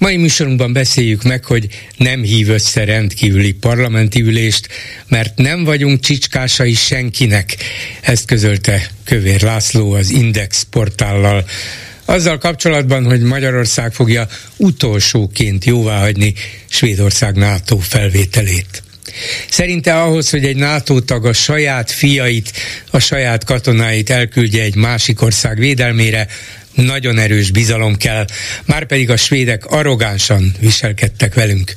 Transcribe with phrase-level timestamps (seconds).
[0.00, 4.68] Mai műsorunkban beszéljük meg, hogy nem hív össze rendkívüli parlamenti ülést,
[5.08, 7.56] mert nem vagyunk csicskásai senkinek.
[8.00, 11.44] Ezt közölte Kövér László az Index portállal.
[12.04, 16.34] Azzal kapcsolatban, hogy Magyarország fogja utolsóként jóváhagyni
[16.68, 18.82] Svédország NATO felvételét.
[19.50, 22.52] Szerinte ahhoz, hogy egy NATO tag a saját fiait,
[22.90, 26.26] a saját katonáit elküldje egy másik ország védelmére,
[26.74, 28.24] nagyon erős bizalom kell,
[28.64, 31.72] már pedig a svédek arrogánsan viselkedtek velünk.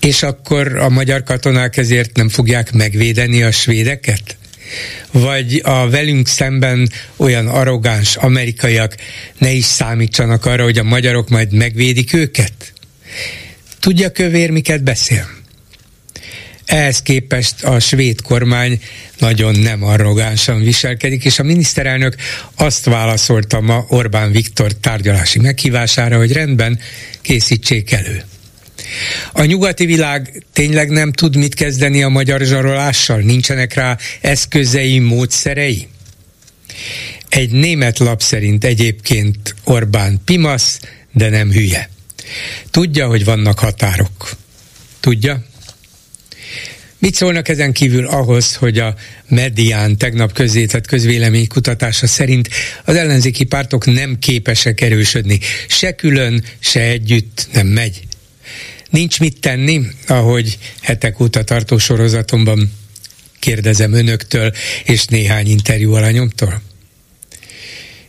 [0.00, 4.36] És akkor a magyar katonák ezért nem fogják megvédeni a svédeket?
[5.10, 8.96] Vagy a velünk szemben olyan arrogáns amerikaiak
[9.38, 12.72] ne is számítsanak arra, hogy a magyarok majd megvédik őket?
[13.80, 15.41] Tudja kövér, miket beszél?
[16.72, 18.80] Ehhez képest a svéd kormány
[19.18, 22.16] nagyon nem arrogánsan viselkedik, és a miniszterelnök
[22.54, 26.78] azt válaszolta ma Orbán Viktor tárgyalási meghívására, hogy rendben
[27.20, 28.24] készítsék elő.
[29.32, 33.18] A nyugati világ tényleg nem tud mit kezdeni a magyar zsarolással?
[33.18, 35.88] Nincsenek rá eszközei, módszerei?
[37.28, 40.80] Egy német lap szerint egyébként Orbán pimasz,
[41.12, 41.90] de nem hülye.
[42.70, 44.30] Tudja, hogy vannak határok.
[45.00, 45.50] Tudja?
[47.02, 48.94] Mit szólnak ezen kívül ahhoz, hogy a
[49.28, 52.48] Medián tegnap közzétett közvéleménykutatása szerint
[52.84, 55.38] az ellenzéki pártok nem képesek erősödni.
[55.68, 58.02] Se külön, se együtt nem megy.
[58.90, 62.72] Nincs mit tenni, ahogy hetek óta tartó sorozatomban
[63.38, 64.52] kérdezem önöktől
[64.84, 66.62] és néhány interjú alanyomtól.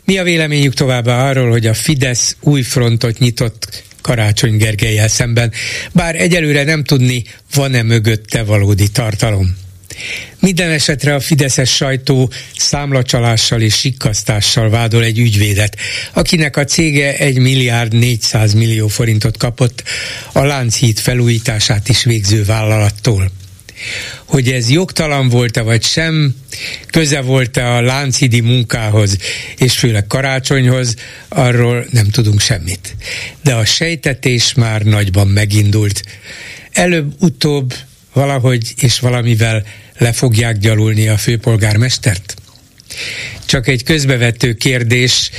[0.06, 5.52] Mi a véleményük továbbá arról, hogy a Fidesz új frontot nyitott Karácsony Gergelyel szemben,
[5.92, 9.62] bár egyelőre nem tudni, van-e mögötte valódi tartalom.
[10.40, 15.78] Minden esetre a fideszes sajtó számlacsalással és sikkasztással vádol egy ügyvédet,
[16.14, 19.84] akinek a cége 1 milliárd 400 millió forintot kapott
[20.32, 23.32] a Lánchíd felújítását is végző vállalattól.
[24.26, 26.36] Hogy ez jogtalan volt-e vagy sem,
[26.90, 29.18] köze volt-e a láncidi munkához,
[29.58, 30.96] és főleg karácsonyhoz,
[31.28, 32.96] arról nem tudunk semmit.
[33.44, 36.04] De a sejtetés már nagyban megindult.
[36.72, 37.74] Előbb-utóbb
[38.14, 39.66] valahogy és valamivel
[39.98, 42.36] le fogják gyalulni a főpolgármestert?
[43.46, 45.30] Csak egy közbevető kérdés,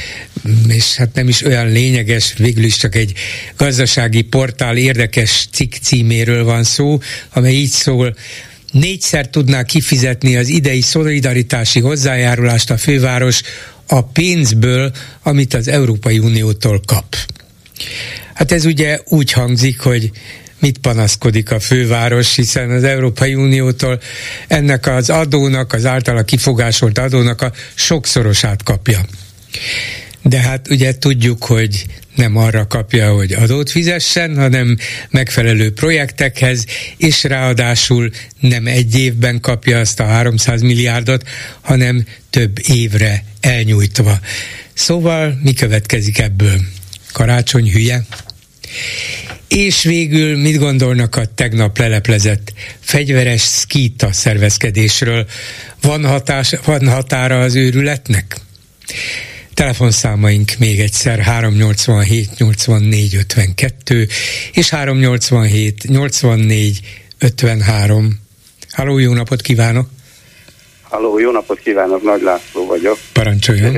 [0.69, 3.13] és hát nem is olyan lényeges, végül is csak egy
[3.57, 6.99] gazdasági portál érdekes cikk címéről van szó,
[7.33, 8.17] amely így szól,
[8.73, 13.41] négyszer tudná kifizetni az idei szolidaritási hozzájárulást a főváros
[13.87, 14.93] a pénzből,
[15.23, 17.17] amit az Európai Uniótól kap.
[18.35, 20.11] Hát ez ugye úgy hangzik, hogy
[20.65, 24.01] mit panaszkodik a főváros, hiszen az Európai Uniótól
[24.49, 29.01] ennek az adónak, az általa kifogásolt adónak a sokszorosát kapja.
[30.23, 34.77] De hát ugye tudjuk, hogy nem arra kapja, hogy adót fizessen, hanem
[35.11, 36.65] megfelelő projektekhez,
[36.97, 38.11] és ráadásul
[38.41, 41.29] nem egy évben kapja azt a 300 milliárdot,
[41.61, 44.21] hanem több évre elnyújtva.
[44.75, 46.61] Szóval mi következik ebből?
[47.13, 48.05] Karácsony hülye?
[49.55, 55.27] És végül mit gondolnak a tegnap leleplezett fegyveres szkíta szervezkedésről?
[55.83, 58.37] Van, hatás, van határa az őrületnek?
[59.55, 64.07] Telefonszámaink még egyszer 387 84 52
[64.53, 66.81] és 387 84
[67.19, 68.21] 53.
[68.71, 69.89] Halló, jó napot kívánok!
[70.83, 72.99] Halló, jó napot kívánok, Nagy László vagyok.
[73.13, 73.77] Parancsoljon!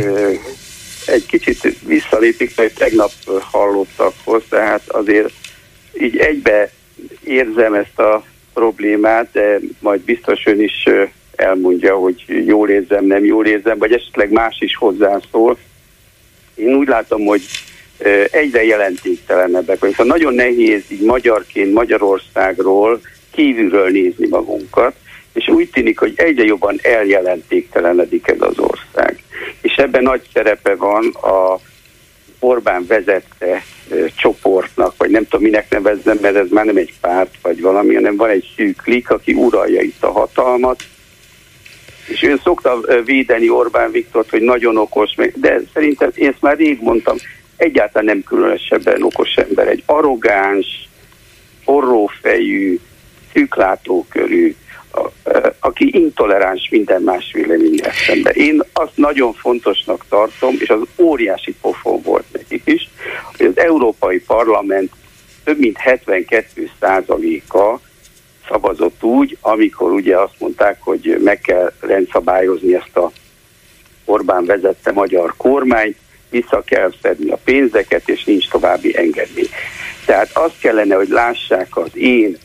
[1.06, 5.32] Egy kicsit visszalépik, hogy tegnap hallottakhoz, tehát azért
[6.00, 6.70] így egybe
[7.24, 8.24] érzem ezt a
[8.54, 10.88] problémát, de majd biztos ön is
[11.36, 15.58] elmondja, hogy jól érzem, nem jól érzem, vagy esetleg más is hozzászól.
[16.54, 17.42] Én úgy látom, hogy
[18.30, 19.98] egyre jelentéktelenebbek vagyunk.
[19.98, 23.00] Szóval nagyon nehéz így magyarként Magyarországról
[23.32, 24.94] kívülről nézni magunkat,
[25.32, 29.22] és úgy tűnik, hogy egyre jobban eljelentéktelenedik ez az ország.
[29.60, 31.58] És ebben nagy szerepe van a
[32.46, 33.62] Orbán vezette
[34.14, 38.16] csoportnak, vagy nem tudom minek nevezzem, mert ez már nem egy párt vagy valami, hanem
[38.16, 40.82] van egy szűk klik, aki uralja itt a hatalmat,
[42.06, 46.78] és ő szokta védeni Orbán Viktort, hogy nagyon okos, de szerintem én ezt már rég
[46.82, 47.16] mondtam,
[47.56, 50.88] egyáltalán nem különösebben okos ember, egy arrogáns,
[51.64, 52.78] forrófejű,
[53.32, 54.54] szűklátókörű,
[55.60, 58.32] aki intoleráns minden más véleménnyel szemben.
[58.34, 62.88] Én azt nagyon fontosnak tartom, és az óriási pofon volt nekik is,
[63.36, 64.92] hogy az Európai Parlament
[65.44, 67.80] több mint 72 százaléka
[68.48, 73.10] szavazott úgy, amikor ugye azt mondták, hogy meg kell rendszabályozni ezt a
[74.04, 75.96] Orbán vezette magyar kormányt,
[76.30, 79.48] vissza kell szedni a pénzeket, és nincs további engedmény.
[80.04, 82.38] Tehát azt kellene, hogy lássák az én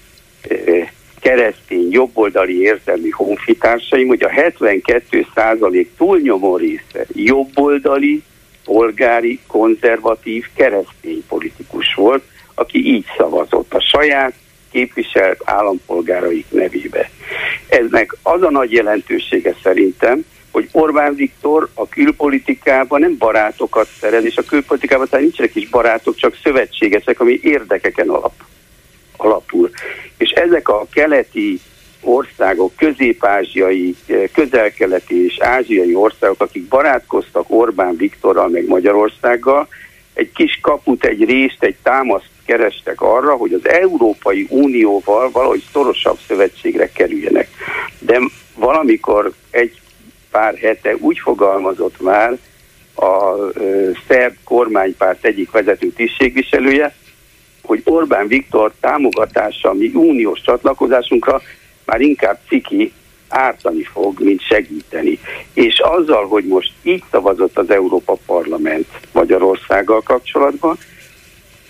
[1.22, 8.24] keresztény, jobboldali érzelmi honfitársaim, hogy a 72 százalék túlnyomó része jobboldali,
[8.66, 12.24] polgári, konzervatív, keresztény politikus volt,
[12.54, 14.34] aki így szavazott a saját
[14.72, 17.10] képviselt állampolgáraik nevébe.
[17.68, 24.38] Eznek az a nagy jelentősége szerintem, hogy Orbán Viktor a külpolitikában nem barátokat szerez, és
[24.38, 28.34] a külpolitikában tehát nincsenek is barátok, csak szövetségesek, ami érdekeken alap,
[29.24, 29.70] alapul.
[30.18, 31.60] És ezek a keleti
[32.02, 33.96] országok, közép-ázsiai,
[34.34, 39.68] közel-keleti és ázsiai országok, akik barátkoztak Orbán Viktorral meg Magyarországgal,
[40.14, 46.18] egy kis kaput, egy részt, egy támaszt kerestek arra, hogy az Európai Unióval valahogy szorosabb
[46.28, 47.48] szövetségre kerüljenek.
[48.00, 48.20] De
[48.56, 49.82] valamikor egy
[50.32, 52.38] pár hete úgy fogalmazott már
[52.96, 53.36] a
[54.08, 56.96] szerb kormánypárt egyik vezető tisztségviselője,
[57.64, 61.42] hogy Orbán Viktor támogatása a mi uniós csatlakozásunkra
[61.86, 62.92] már inkább ciki
[63.30, 65.20] ártani fog, mint segíteni.
[65.54, 70.78] És azzal, hogy most így szavazott az Európa Parlament Magyarországgal kapcsolatban,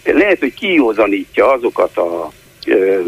[0.04, 2.32] lehet, hogy kiózanítja azokat a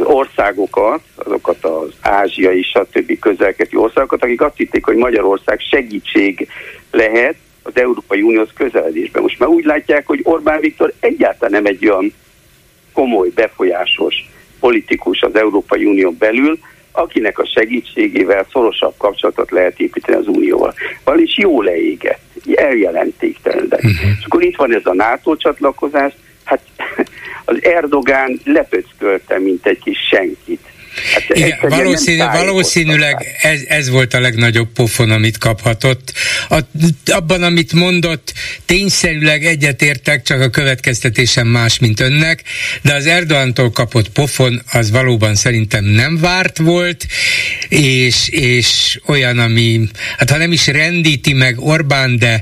[0.04, 3.20] országokat, azokat az ázsiai, stb.
[3.20, 6.48] közelketi országokat, akik azt hitték, hogy Magyarország segítség
[6.92, 9.22] lehet az Európai Unióhoz közeledésben.
[9.22, 12.14] Most már úgy látják, hogy Orbán Viktor egyáltalán nem egy olyan
[12.94, 14.16] komoly, befolyásos
[14.60, 16.60] politikus az Európai Unió belül,
[16.92, 20.74] akinek a segítségével szorosabb kapcsolatot lehet építeni az Unióval.
[21.04, 22.22] Vagyis jó leégett,
[22.54, 23.84] eljelentéktelenedett.
[23.84, 24.10] Uh-huh.
[24.20, 26.14] És akkor itt van ez a NATO csatlakozás,
[26.44, 26.62] hát
[27.46, 30.72] az Erdogán lepöckölte, mint egy kis senkit.
[31.14, 36.14] Hát Igen, valószínű, valószínűleg ez, ez volt a legnagyobb pofon, amit kaphatott.
[36.50, 36.60] A,
[37.06, 38.34] abban, amit mondott,
[38.66, 42.44] tényszerűleg egyetértek, csak a következtetésem más, mint önnek,
[42.82, 47.06] de az Erdoğantól kapott pofon az valóban szerintem nem várt volt,
[47.70, 49.82] és, és olyan, ami,
[50.18, 52.42] hát ha nem is rendíti meg Orbán, de,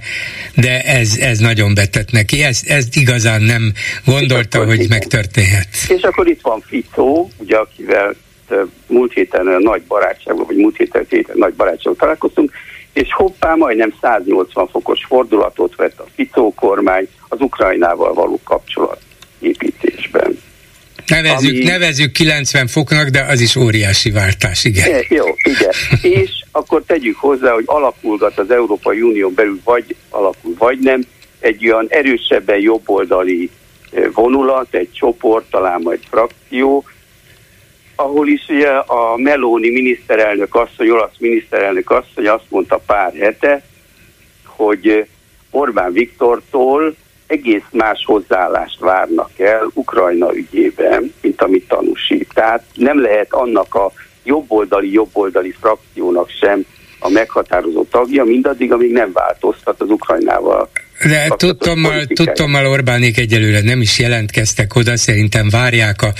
[0.55, 2.43] de ez, ez nagyon betett neki.
[2.43, 3.73] Ez, ez igazán nem
[4.05, 5.67] gondolta, hogy megtörténhet.
[5.87, 8.15] És akkor itt van Ficó, ugye, akivel
[8.87, 12.51] múlt héten nagy barátságban, vagy múlt héten, héten nagy barátságban találkoztunk,
[12.93, 18.99] és hoppá, majdnem 180 fokos fordulatot vett a Ficó kormány az Ukrajnával való kapcsolat
[19.39, 20.39] építésben.
[21.05, 21.63] Nevezzük, ami...
[21.63, 24.89] nevezzük 90 foknak, de az is óriási váltás, igen.
[24.89, 25.71] É, jó, igen.
[26.01, 31.03] és akkor tegyük hozzá, hogy alakulgat az Európai Unió belül, vagy alakul, vagy nem,
[31.39, 33.49] egy olyan erősebben jobboldali
[34.13, 36.85] vonulat, egy csoport, talán majd frakció,
[38.01, 43.63] ahol is ugye a Meloni miniszterelnök asszony, olasz miniszterelnök asszony azt mondta pár hete,
[44.45, 45.05] hogy
[45.51, 46.95] Orbán Viktortól
[47.27, 52.29] egész más hozzáállást várnak el Ukrajna ügyében, mint amit tanúsít.
[52.33, 53.91] Tehát nem lehet annak a
[54.23, 56.65] jobboldali, jobboldali frakciónak sem
[56.99, 60.69] a meghatározó tagja, mindaddig, amíg nem változtat az Ukrajnával
[61.03, 66.13] de tudtommal, tudtommal Orbánék egyelőre nem is jelentkeztek oda, szerintem várják a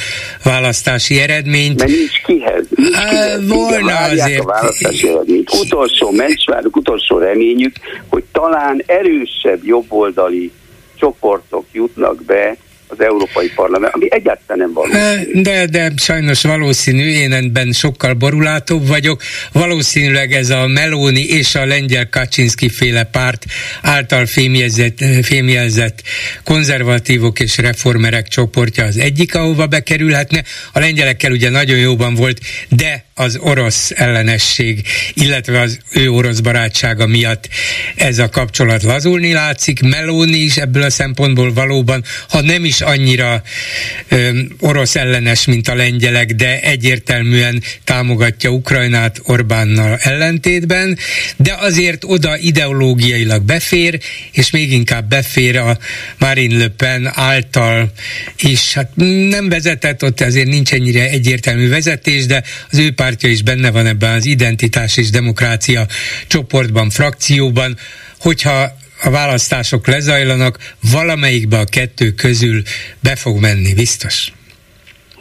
[0.44, 1.80] választási eredményt.
[1.80, 2.66] Mert nincs kihez.
[2.76, 3.48] Nincs kihez.
[3.48, 4.40] Volna Igen, azért.
[4.40, 5.54] a választási eredményt.
[5.54, 7.76] Utolsó mencsváruk, utolsó reményük,
[8.08, 10.52] hogy talán erősebb jobboldali
[10.96, 12.58] csoportok jutnak be
[12.92, 15.42] az Európai Parlament, ami egyáltalán nem valószínű.
[15.42, 19.22] De, de sajnos valószínű, én ebben sokkal borulátóbb vagyok.
[19.52, 23.46] Valószínűleg ez a Meloni és a lengyel Kaczynski féle párt
[23.82, 26.02] által fémjelzett, fémjelzett
[26.44, 30.44] konzervatívok és reformerek csoportja az egyik, ahova bekerülhetne.
[30.74, 37.08] A lengyelekkel ugye nagyon jóban volt, de az orosz ellenesség, illetve az ő orosz barátsága
[37.08, 37.50] miatt
[37.96, 39.82] ez a kapcsolat lazulni látszik.
[39.82, 43.44] Meloni is ebből a szempontból valóban, ha nem is annyira
[44.08, 50.98] ö, orosz ellenes, mint a lengyelek, de egyértelműen támogatja Ukrajnát Orbánnal ellentétben,
[51.38, 54.00] de azért oda ideológiailag befér,
[54.32, 55.78] és még inkább befér a
[56.18, 57.92] Marine Le Pen által
[58.40, 58.92] is, hát
[59.30, 63.86] nem vezetett, ott azért nincs ennyire egyértelmű vezetés, de az ő pártja is benne van
[63.86, 65.86] ebben az identitás és demokrácia
[66.28, 67.76] csoportban, frakcióban,
[68.20, 68.72] hogyha
[69.04, 70.58] a választások lezajlanak,
[70.92, 72.62] valamelyikbe a kettő közül
[73.00, 74.32] be fog menni, biztos.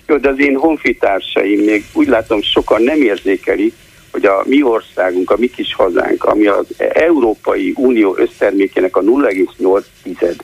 [0.06, 3.74] Jó, de az én honfitársaim még úgy látom sokan nem érzékelik,
[4.10, 10.34] hogy a mi országunk, a mi kis hazánk, ami az Európai Unió össztermékének a 0,8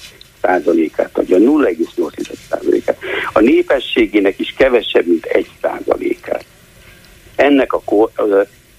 [0.43, 2.99] százalékát adja, 0,8 százalékát.
[3.33, 6.45] A népességének is kevesebb, mint 1 százalékát.
[7.37, 7.83] Ennek a,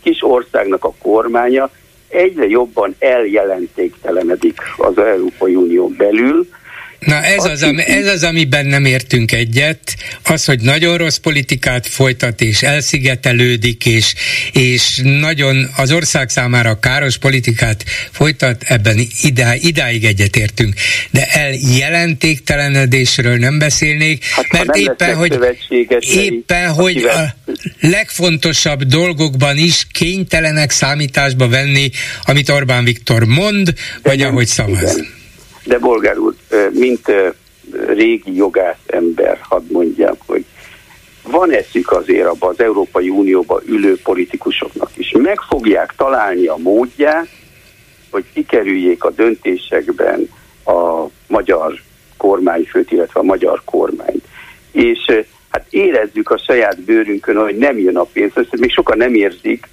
[0.04, 1.70] kis országnak a kormánya
[2.08, 6.48] egyre jobban eljelentéktelenedik az Európai Unió belül,
[7.00, 11.88] Na ez az, ami, ez az, amiben nem értünk egyet, az, hogy nagyon rossz politikát
[11.88, 14.14] folytat, és elszigetelődik, és,
[14.52, 20.74] és nagyon az ország számára káros politikát folytat, ebben idá, idáig egyetértünk.
[21.12, 25.40] De eljelentéktelenedésről nem beszélnék, hát, mert nem éppen, hogy,
[26.00, 27.36] éppen, hogy a
[27.80, 31.90] legfontosabb dolgokban is kénytelenek számításba venni,
[32.24, 33.74] amit Orbán Viktor mond, De
[34.04, 34.98] vagy nem, ahogy szavaz.
[34.98, 35.16] Igen
[35.68, 36.36] de bolgár úr,
[36.72, 37.12] mint
[37.88, 40.46] régi jogász ember, hadd mondjam, hogy
[41.24, 45.12] van eszük azért abban az Európai Unióban ülő politikusoknak is.
[45.12, 47.28] Meg fogják találni a módját,
[48.12, 50.30] hogy kikerüljék a döntésekben
[50.66, 51.82] a magyar
[52.18, 54.26] kormányfőt, illetve a magyar kormányt.
[54.72, 59.14] És hát érezzük a saját bőrünkön, hogy nem jön a pénz, ezt még sokan nem
[59.14, 59.68] érzik,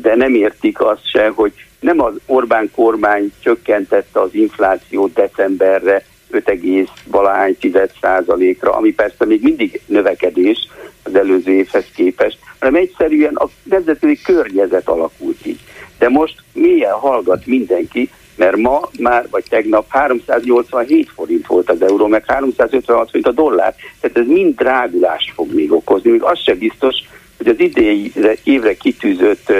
[0.00, 7.92] de nem értik azt se, hogy nem az Orbán kormány csökkentette az inflációt decemberre 5,
[8.00, 10.68] százalékra, ami persze még mindig növekedés
[11.02, 15.60] az előző évhez képest, hanem egyszerűen a nemzetközi környezet alakult így.
[15.98, 22.06] De most milyen hallgat mindenki, mert ma már, vagy tegnap 387 forint volt az euró,
[22.06, 23.74] meg 356 forint a dollár.
[24.00, 26.10] Tehát ez mind drágulást fog még okozni.
[26.10, 26.96] Még az sem biztos,
[27.36, 28.12] hogy az idei
[28.44, 29.52] évre kitűzött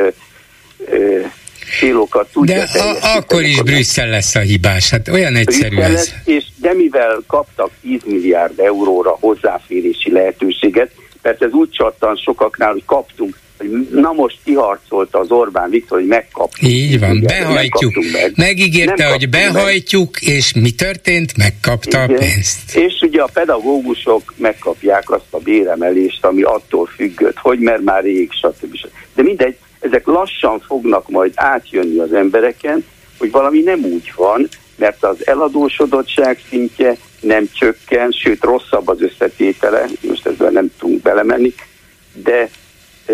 [1.78, 6.14] célokat tudja De a, akkor is Brüsszel lesz a hibás, hát olyan egyszerű Brüsszel ez.
[6.24, 10.90] És de mivel kaptak 10 milliárd euróra hozzáférési lehetőséget,
[11.22, 16.08] mert ez úgy csattan sokaknál, hogy kaptunk, hogy na most kiharcolta az Orbán Viktor, hogy
[16.08, 16.68] megkaptuk.
[16.68, 17.94] Így van, behajtjuk.
[18.12, 18.32] Meg.
[18.36, 20.34] Megígérte, nem hogy behajtjuk, meg.
[20.34, 21.36] és mi történt?
[21.36, 22.16] Megkapta Igen.
[22.16, 22.76] a pénzt.
[22.76, 28.30] És ugye a pedagógusok megkapják azt a béremelést, ami attól függött, hogy mert már rég,
[28.32, 28.76] stb.
[29.14, 32.84] De mindegy, ezek lassan fognak majd átjönni az embereken,
[33.18, 39.86] hogy valami nem úgy van, mert az eladósodottság szintje nem csökken, sőt rosszabb az összetétele,
[40.08, 41.54] most ezzel nem tudunk belemenni,
[42.12, 42.48] de
[43.06, 43.12] e,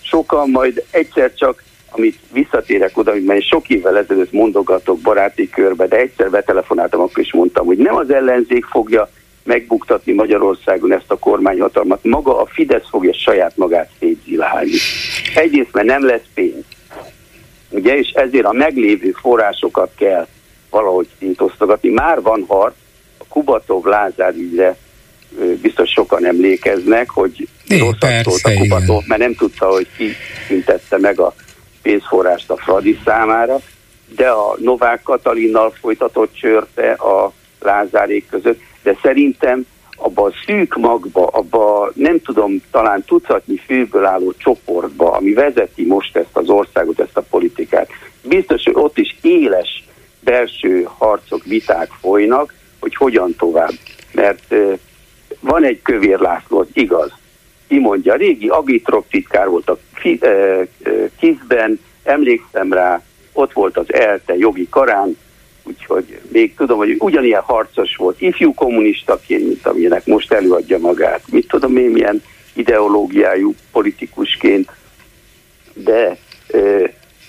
[0.00, 5.86] sokan majd egyszer csak, amit visszatérek oda, amit már sok évvel ezelőtt mondogatok baráti körbe,
[5.86, 9.10] de egyszer betelefonáltam, akkor is mondtam, hogy nem az ellenzék fogja
[9.44, 12.04] megbuktatni Magyarországon ezt a kormányhatalmat.
[12.04, 14.70] Maga a Fidesz fogja saját magát szétzilálni.
[15.34, 16.64] Egyrészt, mert nem lesz pénz.
[17.70, 20.26] Ugye, és ezért a meglévő forrásokat kell
[20.70, 21.88] valahogy szétosztogatni.
[21.88, 22.74] Már van harc,
[23.18, 24.76] a Kubatov Lázár ügyre
[25.62, 30.12] biztos sokan emlékeznek, hogy rosszat szólt a Kubatov, mert nem tudta, hogy ki
[30.46, 31.34] szintette meg a
[31.82, 33.58] pénzforrást a Fradi számára,
[34.16, 41.26] de a Novák Katalinnal folytatott csörte a Lázárék között de szerintem abba a szűk magba,
[41.26, 47.16] abba nem tudom, talán tucatnyi főből álló csoportba, ami vezeti most ezt az országot, ezt
[47.16, 47.88] a politikát,
[48.22, 49.84] biztos, hogy ott is éles
[50.20, 53.72] belső harcok, viták folynak, hogy hogyan tovább.
[54.12, 54.54] Mert
[55.40, 57.12] van egy kövér László, igaz,
[57.68, 59.78] ki mondja, régi agitrok titkár volt a
[61.18, 65.16] kizben, emlékszem rá, ott volt az ELTE jogi karán,
[65.64, 71.22] úgyhogy még tudom, hogy ugyanilyen harcos volt, ifjú kommunistaként, mint amilyenek most előadja magát.
[71.30, 74.70] Mit tudom én, milyen ideológiájú politikusként,
[75.72, 76.16] de
[76.48, 76.58] e,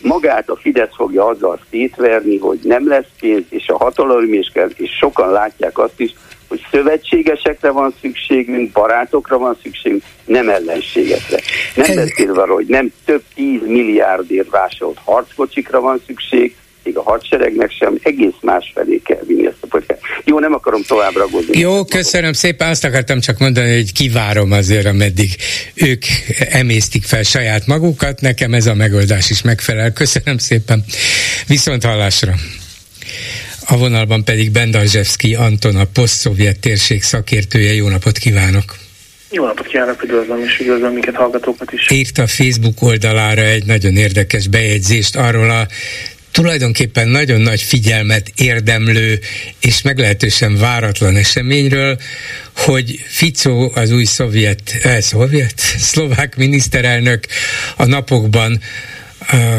[0.02, 4.90] magát a Fidesz fogja azzal szétverni, hogy nem lesz pénz, és a hatalom és, és
[5.00, 6.14] sokan látják azt is,
[6.48, 11.40] hogy szövetségesekre van szükségünk, barátokra van szükségünk, nem ellenségekre.
[11.76, 17.72] Nem beszélve arról, hogy nem több tíz milliárdért vásolt harckocsikra van szükség, még a hadseregnek
[17.72, 20.00] sem, egész más felé kell vinni ezt a politikát.
[20.24, 21.60] Jó, nem akarom tovább ragozni.
[21.60, 25.30] Jó, köszönöm szépen, azt akartam csak mondani, hogy kivárom azért, ameddig
[25.74, 26.04] ők
[26.50, 29.94] emésztik fel saját magukat, nekem ez a megoldás is megfelel.
[29.94, 30.84] Köszönöm szépen,
[31.48, 32.34] viszont hallásra.
[33.68, 37.74] A vonalban pedig Bendarzsevszki Anton, a poszt-szovjet térség szakértője.
[37.74, 38.76] Jó napot kívánok!
[39.32, 41.92] Jó napot kívánok, üdvözlöm és üdvözlöm minket hallgatókat is.
[41.92, 45.68] Írta a Facebook oldalára egy nagyon érdekes bejegyzést arról a
[46.36, 49.20] tulajdonképpen nagyon nagy figyelmet érdemlő
[49.60, 52.00] és meglehetősen váratlan eseményről,
[52.56, 55.60] hogy Fico, az új szovjet, eh, szovjet,
[55.92, 57.26] szlovák miniszterelnök
[57.76, 58.62] a napokban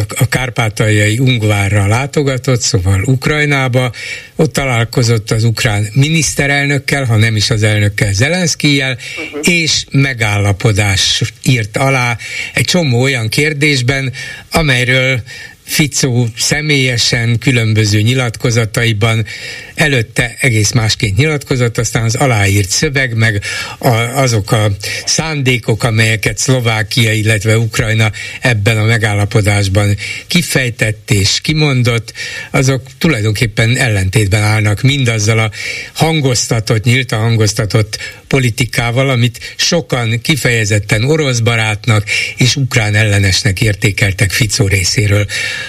[0.08, 3.92] a kárpátaljai Ungvárra látogatott, szóval Ukrajnába,
[4.36, 9.54] ott találkozott az ukrán miniszterelnökkel, ha nem is az elnökkel, Zelenszkijel, uh-huh.
[9.54, 12.18] és megállapodás írt alá
[12.54, 14.12] egy csomó olyan kérdésben,
[14.50, 15.22] amelyről
[15.66, 19.26] Ficó személyesen különböző nyilatkozataiban
[19.74, 23.42] előtte egész másként nyilatkozott, aztán az aláírt szöveg, meg
[23.78, 24.70] a, azok a
[25.04, 29.96] szándékok, amelyeket Szlovákia, illetve Ukrajna ebben a megállapodásban
[30.26, 32.12] kifejtett és kimondott,
[32.50, 35.50] azok tulajdonképpen ellentétben állnak mindazzal a
[35.92, 42.04] hangoztatott, nyíltan hangoztatott politikával, amit sokan kifejezetten orosz barátnak
[42.36, 45.26] és ukrán ellenesnek értékeltek Ficó részéről.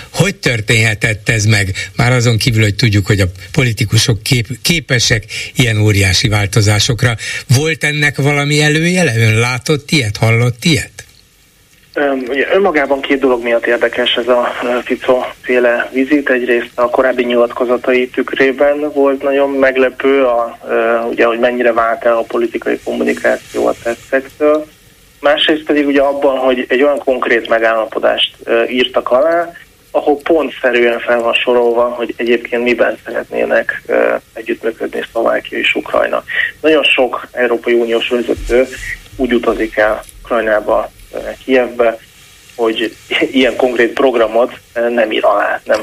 [0.09, 1.89] Hogy történhetett ez meg?
[1.95, 5.23] Már azon kívül, hogy tudjuk, hogy a politikusok kép, képesek
[5.55, 7.17] ilyen óriási változásokra.
[7.47, 9.17] Volt ennek valami előjele?
[9.17, 10.96] Ön látott ilyet, hallott ilyet?
[12.27, 16.29] Ugye önmagában két dolog miatt érdekes ez a Fico féle vizit.
[16.29, 20.57] Egyrészt a korábbi nyilatkozatai tükrében volt nagyon meglepő, a,
[21.09, 24.65] ugye, hogy mennyire vált el a politikai kommunikáció a tetszektől.
[25.21, 28.35] Másrészt pedig ugye abban, hogy egy olyan konkrét megállapodást
[28.69, 29.51] írtak alá,
[29.91, 33.83] ahol pontszerűen fel van sorolva, hogy egyébként miben szeretnének
[34.33, 36.23] együttműködni Szlovákia és Ukrajna.
[36.61, 38.67] Nagyon sok Európai Uniós vezető
[39.15, 40.91] úgy utazik el Ukrajnába
[41.45, 41.99] Kievbe,
[42.55, 42.95] hogy
[43.31, 45.61] ilyen konkrét programot nem ír alá.
[45.63, 45.81] Nem,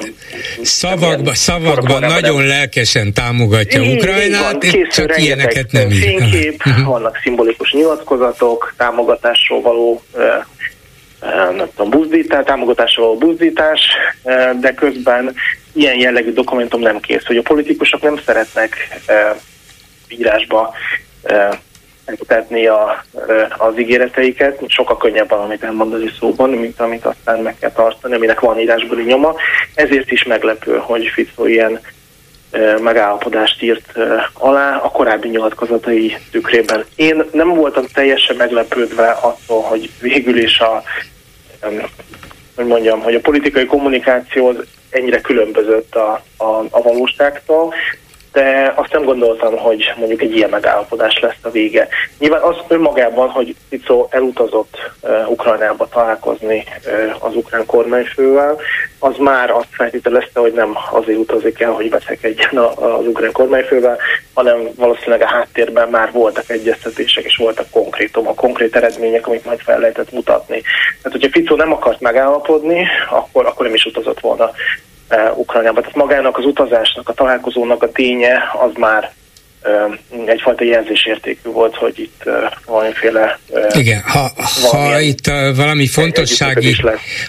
[0.63, 2.47] szavakba, szavakban nagyon nem.
[2.47, 6.01] lelkesen támogatja így, Ukrajnát, így van, csak ilyeneket nem ír.
[6.01, 6.87] Fénykép, uh-huh.
[6.87, 10.03] vannak szimbolikus nyilatkozatok, támogatásról való
[11.57, 13.81] nem tudom, buzdítás, támogatásról való buzdítás,
[14.61, 15.35] de közben
[15.73, 18.77] ilyen jellegű dokumentum nem kész, hogy a politikusok nem szeretnek
[20.09, 20.75] írásba
[22.07, 23.05] megtetni a,
[23.59, 28.61] az ígéreteiket, sokkal könnyebb valamit elmondani szóban, mint amit aztán meg kell tartani, aminek van
[28.61, 29.35] írásbeli nyoma.
[29.75, 31.81] Ezért is meglepő, hogy Fico ilyen
[32.81, 33.93] megállapodást írt
[34.33, 36.85] alá a korábbi nyilatkozatai tükrében.
[36.97, 40.83] Én nem voltam teljesen meglepődve attól, hogy végül is a
[42.55, 44.53] hogy mondjam, hogy a politikai kommunikáció
[44.91, 47.75] ennyire különbözött a, a, a valóságtól,
[48.35, 51.89] de azt nem gondoltam, hogy mondjuk egy ilyen megállapodás lesz a vége.
[52.19, 58.61] Nyilván az önmagában, hogy Fico elutazott uh, Ukrajnába találkozni uh, az ukrán kormányfővel,
[58.99, 63.99] az már azt feltételezte, hogy nem azért utazik el, hogy veszekedjen az ukrán kormányfővel,
[64.35, 69.79] hanem valószínűleg a háttérben már voltak egyeztetések, és voltak konkrétumok, konkrét eredmények, amit majd fel
[69.79, 70.61] lehetett mutatni.
[71.03, 74.51] Tehát, hogyha Fico nem akart megállapodni, akkor, akkor nem is utazott volna
[75.35, 75.81] Ukrajnába.
[75.81, 79.13] Tehát magának az utazásnak, a találkozónak a ténye az már
[80.27, 82.23] egyfajta jelzésértékű volt, hogy itt
[82.67, 83.39] valamiféle...
[83.73, 84.33] Igen, ha,
[84.71, 86.77] ha itt valami fontossági,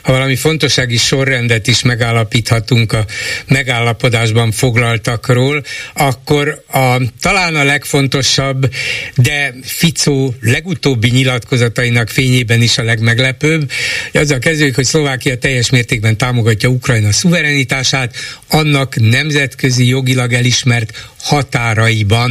[0.02, 3.06] ha valami fontossági sorrendet is megállapíthatunk a
[3.48, 5.62] megállapodásban foglaltakról,
[5.94, 8.70] akkor a, talán a legfontosabb,
[9.16, 13.70] de Ficó legutóbbi nyilatkozatainak fényében is a legmeglepőbb,
[14.14, 18.16] azzal kezdődik, hogy Szlovákia teljes mértékben támogatja Ukrajna szuverenitását,
[18.50, 20.92] annak nemzetközi jogilag elismert
[21.24, 22.25] határaiban.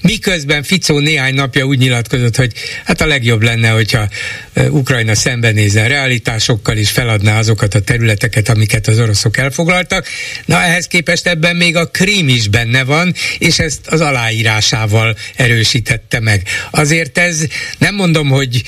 [0.00, 2.52] Miközben Ficó néhány napja úgy nyilatkozott, hogy
[2.84, 4.08] hát a legjobb lenne, hogyha
[4.54, 10.06] Ukrajna szembenézzen realitásokkal és feladná azokat a területeket, amiket az oroszok elfoglaltak.
[10.44, 16.20] Na ehhez képest ebben még a Krím is benne van, és ezt az aláírásával erősítette
[16.20, 16.42] meg.
[16.70, 17.46] Azért ez
[17.78, 18.62] nem mondom, hogy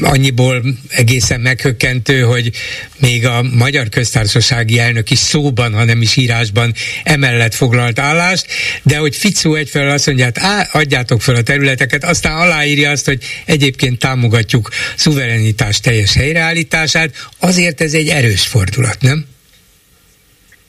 [0.00, 2.50] annyiból egészen meghökkentő, hogy
[2.96, 8.46] még a Magyar Köztársasági elnök is szóban, hanem is írásban emellett foglalt állást,
[8.82, 13.06] de hogy Ficó egyfelől azt mondja, hát á, adjátok fel a területeket, aztán aláírja azt,
[13.06, 19.24] hogy egyébként támogatjuk szuverenitás teljes helyreállítását, azért ez egy erős fordulat, nem?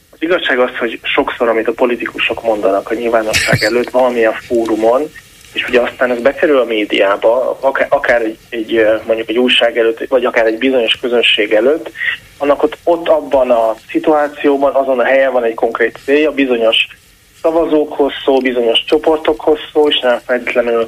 [0.09, 5.09] Az igazság az, hogy sokszor, amit a politikusok mondanak a nyilvánosság előtt valamilyen fórumon,
[5.53, 10.07] és ugye aztán ez bekerül a médiába, akár, akár egy, egy, mondjuk egy újság előtt,
[10.07, 11.91] vagy akár egy bizonyos közönség előtt,
[12.37, 16.87] annak ott, ott abban a szituációban, azon a helyen van egy konkrét célja, bizonyos
[17.41, 20.87] szavazókhoz szó, bizonyos csoportokhoz szó, és nem feltétlenül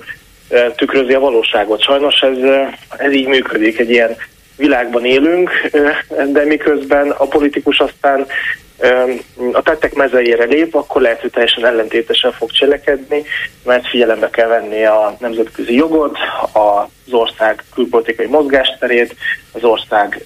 [0.76, 1.82] tükrözi a valóságot.
[1.82, 2.38] Sajnos ez,
[2.98, 4.16] ez így működik, egy ilyen
[4.58, 5.52] világban élünk,
[6.32, 8.26] de miközben a politikus aztán
[9.52, 13.24] a tettek mezejére lép, akkor lehet, hogy teljesen ellentétesen fog cselekedni,
[13.64, 16.18] mert figyelembe kell venni a nemzetközi jogot,
[16.54, 19.16] az ország külpolitikai mozgásterét,
[19.52, 20.24] az ország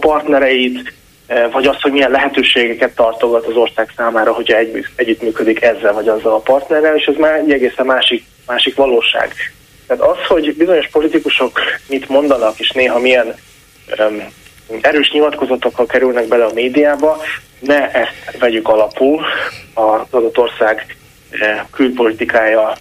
[0.00, 0.92] partnereit,
[1.52, 6.32] vagy azt, hogy milyen lehetőségeket tartogat az ország számára, hogyha egy, együttműködik ezzel vagy azzal
[6.32, 9.34] a partnerrel, és ez már egy egészen másik, másik valóság.
[9.86, 13.34] Tehát az, hogy bizonyos politikusok mit mondanak, és néha milyen
[13.98, 14.32] um,
[14.80, 17.22] erős nyilatkozatokkal kerülnek bele a médiába,
[17.58, 19.24] ne ezt vegyük alapul
[19.74, 20.96] az adott ország
[21.70, 22.72] külpolitikája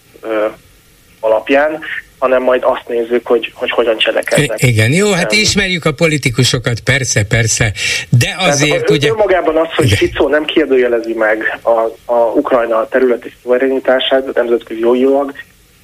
[1.19, 1.83] alapján,
[2.19, 4.61] hanem majd azt nézzük, hogy, hogy hogyan cselekednek.
[4.61, 7.71] Igen, jó, hát ismerjük a politikusokat, persze, persze,
[8.09, 9.09] de azért Tehát ugye...
[9.09, 15.33] Önmagában az, hogy Ficó nem kérdőjelezi meg a, a Ukrajna területi szuverenitását, a nemzetközi jogilag,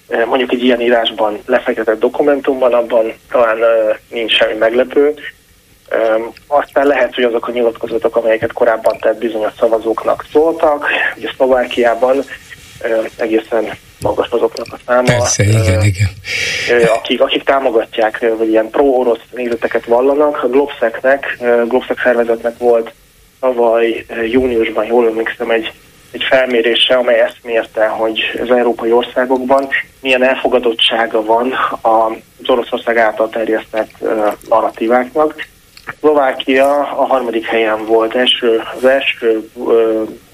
[0.09, 5.13] e, mondjuk egy ilyen írásban lefektetett dokumentumban, abban talán uh, nincs semmi meglepő.
[6.15, 10.85] Um, aztán lehet, hogy azok a nyilatkozatok, amelyeket korábban tett bizonyos szavazóknak szóltak,
[11.17, 12.25] ugye Szlovákiában uh,
[13.15, 15.03] egészen magas azoknak a száma.
[15.03, 16.09] Persze, igen, igen.
[16.93, 20.43] Akik, akik támogatják, vagy ilyen pro-orosz nézeteket vallanak.
[20.43, 21.37] A Globseknek,
[21.67, 22.93] Globsek szervezetnek volt
[23.39, 25.71] tavaly júniusban, jól emlékszem, egy,
[26.11, 29.67] egy felmérése, amely ezt mérte, hogy az európai országokban
[30.01, 33.91] milyen elfogadottsága van az Oroszország által terjesztett
[34.49, 35.47] narratíváknak.
[35.99, 39.49] Szlovákia a harmadik helyen volt, első, az első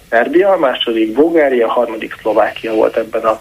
[0.09, 3.39] Szerbia, a második Bulgária, a harmadik Szlovákia volt ebben a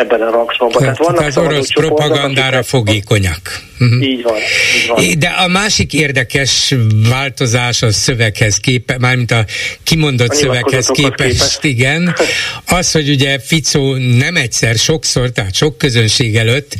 [0.00, 0.82] ebben a rangsorban.
[0.82, 3.40] Tehát, Tehát az orosz propagandára fogékonyak.
[3.78, 4.02] Uh-huh.
[4.02, 5.18] Így van, így van.
[5.18, 6.74] De a másik érdekes
[7.08, 9.44] változás a szöveghez képest, mármint a
[9.82, 12.14] kimondott a szöveghez képest, képest, igen,
[12.78, 16.74] az, hogy ugye Ficó nem egyszer, sokszor, tehát sok közönség előtt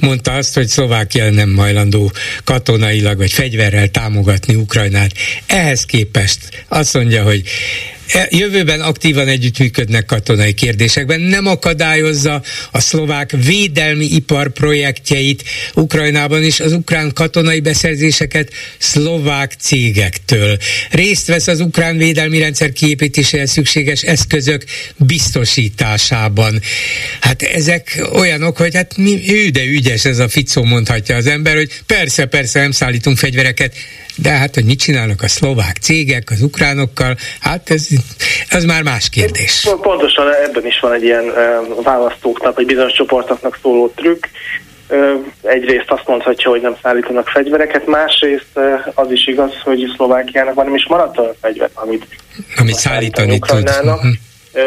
[0.00, 2.10] mondta azt, hogy Szlovákia nem hajlandó
[2.44, 5.10] katonailag vagy fegyverrel támogatni Ukrajnát.
[5.46, 7.42] Ehhez képest azt mondja, hogy
[8.30, 16.72] jövőben aktívan együttműködnek katonai kérdésekben, nem akadályozza a szlovák védelmi ipar projektjeit Ukrajnában is az
[16.72, 20.58] ukrán katonai beszerzéseket szlovák cégektől.
[20.90, 24.64] Részt vesz az ukrán védelmi rendszer kiépítéséhez szükséges eszközök
[24.96, 26.60] biztosításában.
[27.20, 31.54] Hát ezek olyanok, hogy hát mi, ő de ügyes ez a Ficó mondhatja az ember,
[31.54, 33.74] hogy persze, persze nem szállítunk fegyvereket,
[34.16, 37.88] de hát, hogy mit csinálnak a szlovák cégek az ukránokkal, hát ez,
[38.48, 39.68] ez már más kérdés.
[39.82, 41.32] Pontosan ebben is van egy ilyen
[41.82, 44.24] választóknak, vagy bizonyos csoportoknak szóló trükk.
[45.42, 48.58] Egyrészt azt mondhatja, hogy nem szállítanak fegyvereket, másrészt
[48.94, 52.06] az is igaz, hogy Szlovákiának van nem is maradt a fegyver, amit,
[52.56, 53.70] amit szállítani tud.
[53.82, 54.08] Mhm.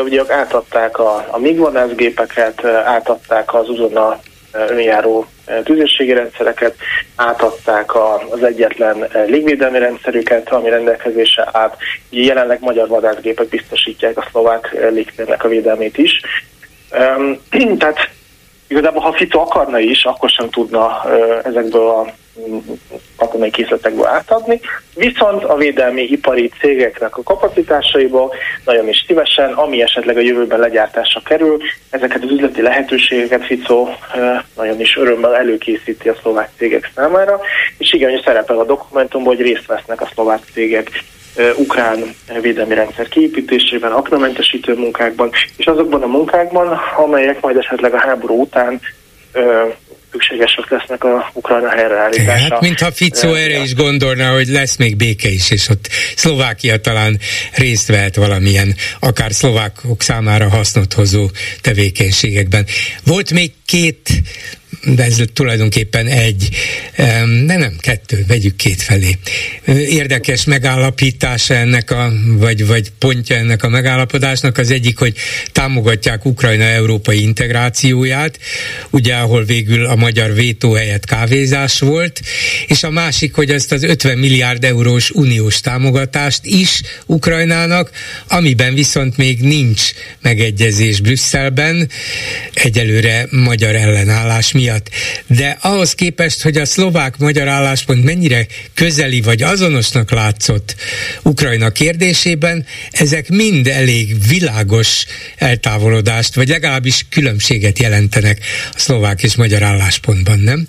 [0.04, 4.20] Ugye átadták a, a MIG vadászgépeket, átadták az uzona
[4.52, 5.26] önjáró
[5.64, 6.76] tüzérségi rendszereket,
[7.16, 7.96] átadták
[8.30, 11.78] az egyetlen légvédelmi rendszerüket, ami rendelkezésre át.
[12.10, 16.22] Jelenleg magyar vadászgépek biztosítják a szlovák légtérnek a védelmét is.
[17.80, 18.10] Tehát
[18.68, 21.06] igazából ha Fico akarna is, akkor sem tudna
[21.44, 22.06] ezekből a
[23.17, 24.60] katonai készletekből átadni,
[24.95, 28.34] viszont a védelmi ipari cégeknek a kapacitásaiból
[28.65, 31.58] nagyon is szívesen, ami esetleg a jövőben legyártásra kerül,
[31.89, 33.88] ezeket az üzleti lehetőségeket Fico
[34.56, 37.39] nagyon is örömmel előkészíti a szlovák cégek számára,
[37.78, 41.04] és igen, hogy szerepel a dokumentumban, hogy részt vesznek a szlovák cégek
[41.58, 48.41] ukrán védelmi rendszer kiépítésében, aknamentesítő munkákban, és azokban a munkákban, amelyek majd esetleg a háború
[48.41, 48.80] után
[50.12, 52.54] szükségesek lesznek a Ukrajna helyreállítása.
[52.54, 57.19] Hát, mintha Ficó erre is gondolna, hogy lesz még béke is, és ott Szlovákia talán
[57.56, 61.30] részt vehet valamilyen, akár szlovákok számára hasznot hozó
[61.62, 62.65] tevékenységekben.
[63.06, 64.10] Volt még két
[64.84, 66.50] de ez tulajdonképpen egy,
[67.46, 69.18] de nem kettő, vegyük két felé.
[69.89, 75.15] Érdekes megállapítása ennek a, vagy, vagy pontja ennek a megállapodásnak az egyik, hogy
[75.52, 78.39] támogatják Ukrajna európai integrációját,
[78.89, 82.22] ugye ahol végül a magyar vétó helyett kávézás volt,
[82.68, 87.92] és a másik, hogy ezt az 50 milliárd eurós uniós támogatást is Ukrajnának,
[88.28, 89.82] amiben viszont még nincs
[90.22, 91.89] megegyezés Brüsszelben,
[92.54, 94.68] egyelőre magyar ellenállás miatt.
[95.27, 100.75] De ahhoz képest, hogy a szlovák-magyar álláspont mennyire közeli vagy azonosnak látszott
[101.23, 105.05] Ukrajna kérdésében, ezek mind elég világos
[105.38, 108.38] eltávolodást, vagy legalábbis különbséget jelentenek
[108.71, 110.67] a szlovák és magyar álláspontban, nem?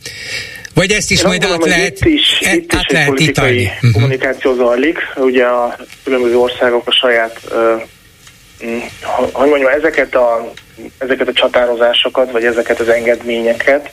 [0.75, 3.61] Vagy ezt is Én majd át lehet, itt is, e- itt át is lehet politikai
[3.61, 3.79] itálni.
[3.81, 3.93] Mhm.
[3.93, 4.99] kommunikáció zajlik.
[5.17, 7.83] Ugye a különböző országok a saját uh,
[9.33, 10.53] hogy mondjam, ezeket a
[10.99, 13.91] ezeket a csatározásokat, vagy ezeket az engedményeket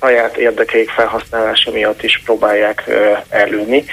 [0.00, 2.90] saját érdekeik felhasználása miatt is próbálják
[3.28, 3.84] előni.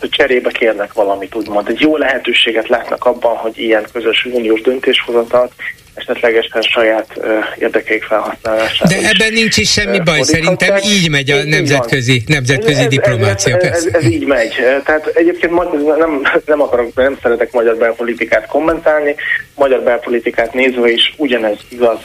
[0.00, 1.68] Cserébe kérnek valamit, úgymond.
[1.68, 5.52] Egy jó lehetőséget látnak abban, hogy ilyen közös uniós döntéshozatalt
[5.98, 11.44] esetlegesen saját uh, érdekeik felhasználására De ebben nincs is semmi baj, szerintem így megy a
[11.44, 13.56] nemzetközi, nemzetközi ez, diplomácia.
[13.56, 14.54] Ez, ez, ez, ez így megy.
[14.84, 15.52] Tehát egyébként
[15.98, 19.14] nem, nem akarok, nem szeretek magyar belpolitikát kommentálni,
[19.54, 21.98] magyar belpolitikát nézve is ugyanez igaz,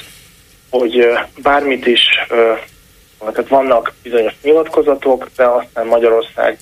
[0.69, 1.07] hogy
[1.41, 2.01] bármit is,
[3.19, 6.57] tehát vannak bizonyos nyilatkozatok, de aztán Magyarország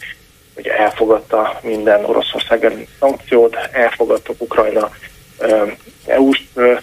[0.55, 4.89] ugye elfogadta minden Oroszország elleni szankciót, elfogadta Ukrajna
[6.05, 6.41] EU-s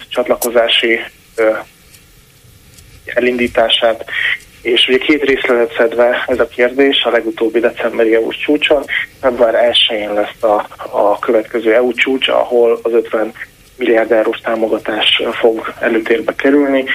[0.09, 0.99] csatlakozási
[3.05, 4.05] elindítását,
[4.61, 8.85] és ugye két részre lett szedve ez a kérdés, a legutóbbi decemberi EU csúcson,
[9.21, 13.33] február 1-én lesz a, a következő EU csúcs, ahol az 50
[13.75, 16.85] milliárd eurós támogatás fog előtérbe kerülni.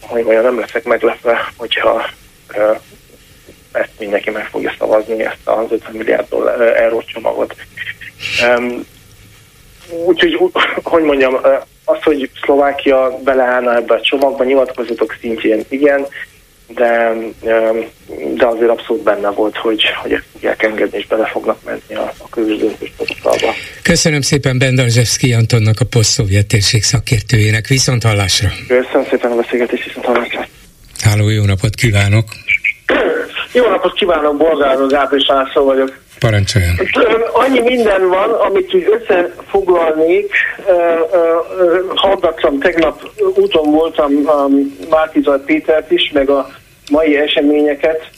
[0.00, 2.06] Hogy olyan nem leszek meglepve, hogyha
[3.72, 6.26] ezt mindenki meg fogja szavazni, ezt az 50 milliárd
[6.76, 7.54] eurós csomagot.
[10.04, 10.38] Úgyhogy,
[10.92, 11.38] hogy mondjam,
[11.84, 16.06] az, hogy Szlovákia beleállna ebbe a csomagba, nyilatkozatok szintjén igen,
[16.66, 17.12] de,
[18.34, 22.12] de azért abszolút benne volt, hogy, hogy ezt fogják engedni, és bele fognak menni a,
[22.18, 23.54] a közös döntésprotokollba.
[23.82, 27.66] Köszönöm szépen Bendarzsevszki Antonnak, a poszt-szovjet térség szakértőjének.
[27.66, 28.48] Viszont hallásra!
[28.68, 30.46] Köszönöm szépen a beszélgetést, viszont hallásra!
[31.02, 32.24] Háló, jó napot kívánok!
[33.52, 35.98] Jó napot kívánok, Bolgár Gábor Sászló vagyok.
[36.18, 36.74] Parancsoljon.
[37.32, 40.32] Annyi minden van, amit így összefoglalnék.
[41.94, 44.48] Hallgattam, tegnap úton voltam a
[44.90, 46.48] Márkizaj Pétert is, meg a
[46.90, 48.10] mai eseményeket,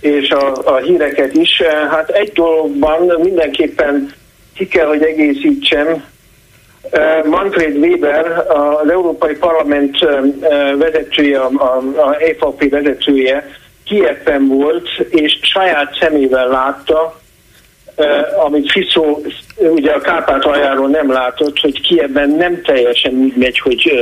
[0.00, 1.62] és a, a híreket is.
[1.90, 4.12] Hát egy dologban mindenképpen
[4.54, 6.04] ki kell, hogy egészítsem.
[7.24, 9.98] Manfred Weber, az Európai Parlament
[10.78, 13.50] vezetője, a, a EVP vezetője,
[13.84, 17.20] Kievben volt, és saját szemével látta,
[18.44, 19.20] amit Fiszó
[19.58, 23.92] ugye a Kárpát-aljáról nem látott, hogy Kievben nem teljesen úgy megy, hogy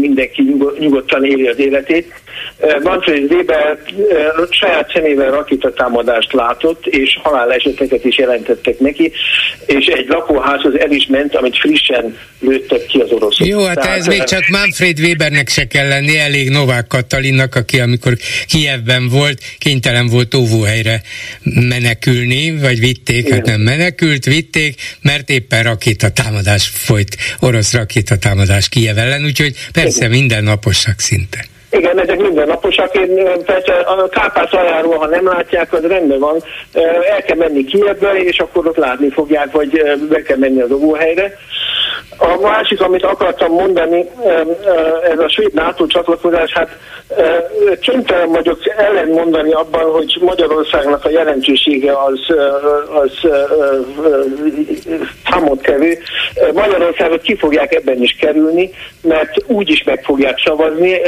[0.00, 2.12] mindenki nyugodtan éli az életét.
[2.82, 3.78] Manfred Weber
[4.50, 9.12] saját szemével rakétatámadást látott, és haláleseteket is jelentettek neki,
[9.66, 13.46] és egy lakóházhoz el is ment, amit frissen lőttek ki az oroszok.
[13.46, 17.80] Jó, hát Tehát, ez még csak Manfred Webernek se kell lenni, elég Novák Katalinnak, aki
[17.80, 18.12] amikor
[18.46, 21.00] Kievben volt, kénytelen volt óvóhelyre
[21.42, 23.32] menekülni, vagy vitték, Igen.
[23.32, 30.44] hát nem menekült, vitték, mert éppen rakétatámadás folyt, orosz rakétatámadás Kiev ellen, úgyhogy persze minden
[30.44, 31.46] naposak szinte.
[31.72, 32.94] Igen, ezek mindennaposak.
[32.94, 36.42] Én persze a Kárpát aljáról, ha nem látják, az rendben van.
[37.10, 41.32] El kell menni Kievbe, és akkor ott látni fogják, vagy be kell menni az óvóhelyre.
[42.18, 44.08] A másik, amit akartam mondani,
[45.12, 46.68] ez a svéd NATO csatlakozás, hát
[47.80, 52.36] kénytelen vagyok ellen mondani abban, hogy Magyarországnak a jelentősége az,
[53.02, 53.30] az
[55.30, 55.98] számottevő.
[56.52, 58.70] Magyarországot ki fogják ebben is kerülni,
[59.02, 61.00] mert úgy is meg fogják szavazni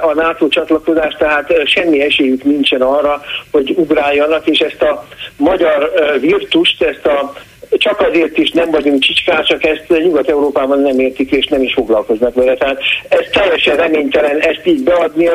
[0.00, 6.82] a NATO csatlakozást, tehát semmi esélyük nincsen arra, hogy ugráljanak, és ezt a magyar virtust,
[6.82, 7.32] ezt a
[7.78, 12.54] csak azért is nem vagyunk csicskások, ezt Nyugat-Európában nem értik és nem is foglalkoznak vele.
[12.54, 15.26] Tehát ez teljesen reménytelen ezt így beadni.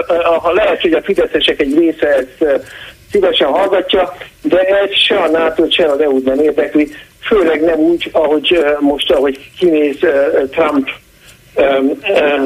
[0.42, 2.62] Ha lehet, hogy a fideszesek egy része ezt
[3.12, 6.88] szívesen hallgatja, de ez se a nato se az EU nem érdekli,
[7.20, 9.98] főleg nem úgy, ahogy most, ahogy kinéz
[10.52, 10.90] Trump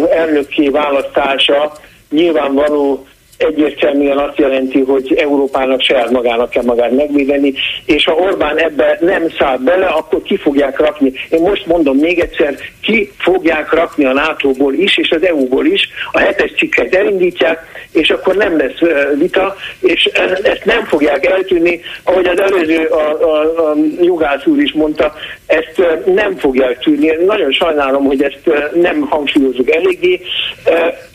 [0.10, 1.74] elnöki választása,
[2.12, 3.06] nyilvánvaló
[3.44, 7.54] egyértelműen azt jelenti, hogy Európának saját magának kell magát megvédeni,
[7.86, 11.12] és ha Orbán ebbe nem száll bele, akkor ki fogják rakni.
[11.30, 15.90] Én most mondom még egyszer, ki fogják rakni a NATO-ból is, és az EU-ból is,
[16.12, 17.60] a hetes cikket elindítják,
[17.92, 18.80] és akkor nem lesz
[19.18, 20.04] vita, és
[20.44, 25.14] ezt nem fogják eltűnni, ahogy az előző a, a, a jogász úr is mondta,
[25.46, 27.12] ezt nem fogják tűrni.
[27.26, 28.40] Nagyon sajnálom, hogy ezt
[28.74, 30.22] nem hangsúlyozunk eléggé.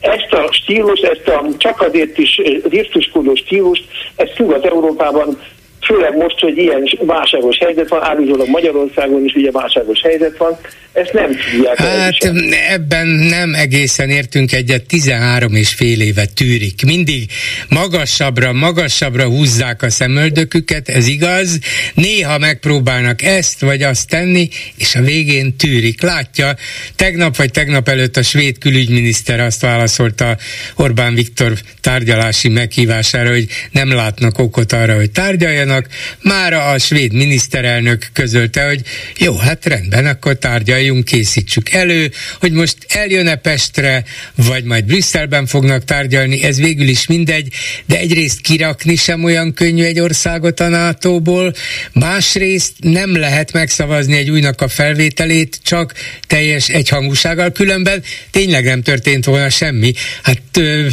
[0.01, 3.85] Ezt a stílus, ezt a csak azért is virtuskodó stílust,
[4.17, 5.39] ezt Nyugat-Európában
[5.87, 10.59] főleg most, hogy ilyen válságos helyzet van, állítólag Magyarországon is ugye válságos helyzet van,
[10.96, 11.79] ezt nem tudják.
[11.79, 12.33] Hát
[12.68, 16.85] ebben nem egészen értünk egyet, 13 és fél éve tűrik.
[16.85, 17.31] Mindig
[17.68, 21.59] magasabbra, magasabbra húzzák a szemöldöküket, ez igaz.
[21.94, 26.03] Néha megpróbálnak ezt vagy azt tenni, és a végén tűrik.
[26.03, 26.55] Látja,
[26.96, 30.37] tegnap vagy tegnap előtt a svéd külügyminiszter azt válaszolta
[30.77, 35.76] Orbán Viktor tárgyalási meghívására, hogy nem látnak okot arra, hogy tárgyaljanak.
[36.23, 38.81] Mára a svéd miniszterelnök közölte, hogy
[39.19, 42.11] jó, hát rendben, akkor tárgyalj tárgyaljunk, készítsük elő,
[42.41, 47.49] hogy most eljön-e Pestre, vagy majd Brüsszelben fognak tárgyalni, ez végül is mindegy,
[47.87, 51.55] de egyrészt kirakni sem olyan könnyű egy országot a NATO-ból,
[51.93, 55.93] másrészt nem lehet megszavazni egy újnak a felvételét csak
[56.27, 59.93] teljes egyhangúsággal, különben tényleg nem történt volna semmi.
[60.23, 60.87] Hát ö,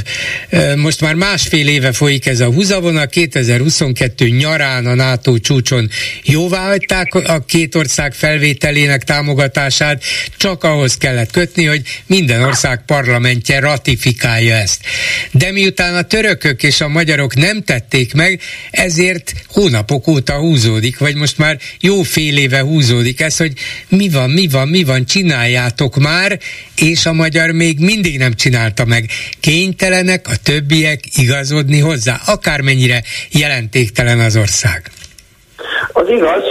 [0.49, 5.89] ö, most már másfél éve folyik ez a húzavona, 2022 nyarán után a NATO csúcson
[6.23, 10.03] jóvá hagyták a két ország felvételének támogatását,
[10.37, 14.81] csak ahhoz kellett kötni, hogy minden ország parlamentje ratifikálja ezt.
[15.31, 21.15] De miután a törökök és a magyarok nem tették meg, ezért hónapok óta húzódik, vagy
[21.15, 23.53] most már jó fél éve húzódik ez, hogy
[23.87, 26.39] mi van, mi van, mi van, csináljátok már,
[26.75, 29.09] és a magyar még mindig nem csinálta meg.
[29.39, 34.62] Kénytelenek a többiek igazodni hozzá, akármennyire jelentéktelen az ország.
[35.93, 36.43] Az igaz,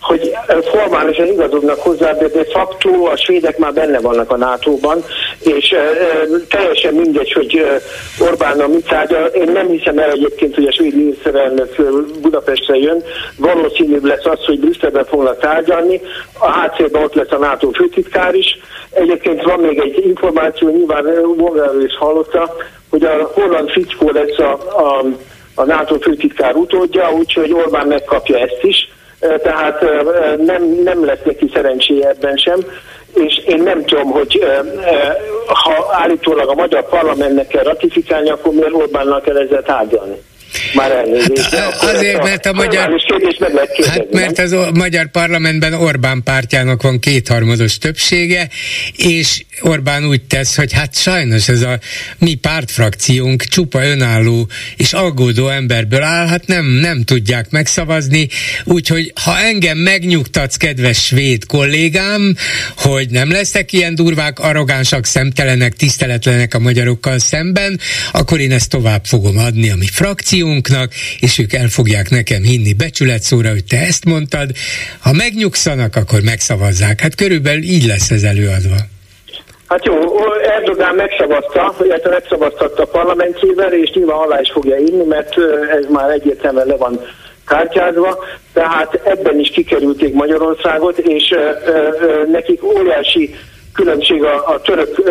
[0.00, 0.36] hogy
[0.70, 5.04] formálisan igazodnak hozzá, de de facto a svédek már benne vannak a NATO-ban,
[5.38, 5.78] és e,
[6.48, 7.66] teljesen mindegy, hogy
[8.20, 9.26] Orbán a mit tárgyal.
[9.26, 11.74] Én nem hiszem el egyébként, hogy a svéd miniszterelnök
[12.20, 13.04] Budapestre jön.
[13.36, 16.00] Valószínűbb lesz az, hogy Brüsszelben fognak tárgyalni.
[16.38, 18.58] A HC-ben ott lesz a NATO főtitkár is.
[18.90, 21.04] Egyébként van még egy információ, nyilván
[21.36, 22.56] Volgáról is hallotta,
[22.90, 25.04] hogy a holland fickó lesz a, a,
[25.58, 29.80] a NATO főtitkár utódja, úgyhogy Orbán megkapja ezt is tehát
[30.36, 32.58] nem, nem lesz neki szerencséje ebben sem,
[33.14, 34.44] és én nem tudom, hogy
[35.46, 40.16] ha állítólag a magyar parlamentnek kell ratifikálni, akkor miért Orbánnal kell ezzel tárgyalni?
[40.74, 41.54] Már elnézést.
[41.54, 43.00] Hát, azért, mert a magyar...
[43.86, 48.48] hát, mert az a magyar parlamentben Orbán pártjának van kétharmados többsége,
[48.96, 51.78] és Orbán úgy tesz, hogy hát sajnos ez a
[52.18, 58.28] mi pártfrakciónk csupa önálló és aggódó emberből áll, hát nem, nem tudják megszavazni,
[58.64, 62.36] úgyhogy ha engem megnyugtatsz, kedves svéd kollégám,
[62.76, 67.80] hogy nem lesznek ilyen durvák, arrogánsak, szemtelenek, tiszteletlenek a magyarokkal szemben,
[68.12, 69.86] akkor én ezt tovább fogom adni a mi
[70.38, 74.50] frakciónknak, és ők el fogják nekem hinni becsületszóra, hogy te ezt mondtad.
[75.02, 77.00] Ha megnyugszanak, akkor megszavazzák.
[77.00, 78.76] Hát körülbelül így lesz ez előadva.
[79.66, 79.94] Hát jó,
[80.58, 85.34] Erdogán megszavazta, illetve megszavaztatta a parlamentjével, és nyilván alá is fogja írni, mert
[85.78, 87.00] ez már egyértelműen le van
[87.46, 91.34] kártyázva, tehát ebben is kikerülték Magyarországot, és
[92.32, 93.34] nekik óriási
[93.78, 95.02] különbség a, a török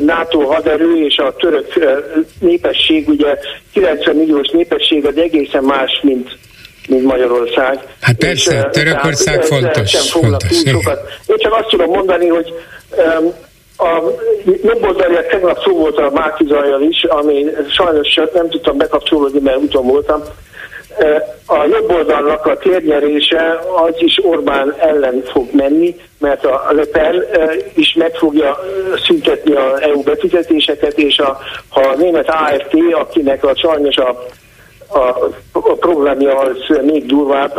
[0.00, 1.72] NATO haderő és a török
[2.40, 3.38] népesség, ugye
[3.72, 6.38] 90 milliós népesség az egészen más, mint
[6.88, 7.78] mint Magyarország.
[8.00, 9.96] Hát persze, és, Törökország fontos.
[9.96, 10.62] fontos
[11.26, 12.52] Én csak azt tudom mondani, hogy
[13.18, 13.32] um,
[13.88, 14.02] a
[14.62, 19.86] jobboldaliak tegnap szó volt a Márki Zajjal is, ami sajnos nem tudtam bekapcsolódni, mert úton
[19.86, 20.22] voltam.
[21.46, 27.24] A jobboldalnak a térnyerése az is Orbán ellen fog menni, mert a Le Pen
[27.74, 28.58] is meg fogja
[29.06, 34.26] szüntetni az EU befizetéseket, és a, ha a német AFT, akinek a sajnos a
[34.88, 37.52] a, a programja az még durvább,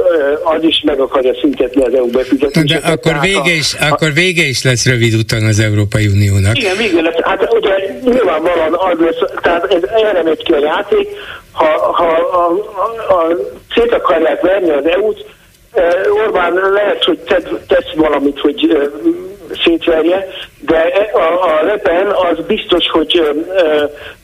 [0.44, 2.82] az is meg akarja szüntetni az EU befizetéseket.
[2.82, 6.58] De akkor vége, is, a, akkor vége is lesz rövid után az Európai Uniónak.
[6.58, 7.20] Igen, vége lesz.
[7.22, 7.72] Hát ugye
[8.04, 11.08] nyilvánvalóan az lesz, tehát ez erre megy ki a játék,
[11.58, 13.28] ha, ha a, a, a,
[13.76, 15.26] szét akarják verni az EU-t,
[16.26, 17.20] Orbán lehet, hogy
[17.68, 18.90] tesz valamit, hogy
[19.64, 20.28] szétverje,
[20.60, 20.78] de
[21.14, 23.22] a, a Le Pen az biztos, hogy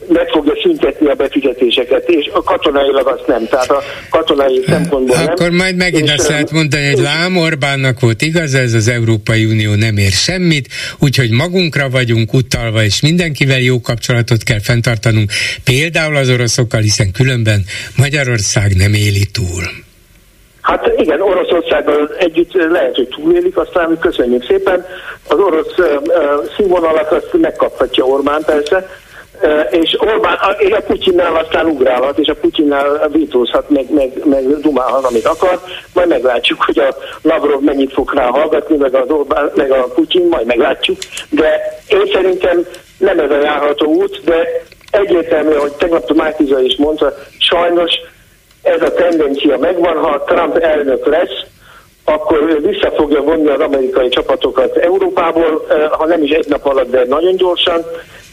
[0.08, 5.26] meg fogja szüntetni a befizetéseket, és a katonailag azt nem, tehát a katonai szempontból nem.
[5.26, 9.74] Akkor majd megint azt lehet mondani, hogy lám Orbánnak volt igaz, ez az Európai Unió
[9.74, 15.30] nem ér semmit, úgyhogy magunkra vagyunk utalva, és mindenkivel jó kapcsolatot kell fenntartanunk,
[15.64, 17.64] például az oroszokkal, hiszen különben
[17.96, 19.83] Magyarország nem éli túl.
[20.64, 24.86] Hát igen, Oroszországgal együtt lehet, hogy túlélik, aztán köszönjük szépen.
[25.28, 25.74] Az orosz
[26.56, 28.88] színvonalat azt megkaphatja Orbán persze,
[29.42, 34.60] uh, és Orbán, és a Putyinnál aztán ugrálhat, és a Putyinnál vétózhat, meg, meg, meg
[34.60, 35.60] dumálhat, amit akar,
[35.94, 40.26] majd meglátjuk, hogy a Lavrov mennyit fog rá hallgatni, meg, az Orbán, meg a Putyin,
[40.28, 40.98] majd meglátjuk,
[41.30, 42.66] de én szerintem
[42.98, 47.92] nem ez a járható út, de egyértelmű, hogy tegnap a Márkiza is mondta, sajnos
[48.64, 51.44] ez a tendencia megvan, ha Trump elnök lesz,
[52.04, 56.90] akkor vissza fogja vonni az amerikai csapatokat Európából, eh, ha nem is egy nap alatt,
[56.90, 57.84] de nagyon gyorsan,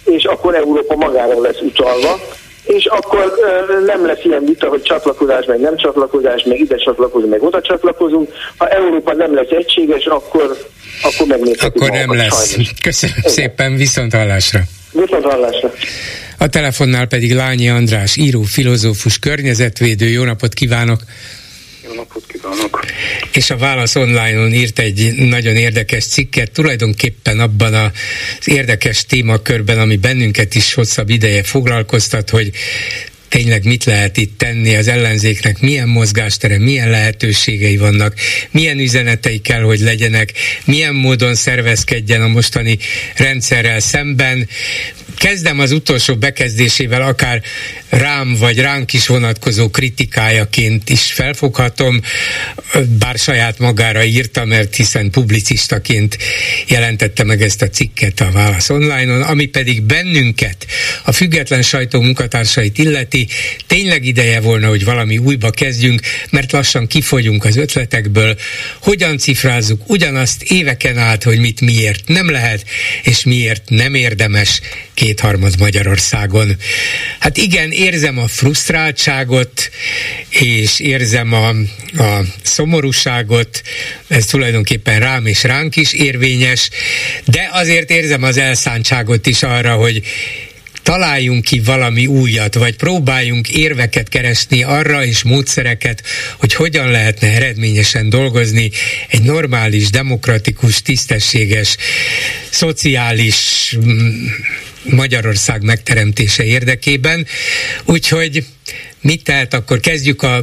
[0.05, 2.19] és akkor Európa magára lesz utalva,
[2.63, 7.31] és akkor eh, nem lesz ilyen vita, hogy csatlakozás, meg nem csatlakozás, meg ide csatlakozunk,
[7.31, 8.33] meg oda csatlakozunk.
[8.57, 10.57] Ha Európa nem lesz egységes, akkor,
[11.01, 11.83] akkor megnézhetjük.
[11.83, 12.49] Akkor nem lesz.
[12.49, 12.73] Sajnos.
[12.81, 13.31] Köszönöm Igen.
[13.31, 14.59] szépen, viszont hallásra.
[14.91, 15.71] Viszont hallásra.
[16.41, 20.07] A telefonnál pedig Lányi András, író, filozófus, környezetvédő.
[20.07, 21.03] Jó napot kívánok!
[21.83, 22.85] Jó napot kívánok!
[23.33, 27.91] És a Válasz Online-on írt egy nagyon érdekes cikket, tulajdonképpen abban az
[28.47, 32.51] érdekes témakörben, ami bennünket is hosszabb ideje foglalkoztat, hogy
[33.29, 38.15] tényleg mit lehet itt tenni az ellenzéknek, milyen mozgástere, milyen lehetőségei vannak,
[38.51, 40.33] milyen üzenetei kell, hogy legyenek,
[40.65, 42.77] milyen módon szervezkedjen a mostani
[43.15, 44.47] rendszerrel szemben,
[45.17, 47.41] kezdem az utolsó bekezdésével, akár
[47.89, 52.01] rám vagy ránk is vonatkozó kritikájaként is felfoghatom,
[52.99, 56.17] bár saját magára írta, mert hiszen publicistaként
[56.67, 60.65] jelentette meg ezt a cikket a Válasz Online-on, ami pedig bennünket,
[61.03, 63.27] a független sajtó munkatársait illeti,
[63.67, 68.37] tényleg ideje volna, hogy valami újba kezdjünk, mert lassan kifogyunk az ötletekből,
[68.81, 72.65] hogyan cifrázzuk ugyanazt éveken át, hogy mit miért nem lehet,
[73.03, 74.61] és miért nem érdemes
[75.01, 76.57] kétharmad Magyarországon.
[77.19, 79.69] Hát igen, érzem a frusztráltságot,
[80.29, 81.49] és érzem a,
[82.03, 83.61] a szomorúságot,
[84.07, 86.69] ez tulajdonképpen rám és ránk is érvényes,
[87.25, 90.01] de azért érzem az elszántságot is arra, hogy
[90.83, 96.03] találjunk ki valami újat, vagy próbáljunk érveket keresni arra és módszereket,
[96.37, 98.71] hogy hogyan lehetne eredményesen dolgozni
[99.07, 101.77] egy normális, demokratikus, tisztességes,
[102.49, 104.25] szociális mm,
[104.83, 107.25] Magyarország megteremtése érdekében.
[107.85, 108.45] Úgyhogy
[109.01, 110.39] mit tehet, akkor kezdjük a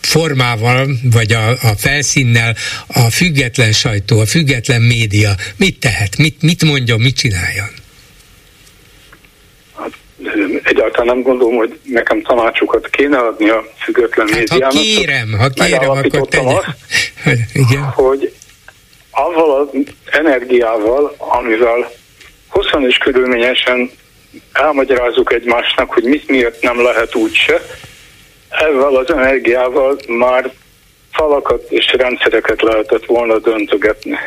[0.00, 2.56] formával, vagy a, a felszínnel
[2.86, 7.66] a független sajtó, a független média mit tehet, mit, mit mondjon, mit csináljon?
[10.62, 14.72] egyáltalán nem gondolom, hogy nekem tanácsokat kéne adni a független hát, médiának.
[14.72, 16.54] Ha kérem, ha kérem, akkor tegye.
[16.54, 16.66] Azt,
[17.52, 17.82] Igen.
[17.82, 18.34] hogy
[19.10, 19.80] avval az
[20.10, 21.90] energiával, amivel
[22.52, 23.90] hosszan és körülményesen
[24.52, 27.60] elmagyarázzuk egymásnak, hogy mit miért nem lehet úgyse,
[28.48, 30.52] ezzel az energiával már
[31.12, 34.18] falakat és rendszereket lehetett volna döntögetni.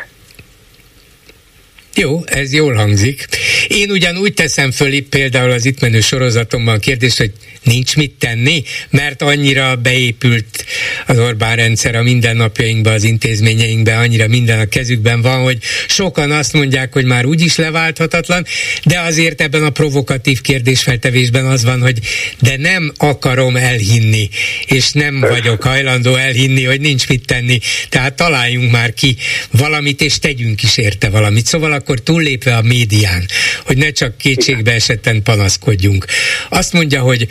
[1.94, 3.24] Jó, ez jól hangzik.
[3.68, 7.32] Én ugyan úgy teszem föl például az itt menő sorozatomban a kérdést, hogy
[7.66, 10.64] nincs mit tenni, mert annyira beépült
[11.06, 15.58] az Orbán rendszer a mindennapjainkba, az intézményeinkbe, annyira minden a kezükben van, hogy
[15.88, 18.46] sokan azt mondják, hogy már úgyis leválthatatlan,
[18.84, 21.98] de azért ebben a provokatív kérdésfeltevésben az van, hogy
[22.40, 24.28] de nem akarom elhinni,
[24.66, 27.58] és nem vagyok hajlandó elhinni, hogy nincs mit tenni.
[27.88, 29.16] Tehát találjunk már ki
[29.50, 31.46] valamit, és tegyünk is érte valamit.
[31.46, 33.26] Szóval akkor túllépve a médián,
[33.64, 36.04] hogy ne csak kétségbe esetten panaszkodjunk.
[36.48, 37.26] Azt mondja, hogy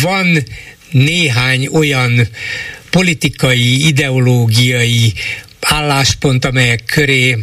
[0.00, 0.44] van
[0.90, 2.28] néhány olyan
[2.90, 5.12] politikai, ideológiai
[5.60, 7.36] álláspont, amelyek köré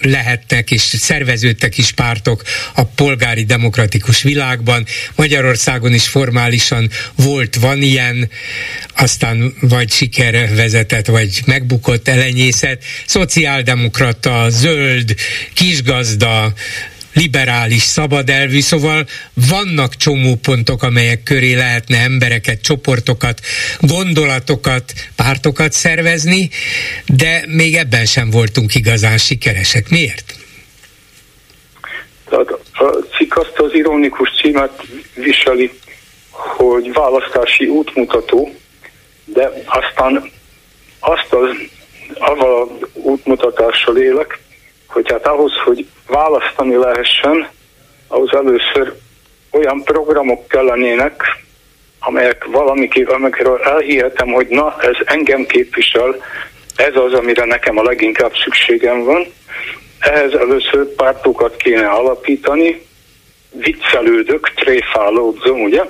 [0.00, 2.42] lehetnek és szerveződtek is pártok
[2.74, 4.86] a polgári demokratikus világban.
[5.14, 8.30] Magyarországon is formálisan volt, van ilyen,
[8.96, 12.84] aztán vagy sikerre vezetett, vagy megbukott, elenyészet.
[13.06, 15.14] Szociáldemokrata, zöld,
[15.52, 16.52] kisgazda,
[17.18, 19.06] liberális, szabad elvű, szóval
[19.50, 23.40] vannak csomó pontok, amelyek köré lehetne embereket, csoportokat,
[23.80, 26.50] gondolatokat, pártokat szervezni,
[27.06, 29.88] de még ebben sem voltunk igazán sikeresek.
[29.88, 30.34] Miért?
[32.28, 34.82] Tehát a cikk azt az ironikus címet
[35.14, 35.70] viseli,
[36.30, 38.54] hogy választási útmutató,
[39.24, 40.30] de aztán
[40.98, 41.56] azt az,
[42.14, 44.38] avval útmutatással élek,
[44.88, 47.48] hogy hát ahhoz, hogy választani lehessen,
[48.06, 48.94] ahhoz először
[49.50, 51.22] olyan programok kellenének,
[52.00, 56.16] amelyek valamiképp, amikről elhihetem, hogy na, ez engem képvisel,
[56.76, 59.26] ez az, amire nekem a leginkább szükségem van.
[59.98, 62.86] Ehhez először pártokat kéne alapítani,
[63.50, 65.82] viccelődök, tréfálódzom, ugye,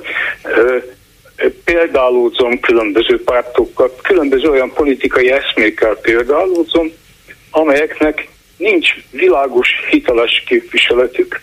[1.65, 6.93] példálódzom különböző pártokkal, különböző olyan politikai eszmékkel példálódzom,
[7.51, 8.29] amelyeknek
[8.59, 11.41] nincs világos, hiteles képviseletük,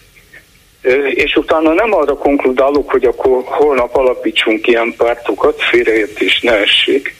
[1.09, 7.15] és utána nem arra konkludálok, hogy akkor holnap alapítsunk ilyen pártokat, félreértés ne essék,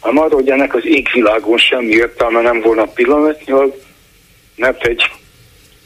[0.00, 3.74] hanem arra, hogy ennek az égvilágon semmi értelme nem volna pillanatnyilag,
[4.56, 5.10] mert egy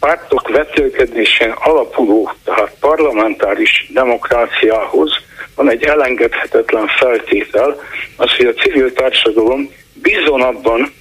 [0.00, 5.10] pártok vetélkedésen alapuló, tehát parlamentáris demokráciához
[5.54, 7.80] van egy elengedhetetlen feltétel,
[8.16, 10.92] az, hogy a civil társadalom bízon abban,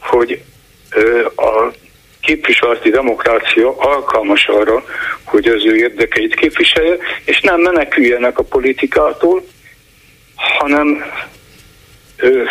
[0.00, 0.42] hogy
[1.36, 1.72] a
[2.24, 4.84] képviseleti demokrácia alkalmas arra,
[5.24, 9.44] hogy az ő érdekeit képviselje, és nem meneküljenek a politikától,
[10.36, 11.04] hanem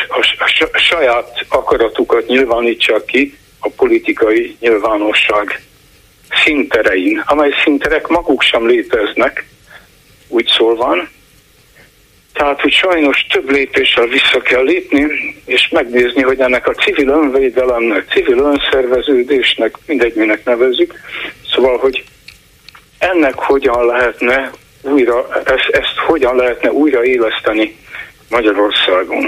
[0.07, 5.61] a saját akaratukat nyilvánítsák ki a politikai nyilvánosság
[6.43, 9.45] szinterein, amely szinterek maguk sem léteznek,
[10.27, 11.09] úgy szólván,
[12.33, 15.07] tehát, hogy sajnos több lépéssel vissza kell lépni,
[15.45, 20.93] és megnézni, hogy ennek a civil önvédelemnek, civil önszerveződésnek, mindegy, minek nevezzük,
[21.53, 22.03] szóval, hogy
[22.97, 27.75] ennek hogyan lehetne újra, ezt, ezt hogyan lehetne újra éleszteni
[28.29, 29.25] Magyarországon.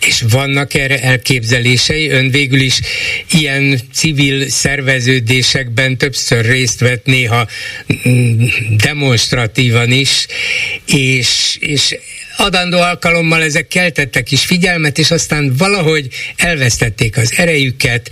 [0.00, 2.08] És vannak erre elképzelései?
[2.08, 2.80] Ön végül is
[3.32, 7.46] ilyen civil szerveződésekben többször részt vett, néha
[8.08, 8.44] mm,
[8.84, 10.26] demonstratívan is,
[10.86, 11.98] és, és
[12.36, 18.10] adandó alkalommal ezek keltettek is figyelmet, és aztán valahogy elvesztették az erejüket,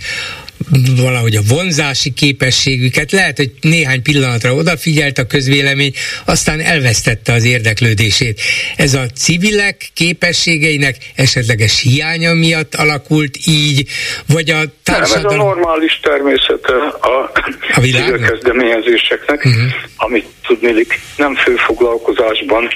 [1.01, 5.93] valahogy a vonzási képességüket, lehet, hogy néhány pillanatra odafigyelt a közvélemény,
[6.25, 8.41] aztán elvesztette az érdeklődését.
[8.75, 13.87] Ez a civilek képességeinek esetleges hiánya miatt alakult így,
[14.27, 15.37] vagy a társadalom...
[15.37, 17.31] Nem, ez a normális természete a,
[17.73, 19.61] a civil kezdeményezéseknek, uh-huh.
[19.97, 22.69] amit tudnélik nem főfoglalkozásban,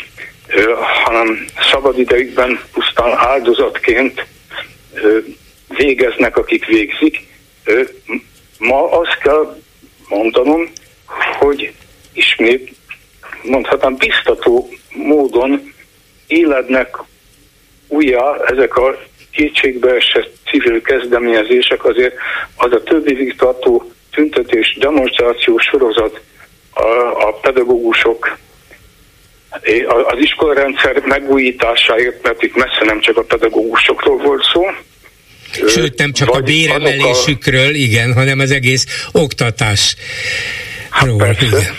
[1.05, 4.25] hanem szabadidejükben pusztán áldozatként
[5.67, 7.29] végeznek, akik végzik,
[8.57, 9.61] Ma azt kell
[10.09, 10.71] mondanom,
[11.39, 11.73] hogy
[12.13, 12.75] ismét
[13.43, 15.73] mondhatnám biztató módon
[16.27, 16.97] élednek
[17.87, 18.97] újjá ezek a
[19.31, 22.15] kétségbeesett civil kezdeményezések, azért
[22.55, 26.21] az a több évig tartó tüntetés, demonstráció sorozat
[26.73, 26.83] a,
[27.27, 28.37] a pedagógusok
[30.03, 34.65] az iskolarendszer megújításáért, mert itt messze nem csak a pedagógusokról volt szó,
[35.67, 37.69] Sőt, nem csak a béremelésükről, a...
[37.69, 39.95] igen, hanem az egész oktatás.
[40.89, 41.75] Hát igen.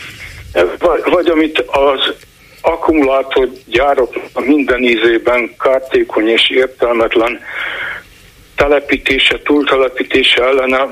[0.78, 2.14] Vagy, vagy amit az
[2.60, 7.40] akkumulátorgyárok minden ízében kártékony és értelmetlen
[8.54, 10.88] telepítése, túltelepítése ellene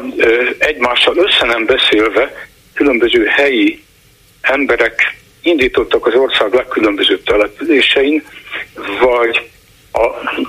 [0.58, 3.82] egymással össze nem beszélve különböző helyi
[4.40, 8.24] emberek indítottak az ország legkülönbözőbb településein,
[9.00, 9.50] vagy
[9.92, 10.06] a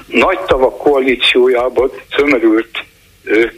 [0.08, 2.84] nagy tavak koalíciójában tömörült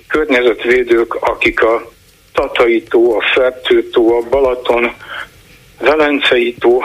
[0.07, 1.91] környezetvédők, akik a
[2.33, 4.93] Tatai tó, a Fertőtó, a Balaton,
[5.79, 6.81] Velencei tó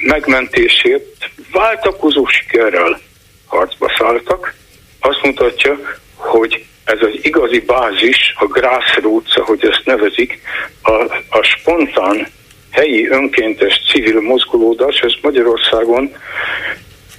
[0.00, 3.00] megmentésért váltakozó sikerrel
[3.46, 4.54] harcba szálltak.
[5.00, 5.78] Azt mutatja,
[6.14, 10.40] hogy ez az igazi bázis, a grassroots, ahogy ezt nevezik,
[10.82, 10.92] a,
[11.28, 12.26] a spontán
[12.70, 16.12] helyi önkéntes civil mozgolódás, ez Magyarországon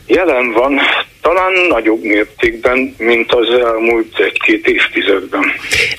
[0.07, 0.79] jelen van
[1.21, 5.43] talán nagyobb mértékben, mint az elmúlt egy-két évtizedben.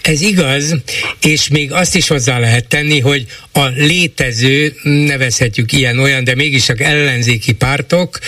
[0.02, 0.74] Ez igaz,
[1.22, 6.80] és még azt is hozzá lehet tenni, hogy a létező, nevezhetjük ilyen-olyan, de mégis csak
[6.80, 8.18] ellenzéki pártok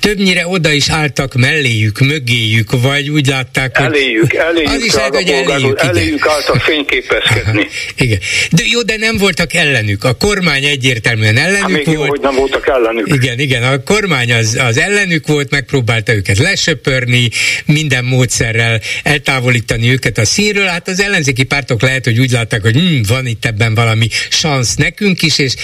[0.00, 3.86] többnyire oda is álltak melléjük, mögéjük, vagy úgy látták, hogy...
[3.86, 7.66] Eléjük, eléjük, az is lehet, hogy eléjük, eléjük álltak fényképezkedni.
[8.04, 8.18] Igen.
[8.50, 10.04] De jó, de nem voltak ellenük.
[10.04, 11.98] A kormány egyértelműen ellenük hát még volt.
[11.98, 13.14] Jó, hogy nem voltak ellenük.
[13.14, 17.28] Igen, igen, a kormány az, az ellenük volt, megpróbálta őket lesöpörni,
[17.64, 20.66] minden módszerrel eltávolítani őket a színről.
[20.66, 24.74] Hát az ellenzéki pártok lehet, hogy úgy látták, hogy hm, van itt ebben valami szansz
[24.74, 25.54] nekünk is, és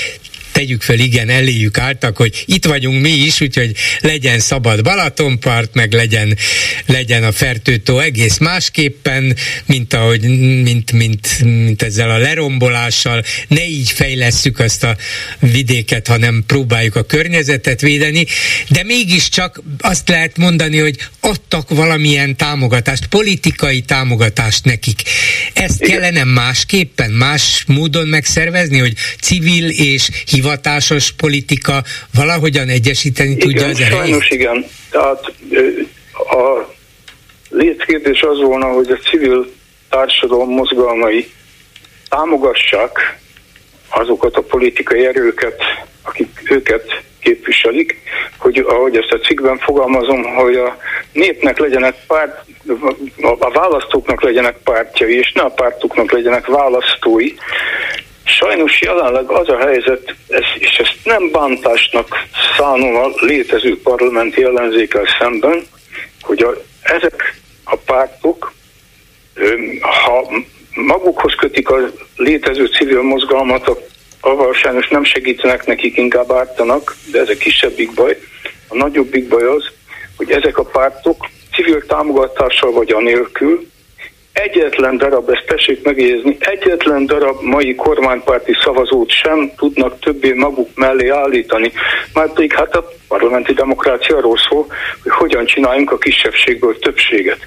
[0.54, 5.92] tegyük fel, igen, eléjük álltak, hogy itt vagyunk mi is, úgyhogy legyen szabad Balatonpart, meg
[5.92, 6.36] legyen,
[6.86, 9.36] legyen a fertőtó egész másképpen,
[9.66, 10.20] mint, ahogy,
[10.62, 13.24] mint, mint, mint ezzel a lerombolással.
[13.48, 14.96] Ne így fejlesszük azt a
[15.38, 18.26] vidéket, hanem próbáljuk a környezetet védeni,
[18.68, 25.02] de mégiscsak azt lehet mondani, hogy adtak valamilyen támogatást, politikai támogatást nekik.
[25.52, 30.08] Ezt kellene másképpen, más módon megszervezni, hogy civil és
[30.44, 31.82] hivatásos politika
[32.14, 34.02] valahogyan egyesíteni igen, tudja az erejét?
[34.02, 34.64] Sajnos igen.
[34.90, 35.32] Tehát
[36.14, 36.72] a
[37.50, 39.52] létkérdés az volna, hogy a civil
[39.90, 41.30] társadalom mozgalmai
[42.08, 43.18] támogassák
[43.88, 45.62] azokat a politikai erőket,
[46.02, 47.96] akik őket képviselik,
[48.38, 50.76] hogy ahogy ezt a cikkben fogalmazom, hogy a
[51.12, 52.44] népnek legyenek párt,
[53.38, 57.32] a választóknak legyenek pártjai, és ne a pártoknak legyenek választói,
[58.24, 65.04] Sajnos jelenleg az a helyzet, ez, és ezt nem bántásnak szánom a létező parlamenti ellenzékkel
[65.18, 65.66] szemben,
[66.22, 68.52] hogy a, ezek a pártok,
[69.80, 70.30] ha
[70.74, 71.78] magukhoz kötik a
[72.16, 73.70] létező civil mozgalmat,
[74.20, 78.18] avval sajnos nem segítenek nekik, inkább ártanak, de ez a kisebbik baj.
[78.68, 79.64] A nagyobbik baj az,
[80.16, 83.72] hogy ezek a pártok civil támogatással vagy anélkül
[84.34, 91.08] egyetlen darab, ezt tessék megjegyezni, egyetlen darab mai kormánypárti szavazót sem tudnak többé maguk mellé
[91.08, 91.72] állítani.
[92.12, 94.66] Már pedig hát a parlamenti demokrácia arról szól,
[95.02, 97.46] hogy hogyan csináljunk a kisebbségből többséget.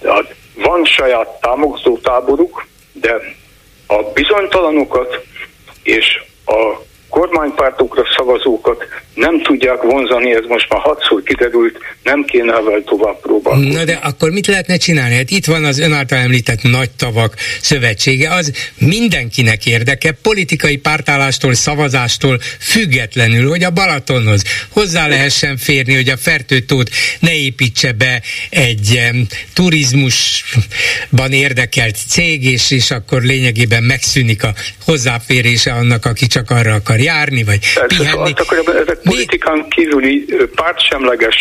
[0.00, 3.20] Tehát van saját támogató táboruk, de
[3.86, 5.24] a bizonytalanokat
[5.82, 8.84] és a kormánypártokra szavazókat
[9.14, 13.72] nem tudják vonzani, ez most már hatszor kiderült, nem kéne vele tovább próbálni.
[13.72, 15.14] Na de akkor mit lehetne csinálni?
[15.14, 21.54] Hát itt van az ön által említett nagy tavak szövetsége, az mindenkinek érdeke, politikai pártállástól,
[21.54, 24.42] szavazástól függetlenül, hogy a Balatonhoz
[24.72, 26.90] hozzá lehessen férni, hogy a fertőtót
[27.20, 34.54] ne építse be egy um, turizmusban érdekelt cég, és, és akkor lényegében megszűnik a
[34.84, 38.32] hozzáférése annak, aki csak arra akar járni, vagy Persze, pihenni.
[38.32, 40.24] Azt akkor ezek politikán kívüli
[40.54, 41.36] pártsemleges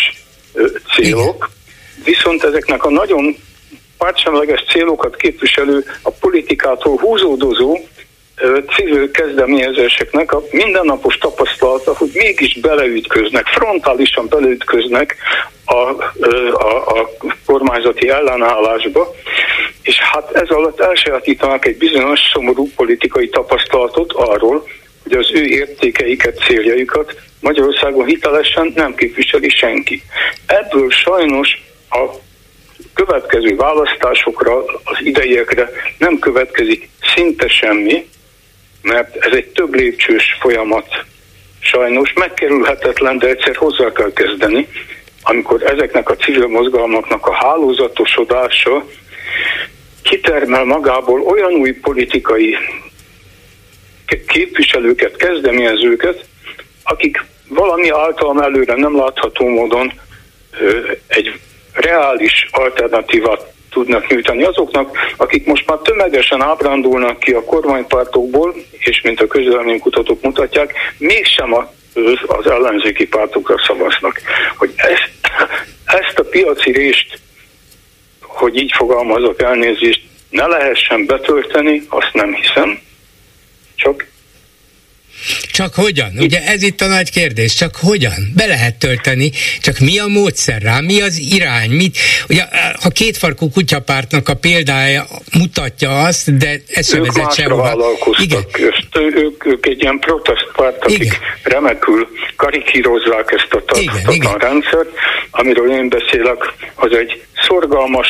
[0.96, 2.04] célok, Igen.
[2.04, 3.36] viszont ezeknek a nagyon
[3.98, 7.78] pártsemleges célokat képviselő, a politikától húzódozó
[8.76, 15.16] civil kezdeményezéseknek a mindennapos tapasztalata, hogy mégis beleütköznek, frontálisan beleütköznek
[15.66, 17.10] a, a, a
[17.46, 19.16] kormányzati ellenállásba,
[19.82, 24.68] és hát ez alatt elsajátítanak egy bizonyos szomorú politikai tapasztalatot arról,
[25.08, 30.02] hogy az ő értékeiket, céljaikat Magyarországon hitelesen nem képviseli senki.
[30.46, 32.06] Ebből sajnos a
[32.94, 38.08] következő választásokra, az idejekre nem következik szinte semmi,
[38.82, 41.06] mert ez egy több lépcsős folyamat.
[41.60, 44.68] Sajnos megkerülhetetlen, de egyszer hozzá kell kezdeni,
[45.22, 48.86] amikor ezeknek a civil mozgalmaknak a hálózatosodása
[50.02, 52.58] kitermel magából olyan új politikai
[54.28, 56.26] képviselőket, kezdeményezőket,
[56.84, 59.92] akik valami általam előre nem látható módon
[61.08, 61.40] egy
[61.74, 69.22] reális alternatívát tudnak nyújtani azoknak, akik most már tömegesen ábrándulnak ki a kormánypártokból, és mint
[69.22, 69.28] a
[69.80, 71.54] kutatók mutatják, mégsem
[72.28, 74.22] az ellenzéki pártokra szavaznak.
[74.58, 75.12] Hogy ezt,
[75.86, 77.20] ezt a piaci részt,
[78.22, 82.80] hogy így fogalmazok elnézést, ne lehessen betölteni, azt nem hiszem,
[83.78, 84.06] csak
[85.52, 86.12] csak hogyan?
[86.20, 88.32] Ugye ez itt a nagy kérdés, csak hogyan?
[88.36, 91.70] Be lehet tölteni, csak mi a módszer rá, mi az irány?
[91.70, 91.98] Mit?
[92.30, 92.44] Ugye,
[92.82, 97.98] ha kétfarkú kutyapártnak a példája mutatja azt, de ez sem vezet sehova.
[98.22, 98.46] Igen.
[98.52, 101.18] Ezt, ők, ők egy ilyen protestpárt, akik igen.
[101.44, 104.90] remekül karikírozzák ezt a tartatlan rendszert,
[105.32, 108.08] amiről én beszélek, az egy szorgalmas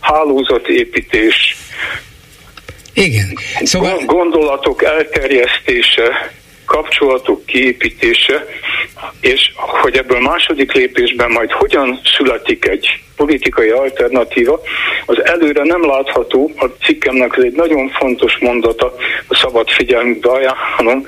[0.00, 1.56] hálózatépítés,
[2.94, 3.38] igen.
[3.62, 3.98] Szóval...
[4.06, 6.32] Gondolatok elterjesztése,
[6.64, 8.46] kapcsolatok kiépítése,
[9.20, 14.60] és hogy ebből második lépésben majd hogyan születik egy politikai alternatíva,
[15.06, 18.94] az előre nem látható, a cikkemnek ez egy nagyon fontos mondata,
[19.26, 21.06] a szabad figyelmükbe ajánlom,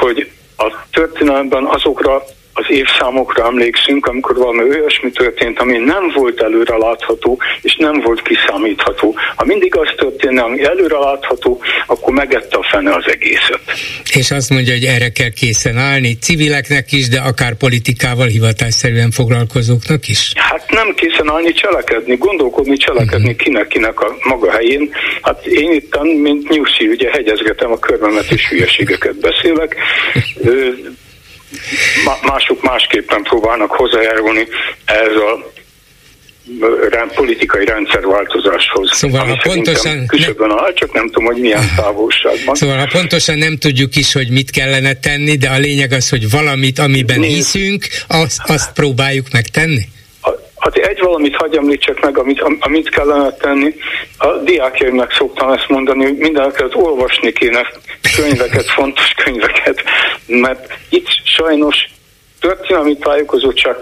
[0.00, 2.24] hogy a történelemben azokra
[2.58, 8.22] az évszámokra emlékszünk, amikor valami olyasmi történt, ami nem volt előre látható, és nem volt
[8.22, 9.14] kiszámítható.
[9.36, 13.60] Ha mindig az történne, ami előre látható, akkor megette a fene az egészet.
[14.14, 20.08] És azt mondja, hogy erre kell készen állni, civileknek is, de akár politikával hivatásszerűen foglalkozóknak
[20.08, 20.32] is?
[20.34, 23.42] Hát nem készen állni, cselekedni, gondolkodni, cselekedni uh-huh.
[23.42, 24.90] kinek, kinek a maga helyén.
[25.22, 29.76] Hát én itt, mint Nyuszi, ugye hegyezgetem a körbemet és hülyeségeket beszélek
[32.22, 34.48] mások másképpen próbálnak hozzájárulni
[34.84, 35.56] ez a
[37.14, 38.90] politikai rendszerváltozáshoz.
[38.92, 40.06] Szóval ha pontosan...
[40.06, 42.54] Küszöbön áll, csak nem tudom, hogy milyen távolságban.
[42.54, 46.30] Szóval ha pontosan nem tudjuk is, hogy mit kellene tenni, de a lényeg az, hogy
[46.30, 47.34] valamit, amiben Nézd.
[47.34, 49.88] hiszünk, azt, azt próbáljuk megtenni?
[50.58, 53.74] Hát egy valamit hagyj említsek meg, amit, amit kellene tenni.
[54.18, 57.66] A diákjaimnak szoktam ezt mondani, hogy mindeneket olvasni kéne
[58.16, 59.82] könyveket, fontos könyveket,
[60.26, 61.76] mert itt sajnos
[62.40, 63.76] történelmi tájékozottság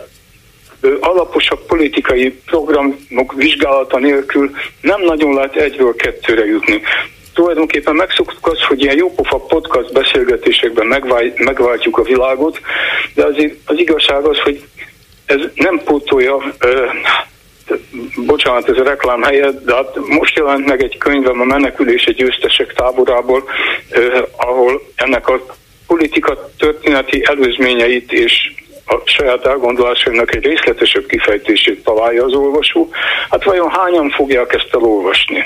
[1.01, 4.51] alaposabb politikai programok vizsgálata nélkül
[4.81, 6.83] nem nagyon lehet egyről kettőre jutni.
[7.35, 10.87] Tulajdonképpen megszoktuk azt, hogy ilyen jópofa podcast beszélgetésekben
[11.37, 12.61] megváltjuk a világot,
[13.14, 14.62] de azért az igazság az, hogy
[15.27, 16.87] ez nem pótolja, ö,
[18.27, 22.14] bocsánat, ez a reklám helyett, de hát most jelent meg egy könyvem a menekülés egy
[22.14, 23.45] győztesek táborából,
[23.91, 25.41] ö, ahol ennek a
[25.87, 28.51] politika történeti előzményeit és
[28.87, 32.91] a saját elgondolásainak egy részletesebb kifejtését találja az olvasó.
[33.31, 35.45] Hát vajon hányan fogják ezt elolvasni?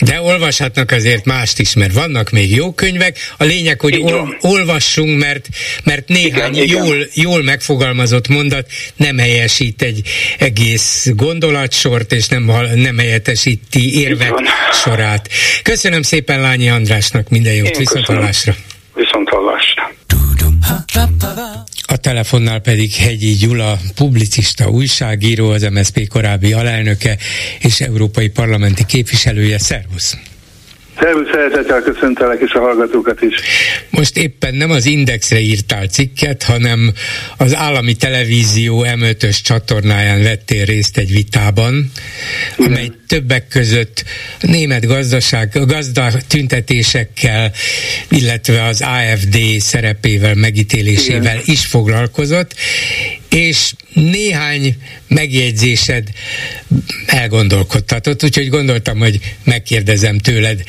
[0.00, 3.18] De olvashatnak azért mást is, mert vannak még jó könyvek.
[3.36, 5.48] A lényeg, hogy ol, olvassunk, mert,
[5.84, 7.08] mert néhány igen, jól, igen.
[7.14, 10.02] jól megfogalmazott mondat nem helyesít egy
[10.38, 14.32] egész gondolatsort, és nem, nem helyettesíti érvek
[14.72, 15.28] sorát.
[15.62, 18.54] Köszönöm szépen Lányi Andrásnak, minden jót, viszont hallásra.
[21.90, 27.16] A telefonnál pedig Hegyi Gyula, publicista, újságíró, az MSZP korábbi alelnöke
[27.58, 29.58] és európai parlamenti képviselője.
[29.58, 30.16] Szervusz!
[31.00, 33.34] Szervusz, szeretettel köszöntelek, és a hallgatókat is.
[33.90, 36.92] Most éppen nem az Indexre írtál cikket, hanem
[37.36, 41.90] az állami televízió M5-ös csatornáján vettél részt egy vitában,
[42.56, 42.70] Igen.
[42.70, 44.04] amely többek között
[44.40, 47.52] német gazdaság, gazda tüntetésekkel,
[48.08, 51.42] illetve az AFD szerepével, megítélésével Igen.
[51.44, 52.54] is foglalkozott,
[53.30, 54.74] és néhány
[55.08, 56.08] megjegyzésed
[57.06, 60.62] elgondolkodtatott, úgyhogy gondoltam, hogy megkérdezem tőled,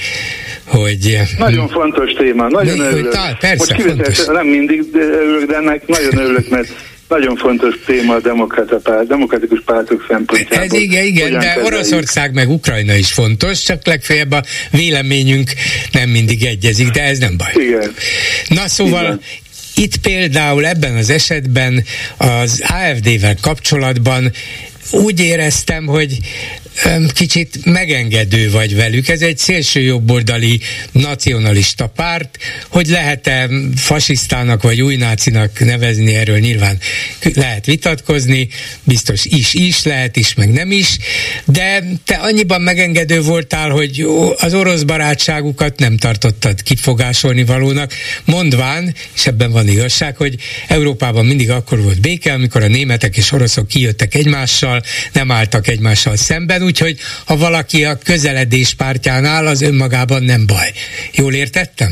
[0.66, 1.20] hogy...
[1.38, 3.12] Nagyon fontos téma, nagyon mi, örülök.
[3.12, 4.26] Tá, persze, Most fontos.
[4.26, 6.74] nem mindig örülök, de ennek nagyon örülök, mert
[7.12, 10.66] nagyon fontos téma a párt, demokratikus pártok szempontjából.
[10.66, 11.74] Ez igen, igen, Hogyan de kezeljük?
[11.74, 15.51] Oroszország meg Ukrajna is fontos, csak legfeljebb a véleményünk
[15.91, 17.64] nem mindig egyezik, de ez nem baj.
[17.66, 17.93] Igen.
[18.47, 19.20] Na szóval igen.
[19.76, 21.86] Itt például ebben az esetben
[22.17, 24.32] az AFD-vel kapcsolatban
[24.91, 26.17] úgy éreztem, hogy
[27.13, 29.07] kicsit megengedő vagy velük.
[29.07, 30.59] Ez egy szélső jobboldali
[30.91, 36.80] nacionalista párt, hogy lehet-e fasisztának vagy új nácinak nevezni, erről nyilván
[37.34, 38.47] lehet vitatkozni,
[38.84, 40.97] biztos is is, lehet is, meg nem is,
[41.45, 44.05] de te annyiban megengedő voltál, hogy
[44.38, 47.93] az orosz barátságukat nem tartottad kifogásolni valónak,
[48.26, 50.36] mondván, és ebben van igazság, hogy
[50.67, 54.82] Európában mindig akkor volt béke, amikor a németek és oroszok kijöttek egymással,
[55.13, 56.95] nem álltak egymással szemben, érted, úgyhogy
[57.26, 60.72] ha valaki a közeledés pártján áll, az önmagában nem baj.
[61.14, 61.89] Jól értettem?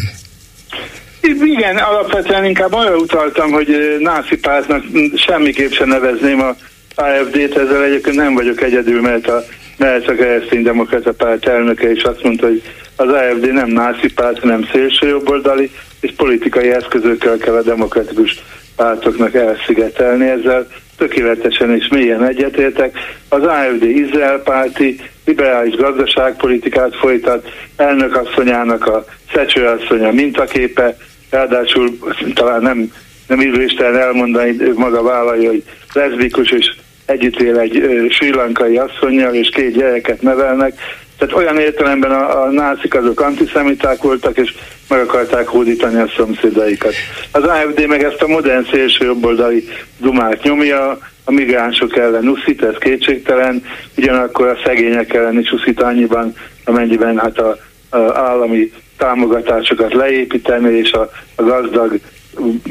[1.42, 4.84] Igen, alapvetően inkább arra utaltam, hogy náci pártnak
[5.16, 6.56] semmiképp sem nevezném a
[6.96, 9.44] AFD-t, ezzel egyébként nem vagyok egyedül, mert a,
[9.78, 12.62] mert a keresztény demokrata párt elnöke is azt mondta, hogy
[12.96, 18.44] az AFD nem náci párt, hanem szélső jobboldali, és politikai eszközökkel kell a demokratikus
[18.76, 20.30] pártoknak elszigetelni.
[20.30, 20.68] Ezzel
[21.00, 22.98] tökéletesen és mélyen egyetértek.
[23.30, 30.98] Az AFD Izrael párti liberális gazdaságpolitikát folytat, elnökasszonyának a Szecső asszonya mintaképe,
[31.30, 31.98] ráadásul
[32.34, 32.92] talán nem,
[33.28, 36.76] nem ízléstelen elmondani, ő maga vállalja, hogy leszbikus és
[37.06, 40.74] együtt él egy sri lankai asszonyjal, és két gyereket nevelnek,
[41.18, 44.54] tehát olyan értelemben a, a nácik azok antiszemiták voltak, és
[44.90, 46.94] meg akarták hódítani a szomszédaikat.
[47.32, 49.68] Az AFD meg ezt a modern szélső jobboldali
[49.98, 53.64] dumát nyomja, a migránsok ellen uszít, ez kétségtelen,
[53.98, 56.34] ugyanakkor a szegények ellen is uszít annyiban,
[56.66, 57.58] amennyiben hát a,
[57.90, 62.00] a állami támogatásokat leépíteni, és a, a gazdag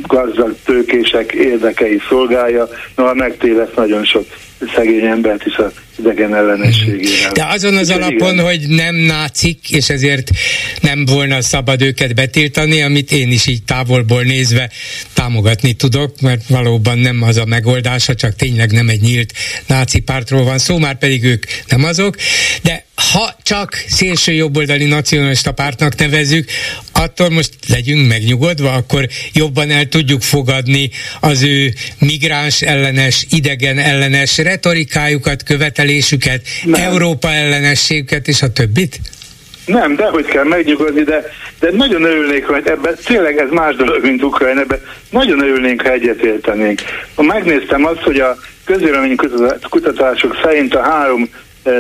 [0.06, 4.24] gazdag tőkések érdekei szolgálja, noha megtévesz nagyon sok
[4.74, 7.32] szegény embert is a idegen ellenességével.
[7.32, 8.44] De azon az Úgy, alapon, igen.
[8.44, 10.30] hogy nem nácik, és ezért
[10.80, 14.70] nem volna szabad őket betiltani, amit én is így távolból nézve
[15.12, 19.32] támogatni tudok, mert valóban nem az a megoldása, csak tényleg nem egy nyílt
[19.66, 22.16] náci pártról van szó, már pedig ők nem azok,
[22.62, 26.50] de ha csak szélső jobboldali nacionalista pártnak nevezzük,
[26.92, 30.90] attól most legyünk megnyugodva, akkor jobban el tudjuk fogadni
[31.20, 36.80] az ő migráns ellenes, idegen ellenes retorikájukat, követelésüket, Nem.
[36.82, 39.00] Európa ellenességüket és a többit?
[39.66, 41.24] Nem, de hogy kell megnyugodni, de,
[41.60, 44.80] de nagyon örülnék, hogy ebben tényleg ez más dolog, mint Ukrajna, ebben
[45.10, 46.80] nagyon örülnénk, ha egyetértenénk.
[47.14, 48.36] Ha megnéztem azt, hogy a
[49.68, 51.28] kutatások szerint a három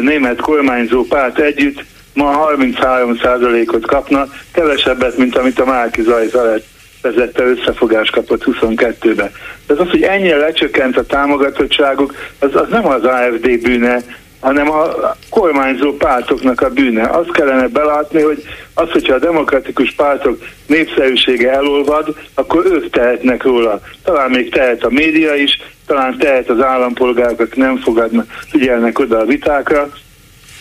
[0.00, 6.64] német kormányzó párt együtt ma 33%-ot kapna, kevesebbet, mint amit a Márki Zajzalet
[7.02, 9.30] vezette összefogás kapott 22-be.
[9.66, 14.02] Ez az, hogy ennyire lecsökkent a támogatottságuk, az, az nem az AFD bűne,
[14.40, 14.88] hanem a
[15.30, 17.02] kormányzó pártoknak a bűne.
[17.02, 18.42] Azt kellene belátni, hogy
[18.74, 23.80] az, hogyha a demokratikus pártok népszerűsége elolvad, akkor ők tehetnek róla.
[24.04, 29.18] Talán még tehet a média is, talán tehet az állampolgárok, akik nem fogadnak, figyelnek oda
[29.18, 29.90] a vitákra,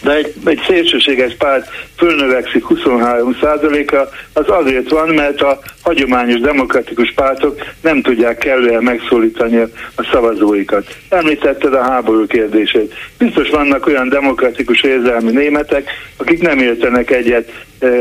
[0.02, 7.60] de egy, egy szélsőséges párt fölnövekszik 23%-ra, az azért van, mert a hagyományos demokratikus pártok
[7.82, 9.58] nem tudják kellően megszólítani
[9.96, 10.96] a szavazóikat.
[11.10, 12.94] Említetted a háború kérdését.
[13.18, 17.52] Biztos vannak olyan demokratikus érzelmi németek, akik nem értenek egyet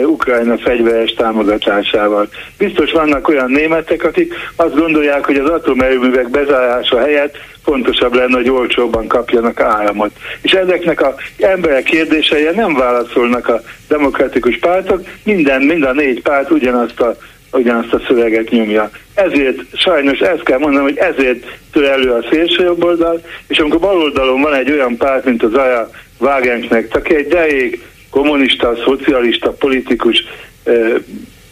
[0.05, 2.29] Ukrajna fegyveres támogatásával.
[2.59, 8.51] Biztos vannak olyan németek, akik azt gondolják, hogy az atomerőművek bezárása helyett fontosabb lenne, hogy
[8.51, 10.11] olcsóbban kapjanak áramot.
[10.43, 16.51] És ezeknek a emberek kérdéseire nem válaszolnak a demokratikus pártok, minden, mind a négy párt
[16.51, 17.17] ugyanazt a
[17.53, 18.91] ugyanazt a szöveget nyomja.
[19.15, 23.81] Ezért, sajnos ezt kell mondanom, hogy ezért tör elő a szélső jobb oldal, és amikor
[23.81, 27.83] bal oldalon van egy olyan párt, mint az Aja Wagenknecht, aki egy deég
[28.17, 30.25] kommunista, szocialista, politikus,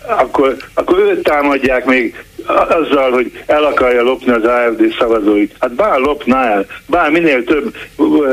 [0.07, 2.25] akkor, akkor őt támadják még
[2.69, 5.55] azzal, hogy el akarja lopni az AFD szavazóit.
[5.61, 7.75] Hát bár lopná el, bár minél több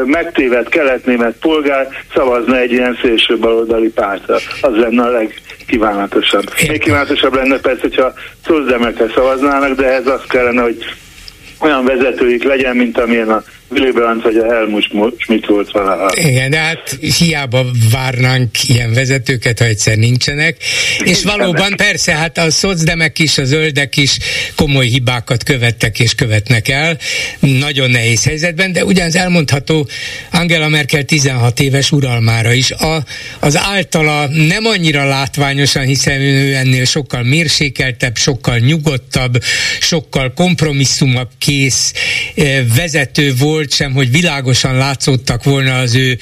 [0.05, 4.35] megtévedt kelet-német polgár szavazna egy ilyen szélső baloldali pártra.
[4.61, 6.43] Az lenne a legkívánatosabb.
[6.67, 8.13] Még kívánatosabb lenne persze, hogyha
[8.45, 10.77] szozdemekre szavaznának, de ez azt kellene, hogy
[11.59, 16.11] olyan vezetőik legyen, mint amilyen a Willy Brandt vagy a Helmut Schmidt volt valaha.
[16.15, 20.57] Igen, de hát hiába várnánk ilyen vezetőket, ha egyszer nincsenek.
[21.03, 24.17] És valóban persze, hát a szocdemek is, a zöldek is
[24.55, 26.97] komoly hibákat követtek és követnek el.
[27.39, 29.87] Nagyon nehéz helyzetben, de ugyanaz elmondható
[30.31, 32.71] Angela Merkel 16 éves uralmára is.
[32.71, 33.03] A,
[33.39, 39.37] az általa nem annyira látványosan, hiszen ő ennél sokkal mérsékeltebb, sokkal nyugodtabb,
[39.79, 41.93] sokkal kompromisszumok kész
[42.35, 46.17] eh, vezető volt, volt sem, hogy világosan látszottak volna az ő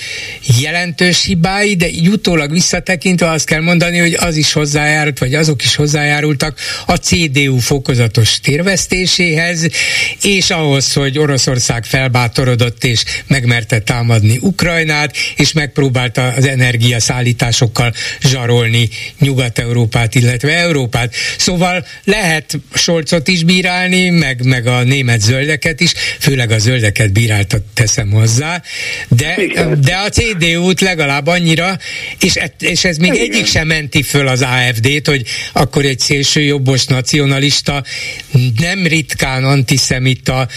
[0.61, 5.75] jelentős hibái, de jutólag visszatekintve azt kell mondani, hogy az is hozzájárult, vagy azok is
[5.75, 9.67] hozzájárultak a CDU fokozatos térvesztéséhez,
[10.21, 20.15] és ahhoz, hogy Oroszország felbátorodott és megmerte támadni Ukrajnát, és megpróbálta az energiaszállításokkal zsarolni Nyugat-Európát,
[20.15, 21.13] illetve Európát.
[21.37, 27.27] Szóval lehet Solcot is bírálni, meg, meg a német zöldeket is, főleg a zöldeket bírálni
[27.29, 28.61] bíráltat teszem hozzá,
[29.07, 29.37] de,
[29.81, 31.77] de a CDU-t legalább annyira,
[32.21, 33.23] és, és ez még Igen.
[33.25, 37.83] egyik sem menti föl az AFD-t, hogy akkor egy szélső jobbos nacionalista,
[38.57, 40.47] nem ritkán antiszemita,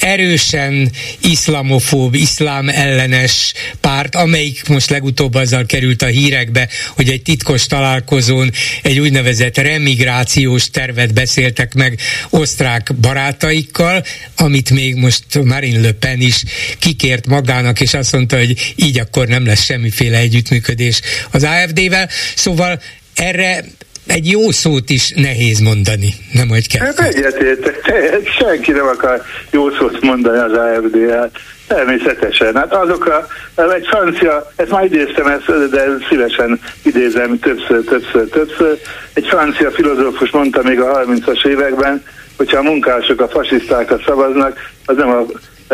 [0.00, 0.90] erősen
[1.22, 8.50] iszlamofób, iszlám ellenes párt, amelyik most legutóbb azzal került a hírekbe, hogy egy titkos találkozón
[8.82, 11.98] egy úgynevezett remigrációs tervet beszéltek meg
[12.30, 14.04] osztrák barátaikkal,
[14.36, 16.42] amit még most Marine Le Pen is
[16.78, 22.08] kikért magának, és azt mondta, hogy így akkor nem lesz semmiféle együttműködés az AFD-vel.
[22.34, 22.80] Szóval
[23.14, 23.64] erre
[24.10, 26.86] egy jó szót is nehéz mondani, nem hogy kell.
[26.86, 27.80] Hát egyetértek,
[28.38, 31.30] senki nem akar jó szót mondani az AFD-el.
[31.66, 32.56] Természetesen.
[32.56, 33.26] Hát azok a,
[33.62, 38.78] egy francia, ezt már idéztem, ezt, de szívesen idézem többször, többször, többször.
[39.12, 42.04] Egy francia filozófus mondta még a 30-as években,
[42.36, 45.26] hogyha a munkások a fasisztákat szavaznak, az nem a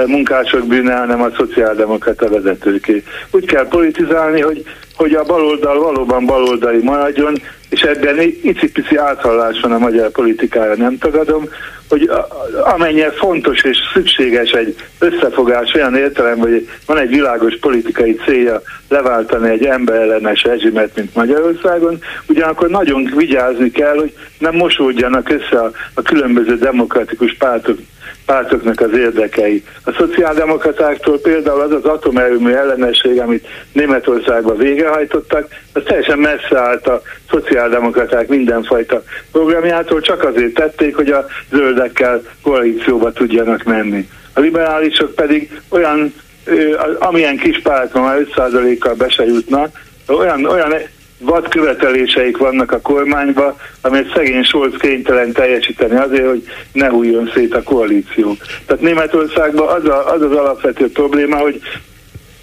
[0.07, 3.03] munkások bűne, hanem a szociáldemokrata vezetőké.
[3.31, 7.35] Úgy kell politizálni, hogy, hogy a baloldal valóban baloldali maradjon,
[7.69, 11.49] és ebben icipici áthallás van a magyar politikája, nem tagadom,
[11.89, 12.11] hogy
[12.65, 19.51] amennyire fontos és szükséges egy összefogás olyan értelem, hogy van egy világos politikai célja leváltani
[19.51, 26.03] egy emberellenes rezsimet, mint Magyarországon, ugyanakkor nagyon vigyázni kell, hogy nem mosódjanak össze a, a
[26.03, 27.79] különböző demokratikus pártok
[28.27, 29.65] pártoknak az érdekei.
[29.85, 37.03] A szociáldemokratáktól például az az atomerőmű ellenesség, amit Németországban végrehajtottak, az teljesen messze állt a
[37.31, 39.03] szociáldemokraták mindenfajta
[39.33, 44.09] programjától, csak azért tették, hogy a zöldekkel koalícióba tudjanak menni.
[44.33, 46.15] A liberálisok pedig olyan,
[46.99, 50.73] amilyen kis párt már 5%-kal be se jutnak, olyan, olyan
[51.19, 56.43] vad követeléseik vannak a kormányba, amit szegény Scholz kénytelen teljesíteni azért, hogy
[56.73, 58.37] ne hújjon szét a koalíció.
[58.67, 61.61] Tehát Németországban az, a, az az alapvető probléma, hogy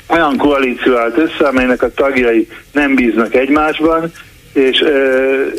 [0.08, 4.12] olyan koalíció állt össze, amelynek a tagjai nem bíznak egymásban,
[4.54, 4.84] és,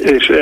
[0.04, 0.32] és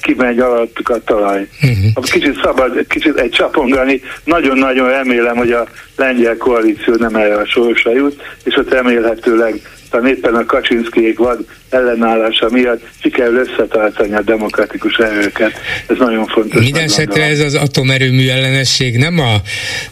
[0.00, 1.48] kimegy alattuk a talaj.
[1.62, 2.04] Uh-huh.
[2.04, 5.66] Kicsit szabad, kicsit egy csapongani, nagyon-nagyon remélem, hogy a
[5.96, 9.60] lengyel koalíció nem erre a sorsra jut, és ott remélhetőleg
[9.90, 15.52] talán éppen a Kaczynszkijék vad ellenállása miatt sikerül összetartani a demokratikus erőket.
[15.86, 16.62] Ez nagyon fontos.
[16.62, 19.34] Minden esetre ez az atomerőmű ellenesség nem, a,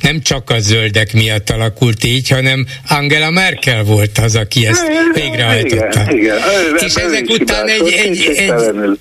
[0.01, 6.03] nem csak a zöldek miatt alakult így, hanem Angela Merkel volt az, aki ezt végrehajtotta.
[6.03, 6.39] Igen, igen.
[6.87, 8.53] És ezek után egy, egy, egy,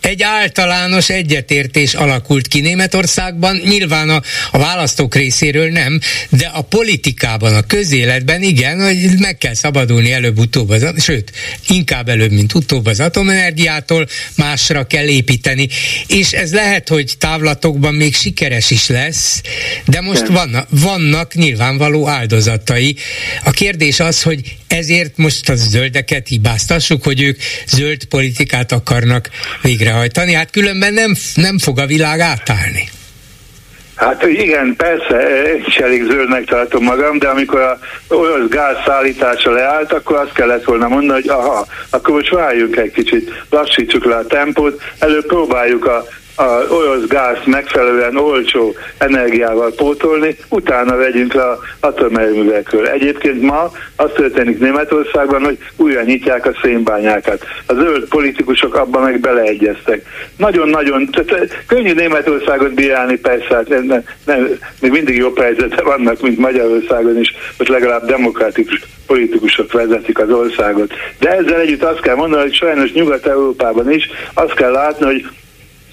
[0.01, 4.21] egy általános egyetértés alakult ki Németországban, nyilván a,
[4.51, 5.99] a választók részéről nem,
[6.30, 11.32] de a politikában, a közéletben igen, hogy meg kell szabadulni előbb-utóbb sőt,
[11.67, 15.70] inkább előbb, mint utóbb az atomenergiától, másra kell építeni.
[16.07, 19.41] És ez lehet, hogy távlatokban még sikeres is lesz,
[19.86, 22.95] de most vannak, vannak nyilvánvaló áldozatai.
[23.43, 29.30] A kérdés az, hogy ezért most a zöldeket hibáztassuk, hogy ők zöld politikát akarnak
[29.61, 30.34] végrehajtani.
[30.34, 32.89] Hát különben nem, nem fog a világ átállni.
[33.96, 39.52] Hát igen, persze, én is elég zöldnek tartom magam, de amikor a orosz gáz szállítása
[39.52, 44.16] leállt, akkor azt kellett volna mondani, hogy aha, akkor most várjunk egy kicsit, lassítsuk le
[44.16, 46.06] a tempót, előbb próbáljuk a
[46.36, 52.88] a orosz gáz megfelelően olcsó energiával pótolni, utána vegyünk le a atomerőművekről.
[52.88, 57.46] Egyébként ma az történik Németországban, hogy újra nyitják a szénbányákat.
[57.66, 60.06] A zöld politikusok abban meg beleegyeztek.
[60.38, 61.10] Nagyon-nagyon,
[61.68, 64.50] könnyű Németországot bírálni persze, hát nem, nem,
[64.82, 70.94] még mindig jobb helyzete vannak, mint Magyarországon is, hogy legalább demokratikus politikusok vezetik az országot.
[71.20, 75.26] De ezzel együtt azt kell mondani, hogy sajnos Nyugat-Európában is azt kell látni, hogy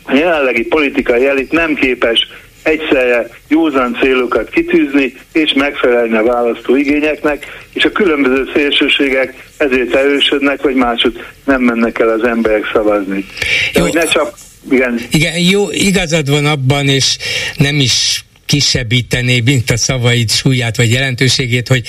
[0.02, 2.28] a jelenlegi politikai elit nem képes
[2.62, 10.62] egyszerre józan célokat kitűzni és megfelelni a választó igényeknek, és a különböző szélsőségek ezért erősödnek,
[10.62, 11.12] vagy másod
[11.44, 13.26] nem mennek el az emberek szavazni.
[13.72, 13.82] De jó.
[13.82, 14.34] hogy ne csak
[14.70, 15.00] igen.
[15.10, 17.16] Igen, jó, igazad van abban, és
[17.56, 21.86] nem is kisebbítené, mint a szavaid súlyát vagy jelentőségét, hogy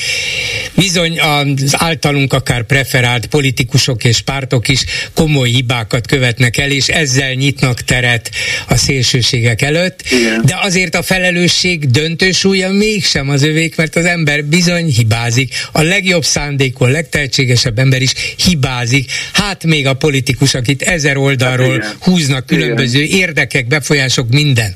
[0.76, 7.34] bizony az általunk akár preferált politikusok és pártok is komoly hibákat követnek el, és ezzel
[7.34, 8.32] nyitnak teret
[8.68, 10.42] a szélsőségek előtt, Igen.
[10.46, 15.54] de azért a felelősség döntő súlya mégsem az övék, mert az ember bizony hibázik.
[15.72, 16.24] A legjobb
[16.74, 19.12] a legtehetségesebb ember is hibázik.
[19.34, 23.18] Hát még a politikus, akit ezer oldalról hát húznak különböző Igen.
[23.18, 24.76] érdekek, befolyások, minden.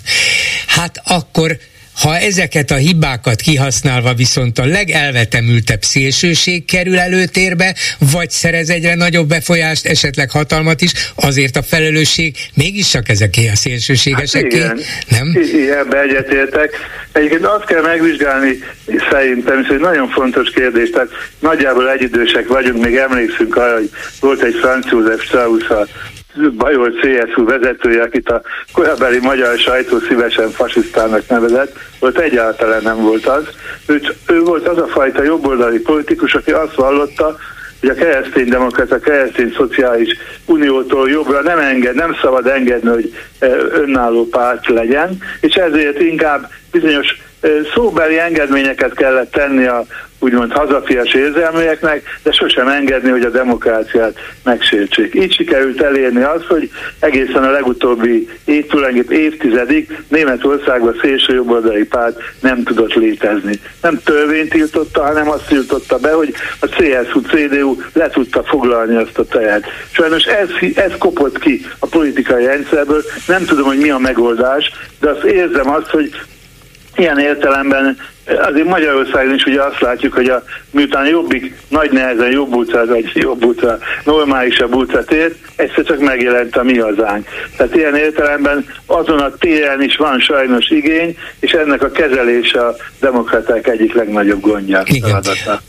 [0.68, 1.58] Hát akkor
[2.02, 7.76] ha ezeket a hibákat kihasználva viszont a legelvetemültebb szélsőség kerül előtérbe,
[8.12, 14.60] vagy szerez egyre nagyobb befolyást, esetleg hatalmat is, azért a felelősség mégiscsak ezeké a szélsőségeseké,
[14.60, 15.38] hát nem?
[15.54, 16.72] Igen, egyetértek.
[17.12, 18.60] Egyébként azt kell megvizsgálni
[19.10, 23.90] szerintem, és egy nagyon fontos kérdés, tehát nagyjából egyidősek vagyunk, még emlékszünk arra, hogy
[24.20, 25.64] volt egy Franz Josef Strauss
[26.58, 28.42] Bajor CSU vezetője, akit a
[28.74, 33.44] korabeli magyar sajtó szívesen fasisztának nevezett, volt egyáltalán nem volt az.
[33.86, 37.38] Ő, ő volt az a fajta jobboldali politikus, aki azt vallotta,
[37.80, 40.10] hogy a kereszténydemokrata, keresztény szociális
[40.46, 46.50] uniótól jobbra nem enged, nem szabad engedni, hogy e, önálló párt legyen, és ezért inkább
[46.72, 47.18] bizonyos
[47.74, 49.86] szóbeli engedményeket kellett tenni a
[50.20, 55.16] úgymond hazafias érzelműeknek, de sosem engedni, hogy a demokráciát megsértsék.
[55.16, 58.66] Így sikerült elérni azt, hogy egészen a legutóbbi év,
[59.10, 63.60] évtizedig Németországban szélső jobboldali párt nem tudott létezni.
[63.82, 69.26] Nem törvényt tiltotta, hanem azt tiltotta be, hogy a CSU-CDU le tudta foglalni azt a
[69.26, 69.66] tejet.
[69.92, 75.10] Sajnos ez, ez kopott ki a politikai rendszerből, nem tudom, hogy mi a megoldás, de
[75.10, 76.12] azt érzem azt, hogy
[76.98, 77.98] ilyen értelemben
[78.28, 83.12] azért Magyarországon is ugye azt látjuk, hogy a, miután jobbik nagy nehezen jobb utca, vagy
[83.14, 87.28] jobb utca, normálisabb utcát ért, egyszer csak megjelent a mi hazánk.
[87.58, 92.76] Tehát ilyen értelemben azon a téren is van sajnos igény, és ennek a kezelése a
[93.00, 94.84] demokraták egyik legnagyobb gondja.
[94.86, 95.24] Igen.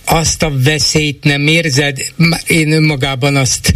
[0.05, 1.97] Azt a veszélyt nem érzed?
[2.47, 3.73] Én önmagában azt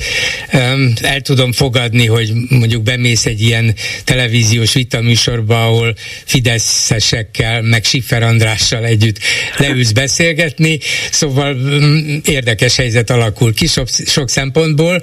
[0.52, 3.74] um, el tudom fogadni, hogy mondjuk bemész egy ilyen
[4.04, 9.18] televíziós vitaműsorba, ahol fideszesekkel, meg Siffer András mással együtt
[9.56, 10.78] leülsz beszélgetni,
[11.10, 15.00] szóval mm, érdekes helyzet alakul ki sok, sok szempontból,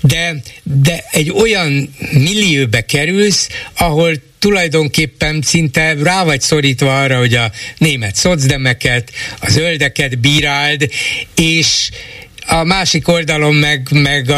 [0.00, 7.50] de, de egy olyan millióbe kerülsz, ahol tulajdonképpen szinte rá vagy szorítva arra, hogy a
[7.78, 9.10] német szocdemeket,
[9.40, 10.88] a zöldeket bíráld,
[11.34, 11.90] és,
[12.46, 14.30] a másik oldalon meg, meg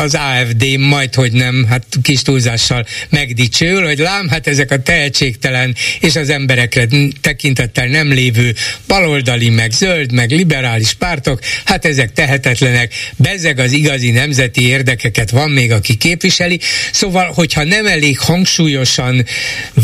[0.00, 5.74] az AFD majd, hogy nem, hát kis túlzással megdicsőül, hogy lám, hát ezek a tehetségtelen
[6.00, 6.86] és az emberekre
[7.20, 8.54] tekintettel nem lévő
[8.86, 15.50] baloldali, meg zöld, meg liberális pártok, hát ezek tehetetlenek, bezeg az igazi nemzeti érdekeket van
[15.50, 16.60] még, aki képviseli,
[16.92, 19.24] szóval, hogyha nem elég hangsúlyosan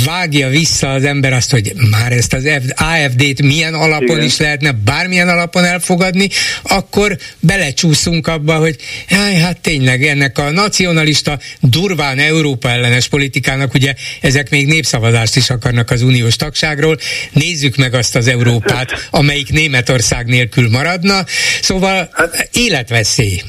[0.04, 4.24] vágja vissza az ember azt, hogy már ezt az AFD-t milyen alapon Igen.
[4.24, 6.28] is lehetne bármilyen alapon elfogadni,
[6.62, 8.76] akkor bele belecsúszunk abba, hogy
[9.08, 15.50] jaj, hát tényleg ennek a nacionalista, durván Európa ellenes politikának, ugye ezek még népszavazást is
[15.50, 16.98] akarnak az uniós tagságról,
[17.32, 21.24] nézzük meg azt az Európát, amelyik Németország nélkül maradna,
[21.60, 23.42] szóval hát, életveszély.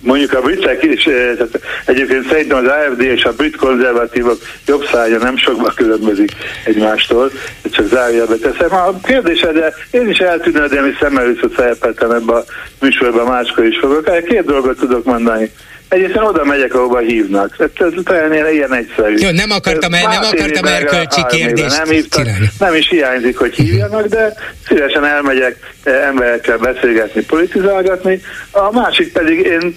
[0.00, 4.84] Mondjuk a britek is, eh, tehát egyébként szerintem az AFD és a brit konzervatívok jobb
[4.92, 6.32] szája nem sokba különbözik
[6.64, 7.30] egymástól,
[7.70, 8.72] csak zárójelbe teszem.
[8.72, 12.44] A kérdése, de én is eltűnő, de mi szemmel először szerepeltem ebbe a
[12.80, 14.24] műsorban, máskor is fogok.
[14.24, 15.50] Két dolgot tudok mondani.
[15.90, 17.56] Egyrészt oda megyek, ahova hívnak.
[17.58, 19.16] Ez, ez talán ilyen egyszerű.
[19.18, 22.26] Jó, nem akartam, el, nem akartam erkölcsi kérdést nem, hívtak,
[22.58, 24.34] nem is hiányzik, hogy hívjanak, de
[24.68, 28.20] szívesen elmegyek, emberekkel beszélgetni, politizálgatni,
[28.50, 29.74] a másik pedig én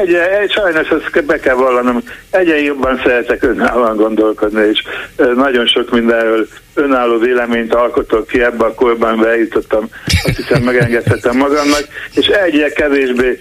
[0.00, 4.82] egy, egy sajnos ezt be kell vallanom, egyen jobban szeretek önállóan gondolkodni, és
[5.34, 9.88] nagyon sok mindenről önálló véleményt alkotok ki, ebbe a korban bejutottam,
[10.24, 11.84] azt hiszem megengedhetem magamnak,
[12.14, 13.40] és egyre kevésbé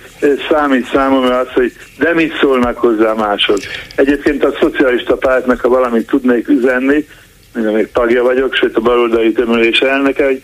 [0.50, 3.58] számít számomra az, hogy de mit szólnak hozzá mások.
[3.96, 7.08] Egyébként a szocialista pártnak, ha valamit tudnék üzenni,
[7.54, 10.42] még tagja vagyok, sőt a baloldali tömörés elnöke, hogy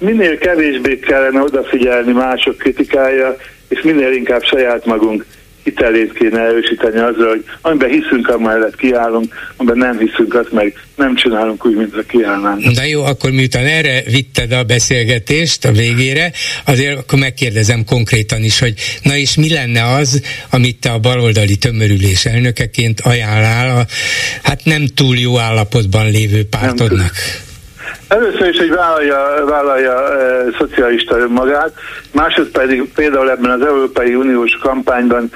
[0.00, 3.36] minél kevésbé kellene odafigyelni mások kritikája,
[3.68, 5.24] és minél inkább saját magunk
[5.62, 11.14] hitelét kéne erősíteni azzal, hogy amiben hiszünk, amellett kiállunk, amiben nem hiszünk, azt meg nem
[11.16, 12.74] csinálunk úgy, mint a kiállnánk.
[12.74, 16.32] Na jó, akkor miután erre vitted a beszélgetést a végére,
[16.64, 21.56] azért akkor megkérdezem konkrétan is, hogy na és mi lenne az, amit te a baloldali
[21.56, 23.86] tömörülés elnökeként ajánlál a
[24.42, 27.12] hát nem túl jó állapotban lévő pártodnak?
[27.12, 27.49] Nem
[28.10, 31.72] Először is, hogy vállalja, vállalja e, szocialista önmagát,
[32.12, 35.30] másod pedig például ebben az Európai Uniós kampányban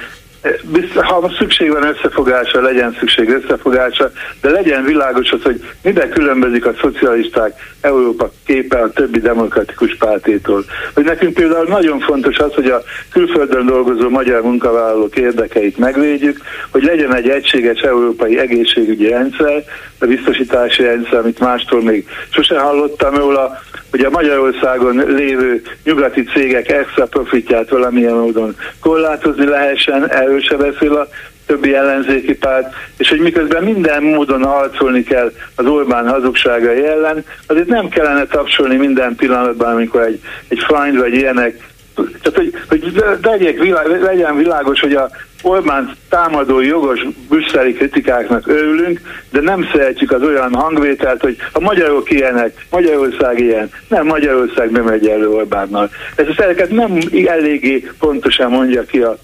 [0.95, 6.73] ha szükség van összefogásra, legyen szükség összefogásra, de legyen világos az, hogy miben különbözik a
[6.81, 10.65] szocialisták Európa képe a többi demokratikus pártétól.
[10.93, 12.81] Hogy nekünk például nagyon fontos az, hogy a
[13.11, 16.37] külföldön dolgozó magyar munkavállalók érdekeit megvédjük,
[16.71, 19.63] hogy legyen egy egységes európai egészségügyi rendszer,
[19.99, 23.59] a biztosítási rendszer, amit mástól még sose hallottam róla,
[23.95, 30.93] hogy a Magyarországon lévő nyugati cégek extra profitját valamilyen módon korlátozni lehessen, erről se beszél
[30.93, 31.07] a
[31.45, 37.67] többi ellenzéki párt, és hogy miközben minden módon harcolni kell az Orbán hazugságai ellen, azért
[37.67, 43.57] nem kellene tapsolni minden pillanatban, amikor egy, egy find vagy ilyenek tehát, hogy, hogy legyek,
[44.01, 45.09] legyen világos, hogy a
[45.41, 48.99] Orbán támadó jogos brüsszeli kritikáknak örülünk,
[49.31, 54.83] de nem szeretjük az olyan hangvételt, hogy a magyarok ilyenek, Magyarország ilyen, nem Magyarország nem
[54.83, 55.89] megy elő Orbánnal.
[56.15, 59.17] Ez a nem eléggé pontosan mondja ki a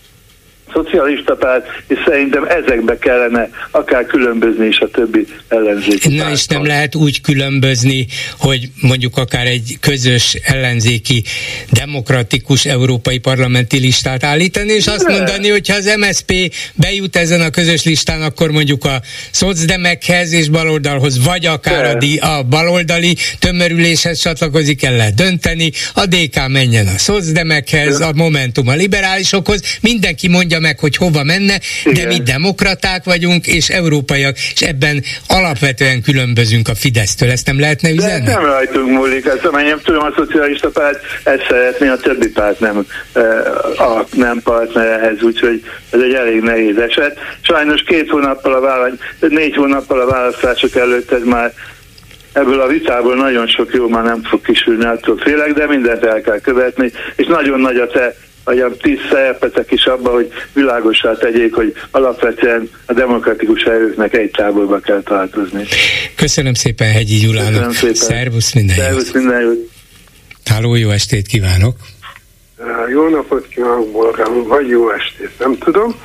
[0.73, 6.65] szocialista párt, és szerintem ezekbe kellene akár különbözni is a többi ellenzéki Na és nem
[6.65, 8.07] lehet úgy különbözni,
[8.37, 11.23] hogy mondjuk akár egy közös ellenzéki
[11.71, 15.13] demokratikus európai parlamenti listát állítani, és azt ne.
[15.15, 19.01] mondani, hogy ha az MSP bejut ezen a közös listán, akkor mondjuk a
[19.31, 26.05] szocdemekhez és baloldalhoz, vagy akár a, di, a baloldali tömörüléshez csatlakozik, el lehet dönteni, a
[26.05, 31.93] DK menjen a szocdemekhez, a Momentum a liberálisokhoz, mindenki mondja meg, hogy hova menne, Igen.
[31.93, 37.29] de mi demokraták vagyunk, és európaiak, és ebben alapvetően különbözünk a Fidesztől.
[37.29, 38.25] Ezt nem lehetne üzenni?
[38.25, 42.59] De nem rajtunk múlik, ezt amennyire tudom, a szocialista párt ezt szeretné, a többi párt
[42.59, 42.85] nem,
[43.77, 47.17] a nem partner ehhez, úgyhogy ez egy elég nehéz eset.
[47.41, 51.53] Sajnos két hónappal a válasz, négy hónappal a választások előtt ez már
[52.33, 56.21] ebből a vitából nagyon sok jó már nem fog kisülni, attól félek, de mindent el
[56.21, 61.53] kell követni, és nagyon nagy a te a tíz szerepetek is abban, hogy világosá tegyék,
[61.53, 65.65] hogy alapvetően a demokratikus erőknek egy táborba kell tartozni.
[66.15, 67.73] Köszönöm szépen Hegyi Gyulának.
[67.93, 69.13] Szervusz, minden Szervusz, jót.
[69.13, 69.69] minden jót.
[70.45, 71.75] Háló, jó estét kívánok.
[72.91, 75.95] Jó napot kívánok, Bolgám, vagy jó estét, nem tudom.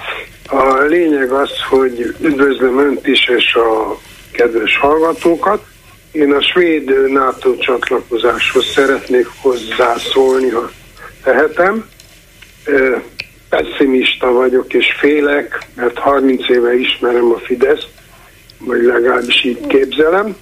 [0.49, 5.65] A lényeg az, hogy üdvözlöm Önt is és a kedves hallgatókat.
[6.13, 10.71] Én a svéd NATO csatlakozáshoz szeretnék hozzászólni, ha
[11.23, 11.85] tehetem
[13.49, 17.87] pessimista vagyok és félek, mert 30 éve ismerem a Fidesz,
[18.59, 20.37] vagy legalábbis így képzelem.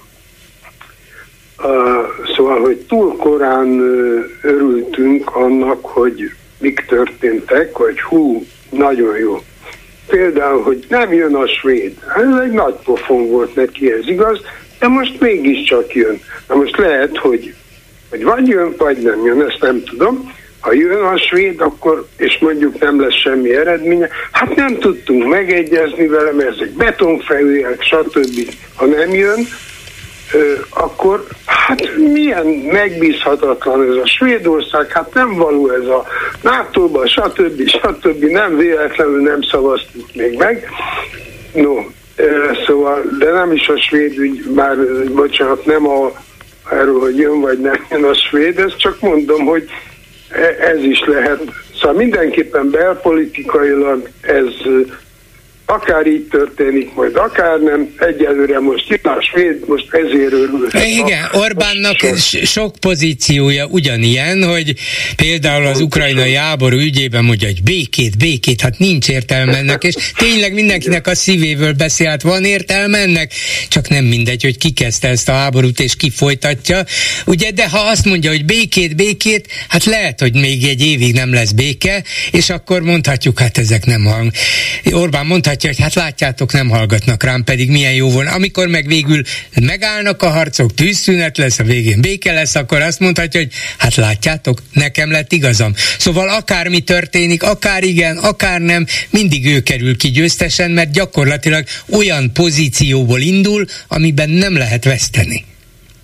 [2.35, 3.79] Szóval, hogy túl korán
[4.41, 9.41] örültünk annak, hogy mik történtek, hogy hú, nagyon jó.
[10.07, 11.97] Például, hogy nem jön a svéd.
[12.15, 14.39] Ez egy nagy pofon volt neki, ez igaz,
[14.79, 16.21] de most mégiscsak jön.
[16.47, 17.53] Na most lehet, hogy,
[18.09, 20.33] hogy vagy jön, vagy nem jön, ezt nem tudom.
[20.65, 26.07] Ha jön a svéd, akkor, és mondjuk nem lesz semmi eredménye, hát nem tudtunk megegyezni
[26.07, 28.49] vele, mert ezek betonfejűek, stb.
[28.75, 29.47] Ha nem jön,
[30.69, 36.05] akkor hát milyen megbízhatatlan ez a Svédország, hát nem való ez a
[36.41, 37.67] NATO-ba, stb.
[37.67, 38.23] stb.
[38.23, 40.69] nem véletlenül nem szavaztuk még meg.
[41.53, 41.75] No,
[42.65, 44.77] szóval, de nem is a svéd ügy, bár
[45.13, 46.11] bocsánat, nem a,
[46.71, 49.69] erről, hogy jön vagy nem jön a svéd, ezt csak mondom, hogy
[50.59, 51.41] ez is lehet.
[51.73, 54.53] Szóval mindenképpen belpolitikailag ez
[55.65, 60.67] akár így történik, majd akár nem, egyelőre most jön a svéd, most ezért örül.
[60.73, 62.43] Igen, Orbánnak sok.
[62.45, 64.73] sok pozíciója ugyanilyen, hogy
[65.15, 70.53] például az ukrajnai háború ügyében mondja, hogy békét, békét, hát nincs értelme ennek, és tényleg
[70.53, 73.31] mindenkinek a szívéből beszél, hát van értelme ennek,
[73.67, 76.83] csak nem mindegy, hogy ki kezdte ezt a háborút és ki folytatja.
[77.25, 81.33] Ugye, de ha azt mondja, hogy békét, békét, hát lehet, hogy még egy évig nem
[81.33, 84.31] lesz béke, és akkor mondhatjuk, hát ezek nem hang.
[84.91, 88.31] Orbán mondhatja, mutatja, hogy hát látjátok, nem hallgatnak rám, pedig milyen jó volna.
[88.31, 89.21] Amikor meg végül
[89.61, 94.61] megállnak a harcok, tűzszünet lesz, a végén béke lesz, akkor azt mondhatja, hogy hát látjátok,
[94.73, 95.73] nekem lett igazam.
[95.97, 102.33] Szóval akármi történik, akár igen, akár nem, mindig ő kerül ki győztesen, mert gyakorlatilag olyan
[102.33, 105.43] pozícióból indul, amiben nem lehet veszteni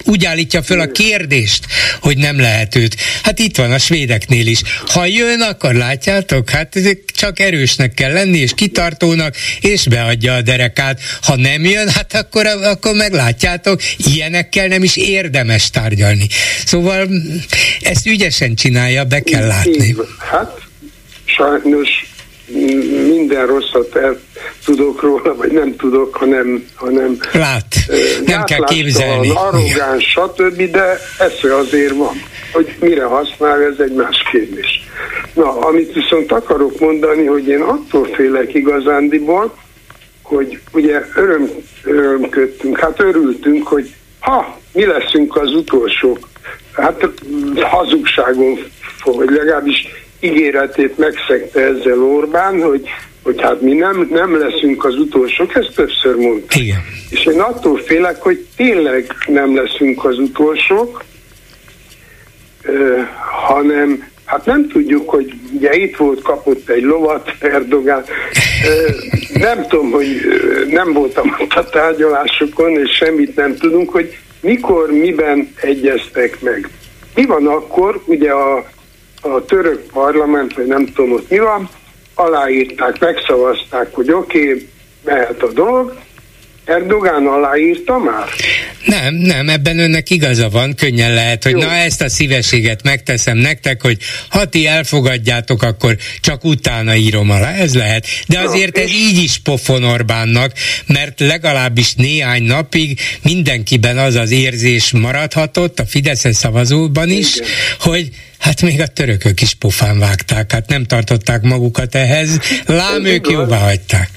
[0.04, 1.66] úgy állítja föl a kérdést,
[2.02, 2.96] hogy nem lehet őt.
[3.24, 4.62] Hát itt van a svédeknél is.
[4.86, 11.00] Ha jön, akkor látjátok, hát csak erősnek kell lenni, és kitartónak, és beadja a derekát.
[11.22, 16.28] Ha nem jön, hát akkor, akkor meglátjátok, ilyenekkel nem is érdemes tárgyalni.
[16.66, 17.10] Szóval
[17.82, 19.96] ezt ügyesen csinálja, be kell látni.
[20.32, 20.62] Hát
[21.26, 21.90] sajnos
[23.08, 24.20] minden rosszat el
[24.66, 27.76] tudok róla, vagy nem tudok, hanem, hanem Lát,
[28.26, 29.32] nem kell képzelni.
[29.36, 32.16] arrogáns, stb., de esze azért van.
[32.54, 34.90] Hogy mire használ, ez egy más kérdés.
[35.34, 39.56] Na, amit viszont akarok mondani, hogy én attól félek igazándiból,
[40.22, 41.50] hogy ugye öröm,
[41.84, 46.30] örömködtünk, hát örültünk, hogy ha, mi leszünk az utolsók.
[46.74, 47.10] Hát
[47.62, 48.60] hazugságon
[48.98, 49.88] fog, vagy legalábbis
[50.22, 52.90] ígéretét megszegte ezzel Orbán, hogy,
[53.24, 56.60] hogy hát mi nem, nem leszünk az utolsók, ezt többször mondta.
[56.60, 56.80] Igen.
[57.10, 61.04] És én attól félek, hogy tényleg nem leszünk az utolsók,
[62.64, 62.98] ö,
[63.48, 68.04] hanem hát nem tudjuk, hogy ugye itt volt, kapott egy lovat Erdogán.
[68.68, 68.90] Ö,
[69.34, 70.08] nem tudom, hogy
[70.68, 76.70] nem voltam ott a tárgyalásokon, és semmit nem tudunk, hogy mikor, miben egyeztek meg.
[77.16, 78.70] Mi van akkor, ugye a
[79.22, 81.70] a török parlament, vagy nem tudom ott mi van,
[82.16, 84.70] aláírták, megszavazták, hogy oké, okay,
[85.04, 85.96] mehet a dolog,
[86.66, 88.28] Erdogán aláírta már?
[88.86, 91.60] Nem, nem, ebben önnek igaza van, könnyen lehet, hogy Jó.
[91.60, 93.98] na ezt a szívességet megteszem nektek, hogy
[94.30, 98.06] ha ti elfogadjátok, akkor csak utána írom alá, ez lehet.
[98.28, 100.52] De azért ez így is pofon Orbánnak,
[100.86, 107.48] mert legalábbis néhány napig mindenkiben az az érzés maradhatott, a Fidesz szavazóban is, Igen.
[107.80, 113.30] hogy Hát még a törökök is pofán vágták, hát nem tartották magukat ehhez, lám ők
[113.30, 114.10] jóvá hagyták.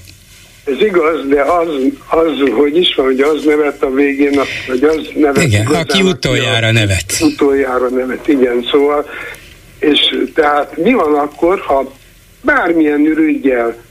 [0.64, 1.68] Ez igaz, de az,
[2.08, 5.42] az, hogy is van, hogy az nevet a végén, vagy az nevet.
[5.42, 7.04] Igen, igazán, aki utoljára nevet.
[7.20, 9.06] Utoljára nevet, igen, szóval,
[9.78, 10.00] és
[10.34, 11.92] tehát mi van akkor, ha
[12.42, 13.83] bármilyen ürügyel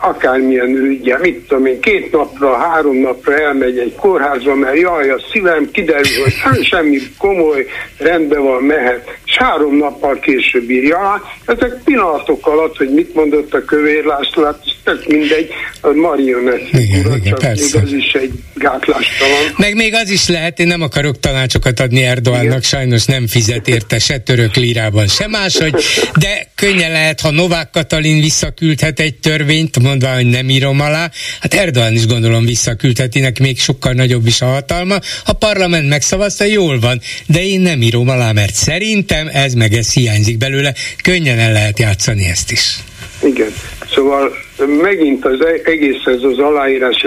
[0.00, 5.20] akármilyen ürügyel, mit tudom én, két napra, három napra elmegy egy kórházba, mert jaj, a
[5.32, 7.66] szívem kiderül, hogy nem semmi komoly,
[7.98, 13.64] rendben van, mehet, és három nappal később írja Ezek pillanatok alatt, hogy mit mondott a
[13.64, 15.50] Kövér László, hát tök mindegy,
[15.80, 17.78] a marionett figura, igen, csak persze.
[17.78, 19.52] még az is egy gátlástalan.
[19.56, 23.98] Meg még az is lehet, én nem akarok tanácsokat adni Erdoánnak, sajnos nem fizet érte
[23.98, 25.74] se török lírában, se máshogy,
[26.18, 31.10] de könnyen lehet, ha Novák Katalin visszaküldhet egy törvényt, mondva, hogy nem írom alá,
[31.40, 34.96] hát Erdogan is gondolom visszaküldheti, neki még sokkal nagyobb is a hatalma.
[35.24, 39.92] A parlament megszavazta, jól van, de én nem írom alá, mert szerintem ez meg ez
[39.92, 40.74] hiányzik belőle.
[41.02, 42.78] Könnyen el lehet játszani ezt is.
[43.22, 43.52] Igen.
[43.94, 44.36] Szóval
[44.82, 47.06] megint az e- egész ez az aláírás,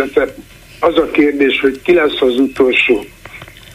[0.80, 3.06] az a kérdés, hogy ki lesz az utolsó.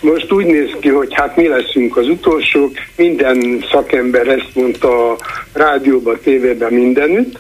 [0.01, 5.17] Most úgy néz ki, hogy hát mi leszünk az utolsók, minden szakember ezt mondta a
[5.53, 7.39] rádióban, tévében, mindenütt,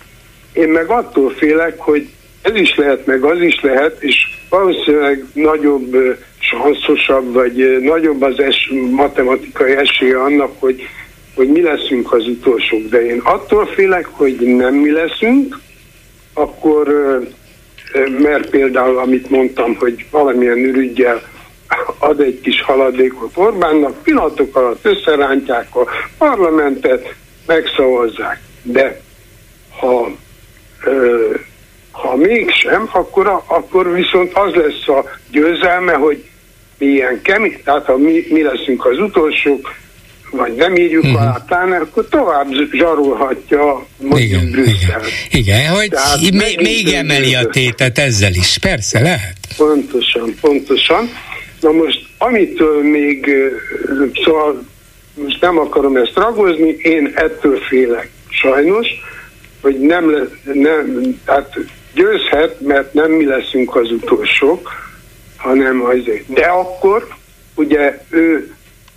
[0.56, 2.08] én meg attól félek, hogy
[2.42, 4.16] ez is lehet, meg az is lehet, és
[4.48, 5.96] valószínűleg nagyobb,
[6.38, 10.88] sanszosabb, vagy nagyobb az es, matematikai esélye annak, hogy,
[11.34, 12.88] hogy mi leszünk az utolsók.
[12.88, 15.58] De én attól félek, hogy nem mi leszünk,
[16.34, 16.86] akkor,
[18.18, 21.22] mert például, amit mondtam, hogy valamilyen ürügyel
[21.98, 25.88] ad egy kis haladékot Orbánnak, pillanatok alatt összerántják a
[26.18, 27.14] parlamentet,
[27.46, 28.40] megszavazzák.
[28.62, 29.00] De
[29.78, 30.10] ha
[31.90, 36.24] ha mégsem, akkor, akkor viszont az lesz a győzelme, hogy
[36.78, 39.74] mi ilyen kemény, tehát ha mi, mi leszünk az utolsók,
[40.30, 41.20] vagy nem írjuk uh-huh.
[41.20, 45.00] alá, pláne, akkor tovább zsarolhatja igen, Brüsszel.
[45.30, 45.90] Igen, igen, hogy
[46.32, 49.36] még, még emeli a tétet ezzel is, persze, lehet.
[49.56, 51.10] Pontosan, pontosan.
[51.60, 53.30] Na most, amitől még,
[54.24, 54.64] szóval
[55.14, 58.86] most nem akarom ezt ragozni, én ettől félek, sajnos,
[59.60, 61.58] hogy nem, nem hát
[61.94, 64.70] győzhet, mert nem mi leszünk az utolsók,
[65.36, 66.32] hanem azért.
[66.32, 67.06] De akkor
[67.54, 68.54] ugye ő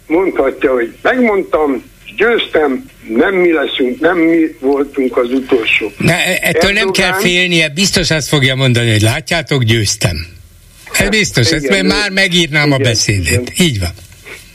[0.08, 1.84] mondhatja, hogy megmondtam,
[2.16, 6.00] győztem, nem mi leszünk, nem mi voltunk az utolsók.
[6.00, 6.74] Ne, ettől Erdogan...
[6.74, 10.18] nem kell félnie, biztos azt fogja mondani, hogy látjátok, győztem.
[10.92, 13.28] Ez biztos, igen, ezt már megírnám igen, a beszédét.
[13.28, 13.68] Igen.
[13.68, 13.92] Így van.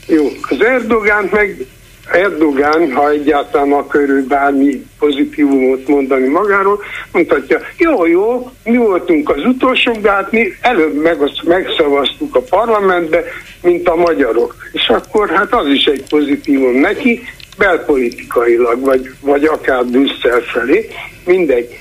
[0.07, 1.65] Jó, az Erdogán meg
[2.11, 9.45] Erdogán, ha egyáltalán akar ő bármi pozitívumot mondani magáról, mondhatja, jó, jó, mi voltunk az
[9.45, 13.23] utolsók, de hát mi előbb meg, megszavaztuk a parlamentbe,
[13.61, 14.55] mint a magyarok.
[14.71, 17.21] És akkor hát az is egy pozitívum neki,
[17.57, 20.89] belpolitikailag, vagy, vagy akár Brüsszel felé,
[21.25, 21.79] mindegy.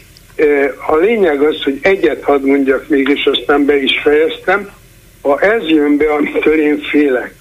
[0.86, 4.70] A lényeg az, hogy egyet hadd mondjak még, és aztán be is fejeztem,
[5.22, 7.34] ha ez jön be, amitől én félek,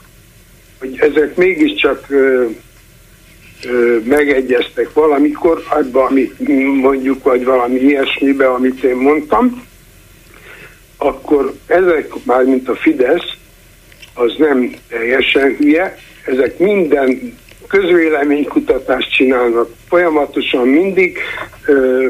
[0.79, 2.07] hogy ezek mégiscsak
[4.03, 6.47] megegyeztek valamikor, abban, amit
[6.81, 9.63] mondjuk, vagy valami ilyesmibe, amit én mondtam,
[10.97, 13.31] akkor ezek, már mint a Fidesz,
[14.13, 17.37] az nem teljesen hülye, ezek minden
[17.67, 21.17] közvéleménykutatást csinálnak folyamatosan mindig,
[21.65, 22.07] ö,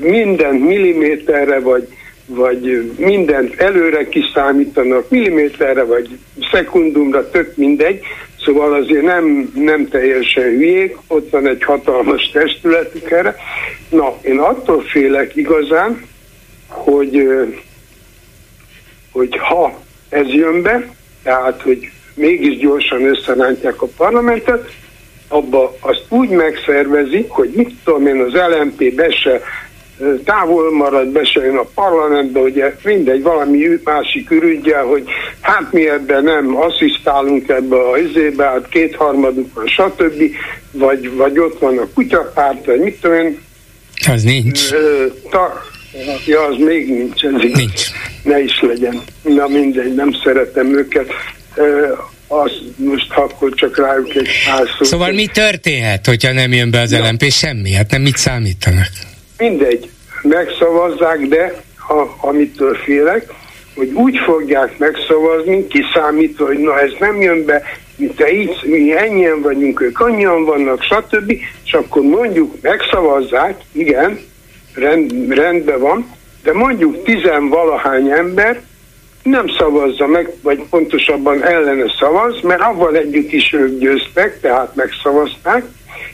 [0.00, 1.88] minden milliméterre, vagy,
[2.26, 6.18] vagy mindent előre kiszámítanak, milliméterre vagy
[6.52, 8.00] szekundumra, tök mindegy,
[8.44, 13.36] szóval azért nem, nem teljesen hülyék, ott van egy hatalmas testületük erre.
[13.88, 16.06] Na, én attól félek igazán,
[16.68, 17.28] hogy,
[19.12, 20.88] hogy ha ez jön be,
[21.22, 24.70] tehát, hogy mégis gyorsan összerántják a parlamentet,
[25.28, 29.40] abba azt úgy megszervezik, hogy mit tudom én, az LMP be se
[30.24, 35.04] távol marad, be se jön a parlamentbe, ugye mindegy, valami másik ürügyel, hogy
[35.40, 40.22] hát mi ebben nem asszisztálunk ebbe a izébe, hát kétharmaduk van, stb.
[40.70, 43.38] Vagy, vagy ott van a kutyapárt, vagy mit tudom én.
[44.12, 44.68] Az nincs.
[45.30, 45.62] Ta,
[46.26, 47.82] ja, az még nincs, ez nincs.
[48.22, 49.02] Ne is legyen.
[49.22, 51.12] Na mindegy, nem szeretem őket
[52.26, 54.84] azt most akkor csak rájuk egy pár szó.
[54.84, 57.08] Szóval mi történhet, hogyha nem jön be az ja.
[57.08, 57.30] LMP?
[57.30, 58.88] Semmi, hát nem mit számítanak?
[59.48, 59.90] Mindegy,
[60.22, 63.32] megszavazzák, de ha, amitől félek,
[63.74, 67.62] hogy úgy fogják megszavazni, kiszámítva, hogy na ez nem jön be,
[67.96, 71.30] mi te így, mi ennyien vagyunk, ők annyian vannak, stb.
[71.64, 74.18] És akkor mondjuk megszavazzák, igen,
[74.74, 76.10] rend, rendben van,
[76.42, 78.60] de mondjuk tizenvalahány ember
[79.22, 85.64] nem szavazza meg, vagy pontosabban ellene szavaz, mert avval együtt is ők győztek, tehát megszavazták,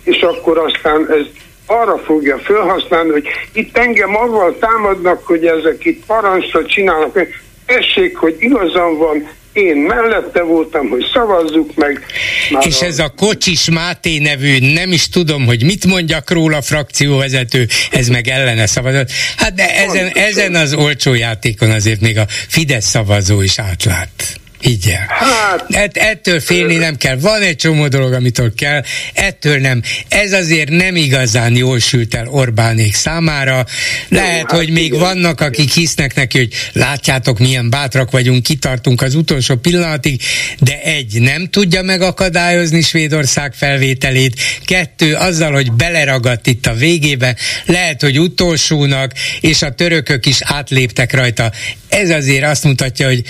[0.05, 1.27] és akkor aztán ez
[1.71, 7.19] arra fogja felhasználni, hogy itt engem avval támadnak, hogy ezek itt parancsot csinálnak,
[7.67, 12.07] tessék, hogy igazam van, én mellette voltam, hogy szavazzuk meg.
[12.51, 12.85] Már és a...
[12.85, 18.29] ez a Kocsis Máté nevű, nem is tudom, hogy mit mondjak róla frakcióvezető, ez meg
[18.29, 19.11] ellene szavazott.
[19.37, 24.41] Hát de ezen, ezen az olcsó játékon azért még a Fidesz szavazó is átlát.
[24.62, 25.07] Így el.
[25.09, 27.16] Hát, Et, ettől félni nem kell.
[27.16, 28.82] Van egy csomó dolog, amitől kell,
[29.12, 29.82] ettől nem.
[30.09, 33.66] Ez azért nem igazán jól sült el Orbánék számára.
[34.09, 34.99] Lehet, hát hogy még igen.
[34.99, 40.23] vannak, akik hisznek neki, hogy látjátok, milyen bátrak vagyunk, kitartunk az utolsó pillanatig,
[40.59, 48.01] de egy, nem tudja megakadályozni Svédország felvételét, kettő, azzal, hogy beleragadt itt a végébe, lehet,
[48.01, 51.53] hogy utolsónak, és a törökök is átléptek rajta.
[51.91, 53.23] Ez azért azt mutatja, hogy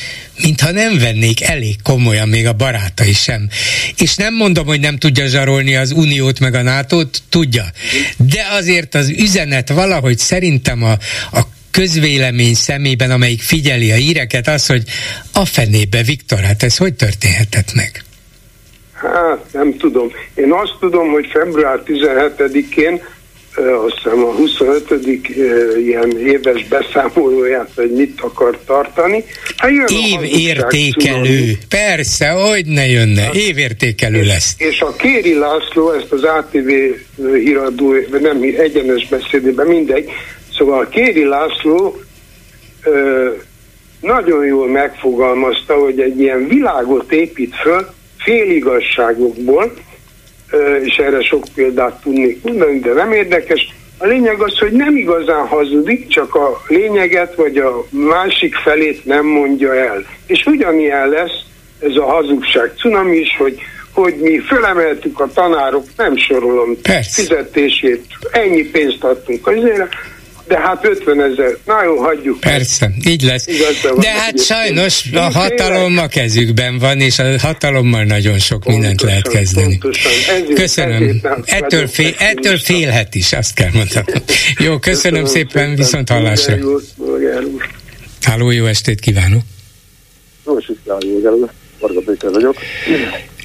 [0.43, 3.49] mintha nem vennék elég komolyan még a barátai sem.
[3.97, 7.65] És nem mondom, hogy nem tudja zsarolni az Uniót meg a nato tudja.
[8.17, 10.93] De azért az üzenet valahogy szerintem a,
[11.33, 14.83] a közvélemény szemében, amelyik figyeli a híreket, az, hogy
[15.33, 18.05] a fenébe, Viktor, hát ez hogy történhetett meg?
[18.93, 20.09] Hát nem tudom.
[20.35, 23.03] Én azt tudom, hogy február 17-én
[23.57, 25.07] azt hiszem a 25.
[25.79, 29.25] ilyen éves beszámolóját, hogy mit akar tartani.
[29.57, 34.55] Hát Évértékelő, persze, hogy ne jönne, hát, évértékelő lesz.
[34.59, 36.69] És a Kéri László, ezt az ATV
[37.17, 40.11] híradó, nem egyenes beszédében, mindegy,
[40.59, 42.01] szóval a Kéri László
[42.85, 43.29] ö,
[44.01, 47.87] nagyon jól megfogalmazta, hogy egy ilyen világot épít föl
[48.19, 49.73] féligasságokból,
[50.83, 53.69] és erre sok példát tudnék mondani, de nem érdekes.
[53.99, 59.27] A lényeg az, hogy nem igazán hazudik, csak a lényeget vagy a másik felét nem
[59.27, 60.05] mondja el.
[60.27, 61.41] És ugyanilyen lesz
[61.81, 63.61] ez a hazugság cunami is, hogy
[63.93, 67.23] hogy mi fölemeltük a tanárok, nem sorolom, Persze.
[67.23, 69.89] fizetését, ennyi pénzt adtunk azért,
[70.49, 71.57] de hát 50 ezer.
[71.67, 72.41] Na jó, hagyjuk.
[72.41, 73.45] Persze, így lesz.
[73.99, 79.03] De hát sajnos a hatalom a kezükben van, és a hatalommal nagyon sok pontosan, mindent
[79.03, 79.79] lehet kezdeni.
[79.79, 80.13] Pontosan.
[80.29, 81.03] Ezért, köszönöm.
[81.03, 84.23] Ezért ettől, fél, ettől félhet is, azt kell mondani.
[84.59, 86.57] Jó, köszönöm, köszönöm szépen, szépen, viszont hallásra.
[88.23, 89.43] Háló, jó estét kívánok!
[90.47, 90.79] Jó estét
[91.81, 92.57] Varga vagyok.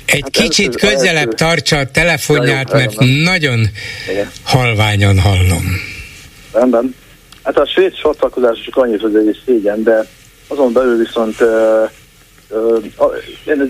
[0.06, 3.70] Egy hát kicsit közelebb tartsa a telefonját, mert nagyon
[4.44, 5.94] halványan hallom.
[6.56, 6.96] Rendben.
[7.44, 10.08] Hát a svéd csatlakozás csak annyit, hogy egy szégyen, de
[10.48, 11.90] azon belül viszont uh,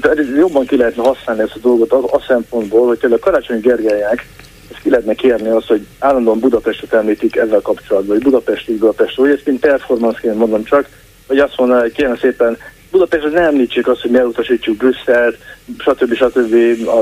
[0.10, 4.28] uh, jobban ki lehetne használni ezt a dolgot az, a szempontból, hogy például Karácsony Gergelynek
[4.72, 9.30] ezt ki lehetne kérni azt, hogy állandóan Budapestet említik ezzel kapcsolatban, hogy Budapest, Budapest, hogy
[9.30, 10.90] ezt mint performance mondom csak,
[11.28, 12.57] hogy azt mondaná, hogy kérem szépen
[12.91, 15.38] Budapestre ne említsék azt, hogy mi elutasítjuk Brüsszelt,
[15.78, 16.14] stb.
[16.14, 16.56] stb.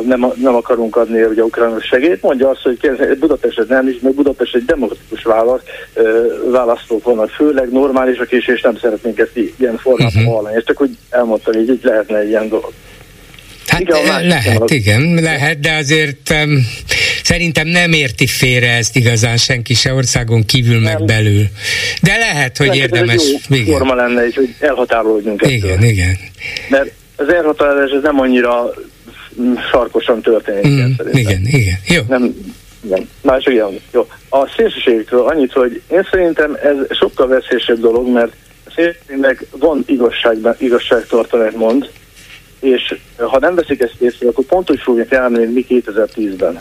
[0.06, 2.22] Nem, nem akarunk adni ugye ukránok segélyt.
[2.22, 5.64] Mondja azt, hogy Budapestre nem is, mert Budapest egy demokratikus választ,
[6.50, 10.34] választók vannak, főleg normálisak is, és nem szeretnénk ezt ilyen formában uh-huh.
[10.34, 10.56] hallani.
[10.56, 12.72] És csak úgy elmondtam, hogy így lehetne ilyen dolog.
[13.74, 16.68] Hát igen, lehet, igen, lehet, de azért um,
[17.24, 20.84] szerintem nem érti félre ezt igazán senki se országon kívül nem.
[20.84, 21.46] meg belül.
[22.02, 23.16] De lehet, hogy lehet, érdemes.
[23.16, 23.78] Ez egy jó igen.
[23.78, 25.90] forma lenne, hogy elhatárolódjunk Igen, ettől.
[25.90, 26.18] igen.
[26.70, 28.74] Mert az elhatárolás ez nem annyira
[29.72, 30.68] sarkosan történik.
[30.68, 32.02] Mm, igen, igen, jó.
[32.08, 32.36] Nem,
[32.86, 33.10] igen.
[33.22, 34.08] Más igen, jó.
[34.30, 38.32] A szélsőségekről annyit, hogy én szerintem ez sokkal veszélyesebb dolog, mert
[38.76, 41.90] szélsőségnek van igazságban, igazságtartalat mond,
[42.64, 46.60] és ha nem veszik ezt észre, akkor pont úgy fogják elmenni, mi 2010-ben.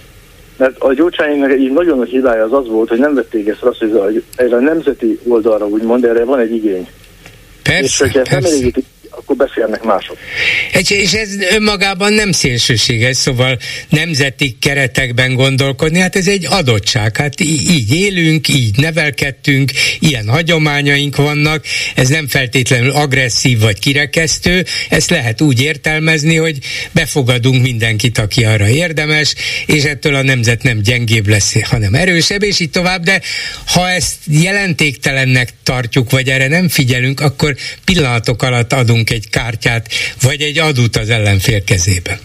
[0.57, 3.79] Mert a gyógyságnak egy nagyon nagy hibája az az volt, hogy nem vették észre azt,
[3.79, 6.89] hogy erre a nemzeti oldalra úgymond, erre van egy igény.
[7.63, 8.35] Persze, és hogyha persze.
[8.35, 8.85] nem elégítik
[9.23, 10.19] akkor beszélnek mások.
[10.89, 13.59] És ez önmagában nem szélsőséges, szóval
[13.89, 17.17] nemzeti keretekben gondolkodni, hát ez egy adottság.
[17.17, 25.11] Hát így élünk, így nevelkedtünk, ilyen hagyományaink vannak, ez nem feltétlenül agresszív vagy kirekesztő, ezt
[25.11, 26.59] lehet úgy értelmezni, hogy
[26.93, 29.35] befogadunk mindenkit, aki arra érdemes,
[29.67, 33.21] és ettől a nemzet nem gyengébb lesz, hanem erősebb, és így tovább, de
[33.67, 39.89] ha ezt jelentéktelennek tartjuk, vagy erre nem figyelünk, akkor pillanatok alatt adunk egy kártyát,
[40.23, 42.19] vagy egy adót az ellenfél kezébe.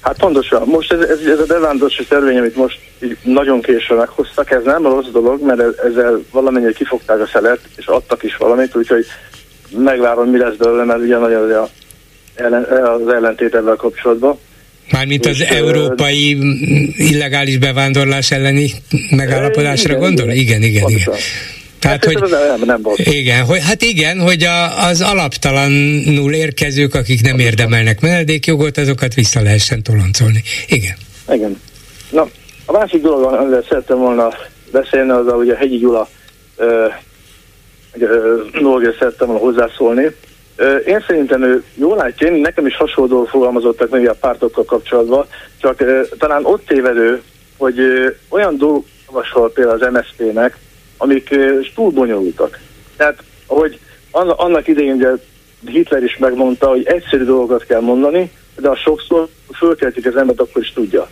[0.00, 0.62] Hát pontosan.
[0.66, 2.78] Most ez, ez, ez a bevándorlási törvény, amit most
[3.22, 8.22] nagyon későn meghoztak, ez nem rossz dolog, mert ezzel valamennyire kifogták a szelet, és adtak
[8.22, 9.06] is valamit, úgyhogy
[9.76, 11.68] megvárom, mi lesz belőle, mert ugye nagyon az,
[12.34, 14.38] ellen, az ellentét ebben kapcsolatban.
[14.90, 16.38] Mármint az és, európai
[16.96, 18.72] illegális bevándorlás elleni
[19.10, 20.30] megállapodásra igen, gondol?
[20.30, 20.90] Igen, igen, igen.
[20.90, 21.14] igen.
[21.82, 22.98] Tehát, hogy, nem, nem volt.
[22.98, 29.42] Igen, hogy, hát igen, hogy a, az alaptalanul érkezők, akik nem érdemelnek menedékjogot, azokat vissza
[29.42, 30.42] lehessen toloncolni.
[30.66, 30.94] Igen.
[31.32, 31.60] Igen.
[32.10, 32.28] Na,
[32.66, 34.28] a másik dolog, amivel szerettem volna
[34.72, 36.08] beszélni, az a, ugye Hegyi Gyula
[38.60, 40.14] dolgért szerettem volna hozzászólni.
[40.56, 45.26] Ö, én szerintem ő jól látja, én nekem is hasonló fogalmazottak meg a pártokkal kapcsolatban,
[45.60, 47.22] csak ö, talán ott tévedő,
[47.56, 50.58] hogy ö, olyan dolgok javasol például az MSZP-nek,
[51.02, 51.34] amik
[51.74, 52.58] túl bonyolultak.
[52.96, 53.78] Tehát, ahogy
[54.10, 55.08] annak idején ugye
[55.66, 60.62] Hitler is megmondta, hogy egyszerű dolgokat kell mondani, de a sokszor fölkeltik az embert, akkor
[60.62, 61.08] is tudja.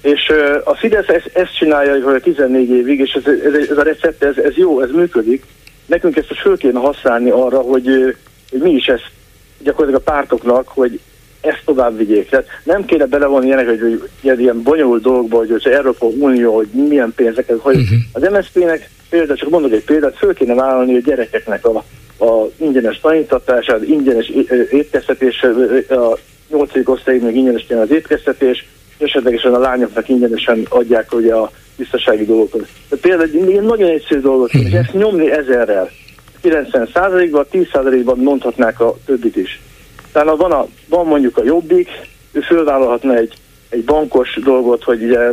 [0.00, 0.32] És
[0.64, 4.36] a Fidesz ezt, ezt csinálja hogy 14 évig, és ez, ez, ez a recept, ez,
[4.36, 5.44] ez jó, ez működik.
[5.86, 8.16] Nekünk ezt föl kéne használni arra, hogy,
[8.50, 9.10] hogy mi is ezt
[9.58, 11.00] gyakorlatilag a pártoknak, hogy
[11.46, 12.28] ezt tovább vigyék.
[12.28, 16.54] Tehát nem kéne belevonni ilyenek, hogy, hogy ilyen, ilyen bonyolult dolgokba, hogy az Európa Unió,
[16.54, 17.98] hogy milyen pénzeket, hogy uh-huh.
[18.12, 21.84] az MSZP-nek például csak mondok egy példát, föl kéne vállalni a gyerekeknek a,
[22.24, 24.32] a ingyenes tanítatását, ingyenes
[24.70, 25.42] étkeztetés,
[25.88, 26.18] a
[26.48, 26.70] 8.
[26.84, 28.66] osztályig még ingyenes az étkeztetés,
[28.98, 32.68] és esetlegesen a lányoknak ingyenesen adják ugye a biztonsági dolgokat.
[32.88, 34.74] Tehát például egy nagyon egyszerű dolgot, uh-huh.
[34.74, 35.90] ezt nyomni ezerrel,
[36.42, 39.60] 90%-ban, 10%-ban mondhatnák a többit is.
[40.16, 41.88] Tehát van, a, van mondjuk a jobbik,
[42.32, 43.34] ő fölvállalhatna egy,
[43.68, 45.30] egy bankos dolgot, hogy ugye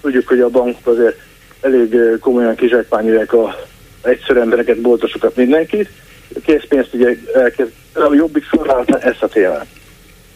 [0.00, 1.16] tudjuk, hogy a bank azért
[1.60, 3.56] elég komolyan kizsákmányolják a
[4.02, 5.88] egyszerű embereket, boltosokat, mindenkit.
[6.34, 9.66] A készpénzt ugye elkezd, a jobbik fölvállalhatna ezt a témát.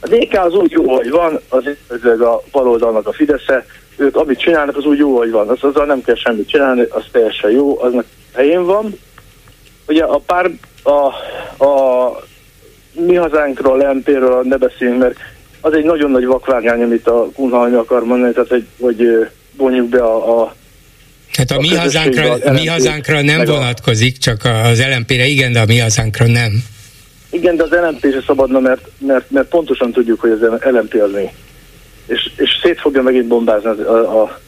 [0.01, 1.65] A DK az úgy jó, hogy van, az
[2.21, 5.49] a baloldalnak a Fidesze, ők amit csinálnak, az úgy jó, hogy van.
[5.49, 8.05] Az, azzal nem kell semmit csinálni, az teljesen jó, aznak
[8.35, 8.99] helyén van.
[9.87, 10.51] Ugye a pár,
[10.83, 11.07] a,
[11.65, 12.11] a
[12.93, 15.17] mi hazánkról, Lempéről ne beszéljünk, mert
[15.61, 19.99] az egy nagyon nagy vakvágány, amit a Kunhalmi akar mondani, tehát hogy, hogy vonjuk be
[19.99, 20.55] a, a
[21.37, 25.65] Hát a, a mi, hazánkra, mi hazánkra nem vonatkozik, csak az LMP-re igen, de a
[25.67, 26.53] mi hazánkra nem.
[27.31, 31.13] Igen, de az LMP se szabadna, mert, mert, mert pontosan tudjuk, hogy az LMP az
[31.13, 31.31] mi.
[32.07, 34.39] És, és szét fogja megint bombázni a, a,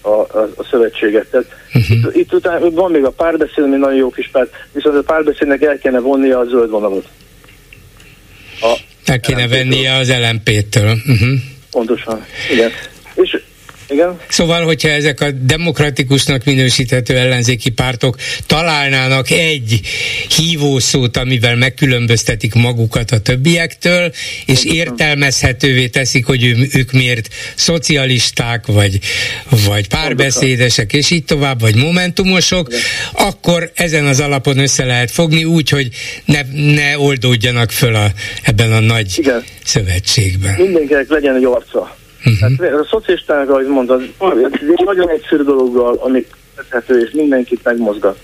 [0.00, 1.26] a, a, a szövetséget.
[1.30, 1.96] Tehát uh-huh.
[1.96, 5.62] itt, itt után, van még a párbeszéd, ami nagyon jó kis párt, viszont a párbeszédnek
[5.62, 7.08] el kellene vonnia a zöld vonalat.
[8.62, 10.90] A el kéne vennie az LMP-től.
[10.92, 11.20] Uh-huh.
[11.20, 11.34] Mhm.
[11.70, 12.70] Pontosan, igen.
[13.92, 14.20] Igen.
[14.28, 18.16] Szóval, hogyha ezek a demokratikusnak minősíthető ellenzéki pártok
[18.46, 19.80] találnának egy
[20.36, 24.12] hívószót, amivel megkülönböztetik magukat a többiektől,
[24.46, 28.98] és értelmezhetővé teszik, hogy ő, ők miért szocialisták, vagy,
[29.66, 32.80] vagy párbeszédesek, és így tovább, vagy momentumosok, Igen.
[33.12, 35.88] akkor ezen az alapon össze lehet fogni úgy, hogy
[36.24, 36.40] ne,
[36.74, 38.12] ne oldódjanak föl a,
[38.42, 39.44] ebben a nagy Igen.
[39.64, 40.54] szövetségben.
[40.54, 42.58] Mindenkinek legyen egy arca Uh-huh.
[42.58, 44.02] Hát a szocialisták, ahogy mondtad,
[44.52, 46.26] egy nagyon egyszerű dologgal, ami
[46.56, 48.18] tethető és mindenkit megmozgat.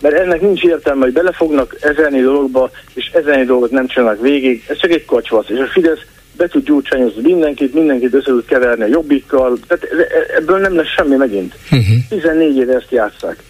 [0.00, 4.64] Mert ennek nincs értelme, hogy belefognak ezelni dologba, és ezelni dolgot nem csinálnak végig.
[4.68, 5.48] Ez csak egy kacsvasz.
[5.48, 6.00] És a Fidesz
[6.36, 9.58] be tud gyújtsányozni mindenkit, mindenkit össze tud keverni a jobbikkal.
[9.66, 9.86] Tehát
[10.36, 11.54] ebből nem lesz semmi megint.
[11.64, 11.96] Uh-huh.
[12.08, 13.42] 14 éve ezt játszák.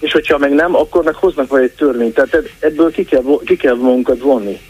[0.00, 2.14] És hogyha meg nem, akkor meg hoznak vagy egy törvényt.
[2.14, 4.60] Tehát ebből ki kell, ki kell magunkat vonni.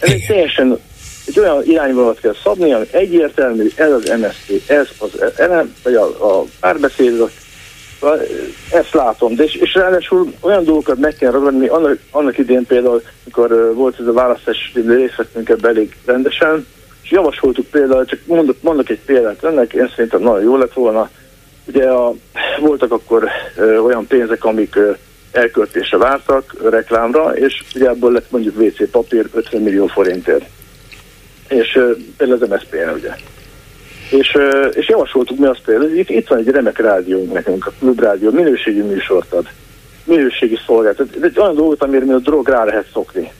[0.00, 0.78] Ez egy teljesen
[1.26, 6.04] egy olyan irányvonalat kell szabni, ami egyértelmű, ez az MSZP, ez az elem, vagy a,
[6.04, 7.30] a párbeszéd,
[8.72, 13.02] ezt látom, de és, és ráadásul olyan dolgokat meg kell ragadni, annak, annak idén például,
[13.24, 16.66] amikor volt ez a választás, részt vettünk ebbe elég rendesen,
[17.02, 21.10] és javasoltuk például, csak mondok, mondok egy példát ennek, én szerintem nagyon jó lett volna,
[21.66, 22.14] ugye a,
[22.60, 24.90] voltak akkor ö, olyan pénzek, amik ö,
[25.32, 30.44] elköltésre vártak reklámra, és ugye ebből lett mondjuk WC papír 50 millió forintért
[31.48, 31.80] és
[32.16, 33.10] például az MSZP-en ugye.
[34.10, 34.36] És,
[34.72, 38.80] és javasoltuk mi azt például, itt, itt van egy remek rádiónk nekünk, a klubrádió, minőségi
[38.80, 39.48] műsort ad,
[40.04, 41.16] minőségi szolgáltat.
[41.16, 43.32] Ez egy olyan dolgot, amire mi a drog rá lehet szokni.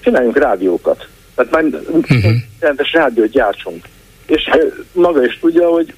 [0.00, 1.06] Csináljunk rádiókat.
[1.34, 2.32] Tehát már uh-huh.
[2.60, 3.84] rendes rádiót gyártsunk.
[4.26, 4.50] És
[4.92, 5.94] maga is tudja, hogy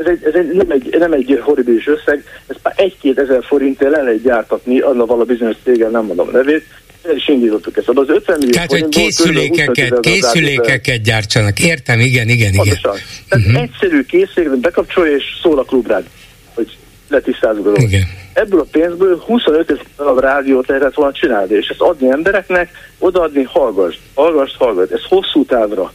[0.00, 3.90] ez, egy, ez egy, nem, egy, nem egy horribilis összeg, ez már egy-két ezer forintért
[3.90, 6.64] le lehet gyártatni, annak vala bizonyos céggel, nem mondom a nevét,
[7.02, 7.88] el is indítottuk ezt.
[7.88, 11.60] Az 50 millió Tehát, hogy készülékeket, készülékeket gyártsanak.
[11.60, 12.78] Értem, igen, igen, igen.
[12.82, 13.62] Tehát uh-huh.
[13.62, 16.04] egyszerű készüléket bekapcsolja, és szól a klubrád,
[16.54, 16.76] hogy
[17.08, 17.90] letisztázzuk a dolgot.
[18.32, 23.94] Ebből a pénzből 25 ezer rádiót lehetett volna csinálni, és ezt adni embereknek, odaadni, hallgass,
[24.14, 24.90] hallgass, hallgass.
[24.90, 25.92] Ez hosszú távra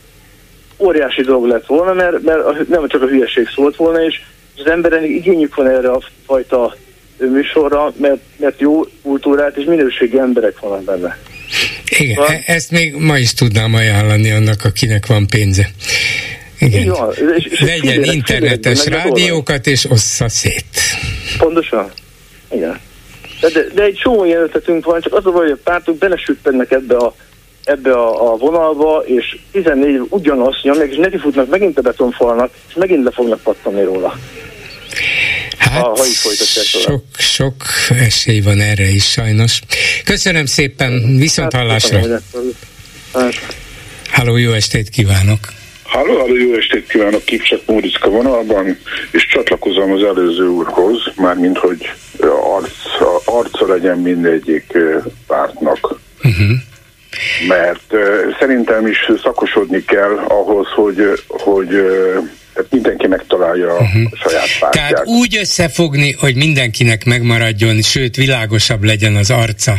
[0.77, 4.21] óriási dolog lett volna, mert, mert nem csak a hülyeség szólt volna, és
[4.57, 6.75] az emberek igényük van erre a fajta
[7.17, 11.17] műsorra, mert, mert jó kultúrát és minőségi emberek vannak benne.
[11.99, 12.31] Igen, van.
[12.31, 15.69] E- ezt még ma is tudnám ajánlani annak, akinek van pénze.
[16.59, 16.87] Igen.
[16.87, 20.65] Van, és, és Legyen fidélek, internetes fidélek, rádiókat, és ossza szét.
[21.37, 21.91] Pontosan.
[22.51, 22.79] Igen.
[23.41, 25.97] De, de, de egy csomó ilyen ötletünk van, csak az a baj, hogy a pártok
[25.97, 27.15] belesüttennek ebbe a
[27.65, 32.73] ebbe a, a vonalba, és 14 ugyanazt nyomják, és neki futnak megint a betonfalnak, és
[32.75, 34.19] megint le fognak pattanni róla.
[35.57, 36.05] Hát, ha, ha
[36.79, 37.53] sok, sok
[37.89, 39.61] esély van erre is sajnos.
[40.03, 41.99] Köszönöm szépen, viszont hát, hallásra.
[44.11, 45.39] Halló, jó estét kívánok!
[45.83, 48.77] Halló, halló, jó estét kívánok, Kipcsek Móriczka vonalban,
[49.11, 51.91] és csatlakozom az előző úrhoz, mármint, hogy
[52.55, 54.77] arca, arca legyen mindegyik
[55.27, 55.99] pártnak.
[56.23, 56.57] Uh-huh.
[57.47, 57.99] Mert uh,
[58.39, 64.11] szerintem is szakosodni kell ahhoz, hogy, hogy uh, tehát mindenki megtalálja uh-huh.
[64.11, 64.89] a saját pártját.
[64.89, 69.73] Tehát úgy összefogni, hogy mindenkinek megmaradjon, sőt világosabb legyen az arca.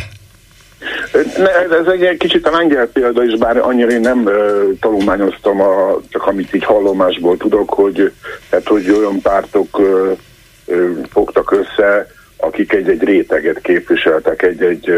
[1.37, 4.33] Ne, ez egy kicsit a lengyel példa is, bár annyira én nem uh,
[4.79, 8.11] tanulmányoztam, a, csak amit így hallomásból tudok, hogy,
[8.49, 10.17] tehát, hogy olyan pártok uh,
[10.65, 12.07] uh, fogtak össze,
[12.37, 14.91] akik egy-egy réteget képviseltek, egy-egy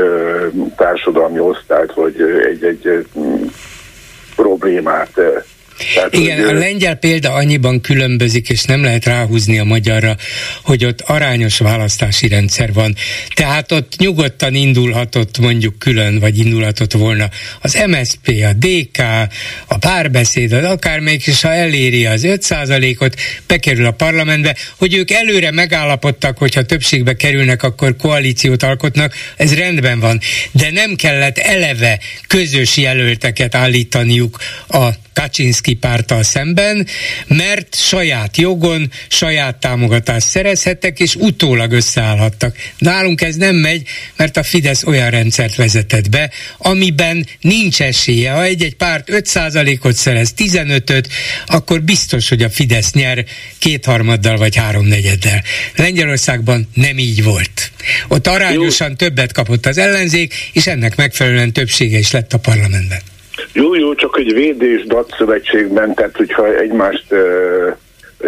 [0.76, 3.06] társadalmi osztályt, vagy egy-egy
[4.36, 5.22] problémát.
[5.94, 10.18] Tehát, Igen, hogy, a lengyel példa annyiban különbözik, és nem lehet ráhúzni a magyarra,
[10.64, 12.96] hogy ott arányos választási rendszer van.
[13.34, 17.30] Tehát ott nyugodtan indulhatott mondjuk külön, vagy indulhatott volna
[17.62, 19.04] az MSP, a DK,
[19.68, 23.16] a párbeszéd, az akármelyik, és ha eléri az 5%-ot,
[23.48, 30.00] bekerül a parlamentbe, hogy ők előre megállapodtak, hogyha többségbe kerülnek, akkor koalíciót alkotnak, ez rendben
[30.00, 30.20] van.
[30.52, 34.38] De nem kellett eleve közös jelölteket állítaniuk
[34.68, 34.90] a
[35.20, 36.88] Kaczynski párttal szemben,
[37.28, 42.58] mert saját jogon, saját támogatást szerezhettek, és utólag összeállhattak.
[42.78, 48.32] Nálunk ez nem megy, mert a Fidesz olyan rendszert vezetett be, amiben nincs esélye.
[48.32, 51.10] Ha egy-egy párt 5%-ot szerez, 15-öt,
[51.46, 53.26] akkor biztos, hogy a Fidesz nyer
[53.58, 55.44] kétharmaddal vagy háromnegyeddel.
[55.76, 57.72] Lengyelországban nem így volt.
[58.08, 63.09] Ott arányosan többet kapott az ellenzék, és ennek megfelelően többsége is lett a parlamentben.
[63.54, 64.86] Jó, jó, csak egy védés
[65.18, 67.14] szövetségben, tehát hogyha egymást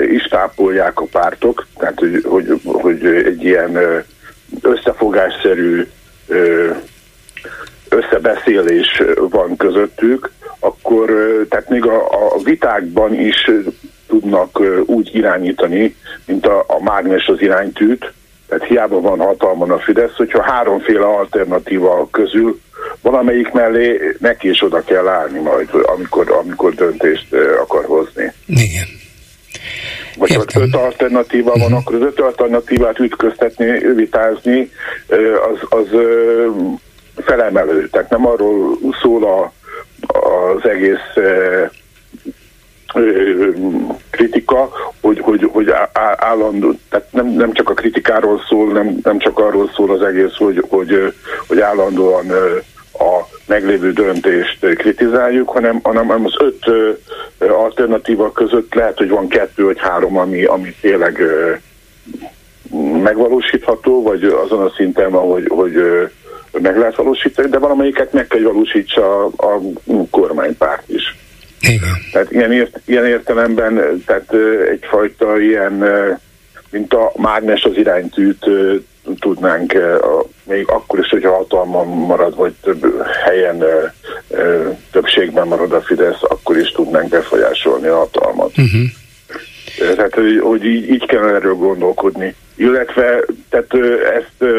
[0.09, 4.03] is tápolják a pártok, tehát hogy, hogy, hogy egy ilyen
[4.61, 5.87] összefogásszerű
[7.89, 11.11] összebeszélés van közöttük, akkor
[11.49, 12.05] tehát még a,
[12.35, 13.51] a vitákban is
[14.07, 18.13] tudnak úgy irányítani, mint a, a mágnes az iránytűt,
[18.51, 22.59] tehát hiába van hatalmon a Fidesz, hogyha háromféle alternatíva közül
[23.01, 28.33] valamelyik mellé neki is oda kell állni majd, amikor, amikor döntést akar hozni.
[28.47, 28.87] Igen.
[30.17, 31.77] Vagy ha öt alternatíva van, uh-huh.
[31.77, 34.71] akkor az öt alternatívát ütköztetni, vitázni,
[35.51, 35.87] az, az
[37.15, 37.89] felemelő.
[37.89, 39.53] Tehát nem arról szól a,
[40.17, 41.23] az egész
[44.09, 44.69] kritika,
[45.01, 45.73] hogy, hogy, hogy
[46.15, 50.35] állandó, tehát nem, nem csak a kritikáról szól, nem, nem csak arról szól az egész,
[50.37, 51.13] hogy, hogy,
[51.47, 52.29] hogy állandóan
[52.93, 56.65] a meglévő döntést kritizáljuk, hanem, hanem az öt
[57.49, 61.23] alternatíva között lehet, hogy van kettő vagy három, ami, ami tényleg
[63.03, 65.73] megvalósítható, vagy azon a szinten van, hogy, hogy
[66.51, 69.59] meg lehet valósítani, de valamelyiket meg kell valósítsa a, a
[70.09, 71.20] kormánypárt is.
[71.61, 71.95] Igen.
[72.11, 74.33] Tehát ilyen, ért, ilyen értelemben, tehát
[74.69, 75.85] egyfajta ilyen,
[76.69, 78.45] mint a mágnes az iránytűt
[79.19, 79.73] tudnánk,
[80.43, 83.63] még akkor is, hogyha hatalman marad, vagy több helyen
[84.91, 88.57] többségben marad a Fidesz, akkor is tudnánk befolyásolni a hatalmat.
[88.57, 89.95] Uh-huh.
[89.95, 92.35] Tehát, hogy, hogy így, így kell erről gondolkodni.
[92.55, 93.73] Illetve, tehát
[94.15, 94.51] ezt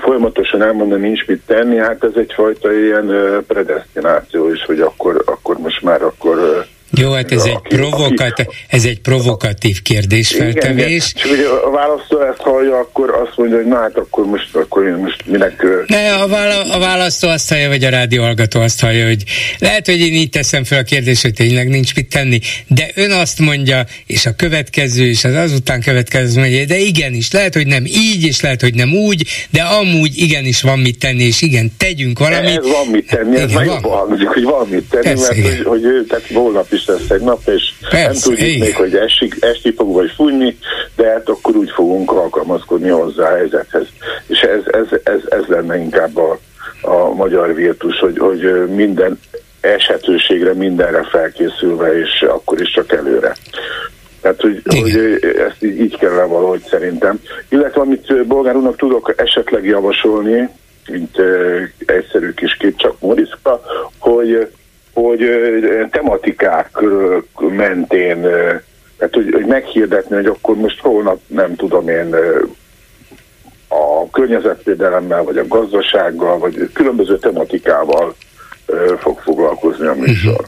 [0.00, 3.12] folyamatosan elmondani nincs mit tenni, hát ez egyfajta ilyen
[3.46, 9.00] predestináció is, hogy akkor, akkor most már akkor jó, hát ez, egy, provokat, ez egy
[9.00, 11.14] provokatív kérdésfeltevés.
[11.16, 11.38] Igen, igen.
[11.38, 14.94] És a választó ezt hallja, akkor azt mondja, hogy na hát akkor most, akkor én
[14.94, 15.66] most minek...
[15.86, 19.22] Ne, a, vála, a választó azt hallja, vagy a rádió hallgató azt hallja, hogy
[19.58, 23.10] lehet, hogy én így teszem fel a kérdést, hogy tényleg nincs mit tenni, de ön
[23.10, 27.84] azt mondja, és a következő, és az azután következő mondja, de igenis, lehet, hogy nem
[27.84, 32.18] így, és lehet, hogy nem úgy, de amúgy igenis van mit tenni, és igen, tegyünk
[32.18, 32.58] valamit.
[32.58, 35.64] Ez van mit tenni, ez igen, jobban hangzik, hogy van mit tenni, Persze, mert hogy,
[35.64, 38.66] hogy, tehát holnap is lesz egy nap, és Persze, nem tudjuk igen.
[38.66, 40.58] még, hogy esik, esti fog vagy fújni,
[40.96, 43.86] de hát akkor úgy fogunk alkalmazkodni hozzá a helyzethez.
[44.26, 46.38] És ez, ez, ez, ez lenne inkább a,
[46.82, 49.20] a magyar virtus, hogy, hogy minden
[49.60, 53.36] esetőségre, mindenre felkészülve, és akkor is csak előre.
[54.20, 55.18] Tehát, hogy, hogy
[55.48, 57.20] ezt így, így kellene valahogy szerintem.
[57.48, 60.48] Illetve amit Bolgár úrnak tudok esetleg javasolni,
[60.88, 63.60] mint uh, egyszerű kis kép csak Moriszka,
[63.98, 64.50] hogy
[65.02, 65.24] hogy
[65.90, 66.78] tematikák
[67.38, 68.20] mentén,
[68.98, 72.14] tehát hogy, hogy meghirdetni, hogy akkor most holnap nem tudom én
[73.68, 78.16] a környezetvédelemmel, vagy a gazdasággal, vagy különböző tematikával
[78.98, 80.32] fog foglalkozni a műsor.
[80.32, 80.46] Uh-huh.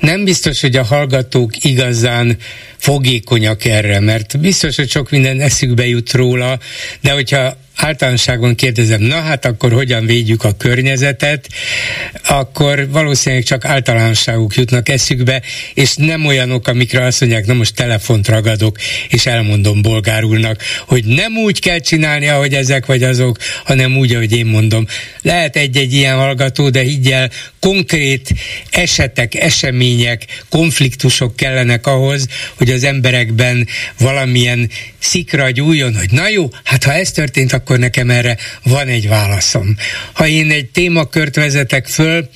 [0.00, 2.36] Nem biztos, hogy a hallgatók igazán
[2.78, 6.58] fogékonyak erre, mert biztos, hogy sok minden eszükbe jut róla,
[7.00, 11.48] de hogyha általánosságban kérdezem, na hát akkor hogyan védjük a környezetet,
[12.28, 15.42] akkor valószínűleg csak általánosságuk jutnak eszükbe,
[15.74, 18.78] és nem olyanok, amikre azt mondják, na most telefont ragadok,
[19.08, 24.36] és elmondom bolgárulnak, hogy nem úgy kell csinálni, ahogy ezek vagy azok, hanem úgy, ahogy
[24.36, 24.86] én mondom.
[25.22, 27.30] Lehet egy-egy ilyen hallgató, de higgyel,
[27.66, 28.28] konkrét
[28.70, 32.26] esetek, események, konfliktusok kellenek ahhoz,
[32.58, 33.66] hogy az emberekben
[33.98, 39.08] valamilyen szikra gyújjon, hogy na jó, hát ha ez történt, akkor nekem erre van egy
[39.08, 39.76] válaszom.
[40.12, 42.28] Ha én egy témakört vezetek föl,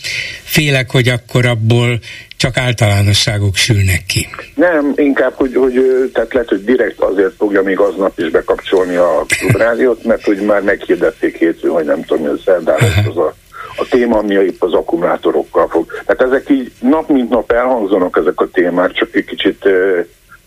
[0.43, 2.01] félek, hogy akkor abból
[2.37, 4.29] csak általánosságok sülnek ki.
[4.55, 5.75] Nem, inkább, hogy, hogy
[6.13, 10.63] tehát lehet, hogy direkt azért fogja még aznap is bekapcsolni a klubrádiót, mert hogy már
[10.63, 12.79] meghirdették hétfőn, hogy nem tudom, hogy szerdán
[13.09, 13.35] az a
[13.77, 15.87] a téma, ami épp az akkumulátorokkal fog.
[16.07, 19.65] Tehát ezek így nap mint nap elhangzanak ezek a témák, csak egy kicsit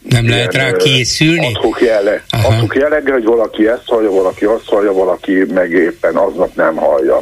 [0.10, 1.52] nem ilyen, lehet rá készülni?
[1.54, 6.56] Adhok, jelle, adhok jelleggel, hogy valaki ezt hallja, valaki azt hallja, valaki meg éppen aznap
[6.56, 7.20] nem hallja.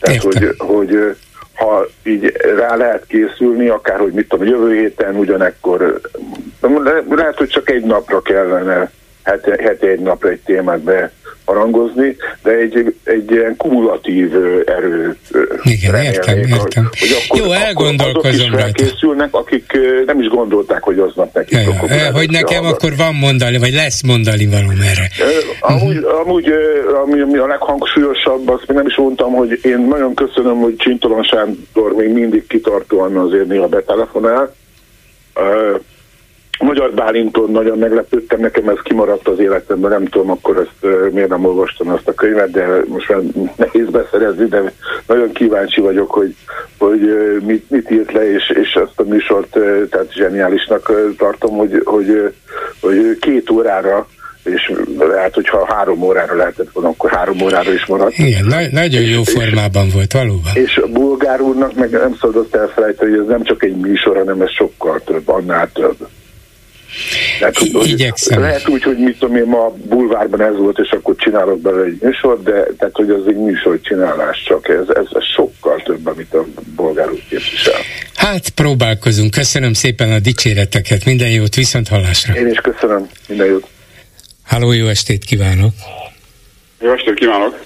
[0.00, 1.16] Tehát, hogy, hogy
[1.54, 6.00] ha így rá lehet készülni, akár, hogy mit tudom, jövő héten ugyanekkor,
[7.08, 8.90] lehet, hogy csak egy napra kellene,
[9.22, 11.12] heti, heti egy napra egy témát be
[11.44, 14.34] harangozni, de egy, egy ilyen kumulatív
[14.66, 15.16] erő.
[15.62, 16.90] Igen, értem, értem.
[16.98, 21.58] Hogy akkor, Jó, elgondolkozom akkor készülnek, akik nem is gondolták, hogy aznap nekik.
[21.58, 22.82] Ja, hogy nekem hallgat.
[22.82, 25.08] akkor van mondani, vagy lesz mondani való erre.
[25.60, 26.20] Amúgy, uh-huh.
[26.20, 26.52] amúgy
[27.04, 31.22] ami, ami a leghangsúlyosabb, azt még nem is mondtam, hogy én nagyon köszönöm, hogy Csintolan
[31.22, 34.54] Sándor még mindig kitartóan azért néha betelefonál
[36.64, 41.44] Magyar Bálinton nagyon meglepődtem, nekem ez kimaradt az életemben, nem tudom, akkor ezt miért nem
[41.44, 43.20] olvastam azt a könyvet, de most már
[43.56, 44.72] nehéz beszerezni, de
[45.06, 46.34] nagyon kíváncsi vagyok, hogy,
[46.78, 47.00] hogy
[47.46, 49.58] mit, mit írt le, és, és azt a műsort
[49.90, 52.32] tehát zseniálisnak tartom, hogy, hogy,
[52.80, 54.06] hogy két órára
[54.44, 58.18] és lehet, hogyha három órára lehetett volna, akkor három órára is maradt.
[58.18, 60.52] Igen, na- nagyon jó formában és, volt, valóban.
[60.54, 64.16] És a bulgár úrnak meg nem szabad azt elfelejteni, hogy ez nem csak egy műsor,
[64.16, 65.96] hanem ez sokkal több, annál több.
[67.38, 68.40] Tehát, Igyekszem.
[68.40, 71.98] Lehet úgy, hogy mit tudom én, ma bulvárban ez volt, és akkor csinálok belőle egy
[72.00, 76.34] műsor, de tehát, hogy az egy műsor csinálás csak, ez, ez, ez sokkal több, amit
[76.34, 76.44] a
[76.76, 77.80] bolgár úr képvisel.
[78.14, 79.30] Hát próbálkozunk.
[79.30, 81.04] Köszönöm szépen a dicséreteket.
[81.04, 82.34] Minden jót, viszont hallásra.
[82.34, 83.08] Én is köszönöm.
[83.28, 83.66] Minden jót.
[84.42, 85.72] Háló, jó estét kívánok!
[86.80, 87.60] Jó estét kívánok!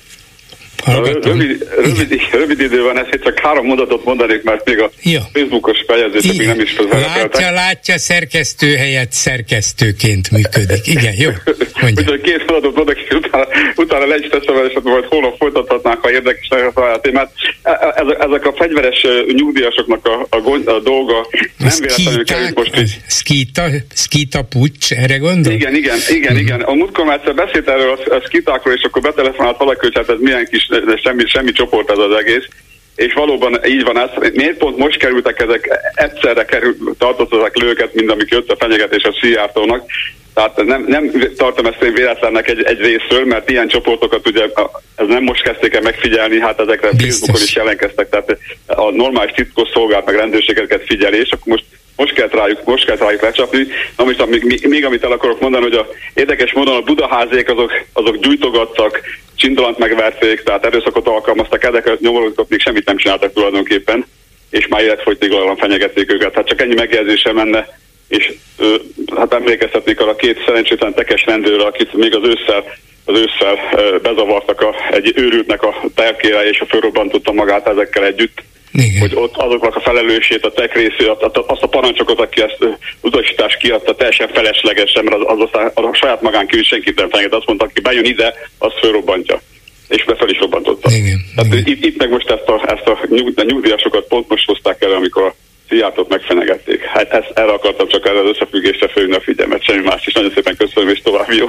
[0.94, 5.20] Rövid, rövid, rövid idő van, ezt csak három mondatot mondanék, mert még a ja.
[5.32, 10.86] Facebookos fejezések még nem is Látja, látja, szerkesztő helyett szerkesztőként működik.
[10.86, 11.30] Igen, jó.
[11.82, 13.46] Úgyhogy két mondatot mondok, és utána,
[13.76, 17.32] utána le is teszem, és majd holnap folytathatnánk, ha érdekes a témát.
[17.62, 22.76] E, e, ezek a fegyveres nyugdíjasoknak a, a, gond, a dolga nem véletlenül került most
[22.76, 22.96] így.
[23.06, 25.52] Skita, skita pucs, erre gondol?
[25.52, 26.40] Igen, igen, igen, uh-huh.
[26.40, 26.60] igen.
[26.60, 30.16] A múltkor már beszélt erről a, a skitákról, és akkor betelefonált valaki, hogy hát ez
[30.20, 32.46] milyen kis de semmi, semmi csoport ez az egész.
[32.96, 34.30] És valóban így van ez.
[34.32, 39.16] Miért pont most kerültek ezek, egyszerre kerül, tartottak lőket, mint amik jött a fenyegetés a
[39.20, 39.84] Szijjártónak.
[40.34, 44.44] Tehát nem, nem tartom ezt én véletlennek egy, egy részről, mert ilyen csoportokat ugye
[44.94, 47.08] ez nem most kezdték el megfigyelni, hát ezekre Biztos.
[47.08, 51.64] Facebookon is jelenkeztek, tehát a normális titkos szolgált meg rendőrségeket figyelés, és akkor most
[51.98, 53.66] most kell rájuk, most kell rájuk lecsapni.
[53.96, 57.72] Na most még, még, amit el akarok mondani, hogy a érdekes módon a budaházék azok,
[57.92, 59.00] azok gyújtogattak,
[59.36, 64.06] csintalant megverték, tehát erőszakot alkalmaztak, ezek nyomorultak még semmit nem csináltak tulajdonképpen,
[64.50, 66.34] és már életfogytiglanul fenyegették őket.
[66.34, 68.74] Hát csak ennyi megjegyzéssel menne, és ö,
[69.16, 72.64] hát emlékeztetnék arra a két szerencsétlen tekes rendőrre, akit még az ősszel
[73.04, 73.58] az ősszel
[74.02, 78.42] bezavartak a, egy őrültnek a telkére, és a fölrobbantotta magát ezekkel együtt
[78.72, 79.00] igen.
[79.00, 81.08] hogy ott azoknak a felelősét, a tech részét,
[81.46, 82.58] azt a parancsokat, aki ezt
[83.00, 87.34] utasítást kiadta, teljesen feleslegesen, mert az, az aztán a saját magán kívül senkit nem fenyeget.
[87.34, 89.40] Azt mondta, aki bejön ide, az fölrobbantja
[89.88, 90.90] és befelé is robbantotta.
[90.90, 91.66] Igen, Tehát igen.
[91.66, 92.98] Itt, itt meg most ezt a, ezt a
[93.44, 95.34] nyugdíjasokat pont most hozták el, amikor a
[95.68, 96.80] Szijjártót megfenyegették.
[96.84, 100.12] Hát ezt, erre akartam csak erre az összefüggésre főzni a figyelmet, semmi más is.
[100.12, 101.46] Nagyon szépen köszönöm, és további jó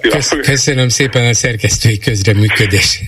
[0.00, 3.00] Kösz, Köszönöm szépen a szerkesztői közreműködés.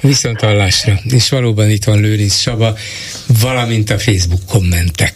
[0.00, 0.92] Viszont hallásra.
[1.14, 2.74] És valóban itt van Lőrinc Saba,
[3.40, 5.14] valamint a Facebook kommentek.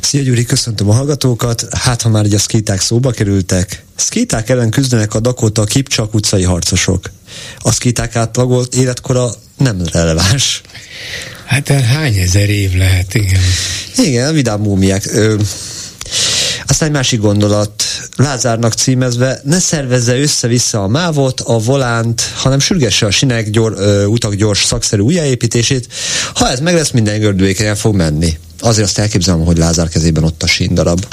[0.00, 1.66] Szia Gyuri, köszöntöm a hallgatókat.
[1.82, 3.82] Hát, ha már így a szkíták szóba kerültek.
[3.94, 7.10] Szkíták ellen küzdenek a Dakota Kipcsak utcai harcosok.
[7.58, 10.60] A szkíták átlagolt életkora nem releváns.
[11.44, 13.40] Hát hány ezer év lehet, igen.
[13.96, 15.06] Igen, vidám múmiák.
[15.06, 15.36] Ö,
[16.66, 17.84] aztán egy másik gondolat,
[18.16, 24.04] Lázárnak címezve, ne szervezze össze-vissza a mávot, a volánt, hanem sürgesse a sinek gyor, ö,
[24.04, 25.86] utak gyors szakszerű újjáépítését.
[26.34, 28.38] Ha ez meg lesz, minden gördülékenyen fog menni.
[28.60, 31.06] Azért azt elképzelem, hogy Lázár kezében ott a darab.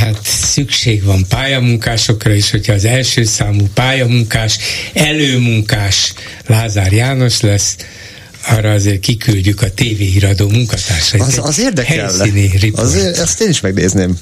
[0.00, 4.58] Hát szükség van pályamunkásokra is, hogyha az első számú pályamunkás,
[4.92, 6.12] előmunkás
[6.46, 7.76] Lázár János lesz,
[8.46, 11.22] arra azért kiküldjük a tévéhíradó munkatársait.
[11.22, 12.10] Az, az érdekel.
[12.72, 14.18] Azért, ezt én is megnézném.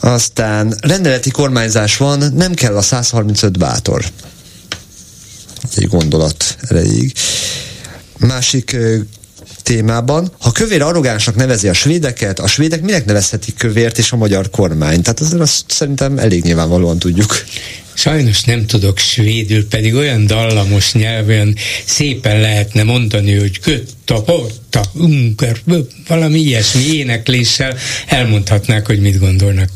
[0.00, 4.04] Aztán rendeleti kormányzás van, nem kell a 135 bátor.
[5.76, 7.12] Egy gondolat erejéig.
[8.18, 8.76] Másik
[9.66, 14.50] témában, ha kövér arrogánsnak nevezi a svédeket, a svédek minek nevezhetik kövért és a magyar
[14.50, 15.02] kormány?
[15.02, 17.44] Tehát azért azt szerintem elég nyilvánvalóan tudjuk.
[17.94, 25.56] Sajnos nem tudok svédül, pedig olyan dallamos nyelven szépen lehetne mondani, hogy kötta, porta, unker,
[26.08, 27.76] valami ilyesmi énekléssel
[28.06, 29.72] elmondhatnák, hogy mit gondolnak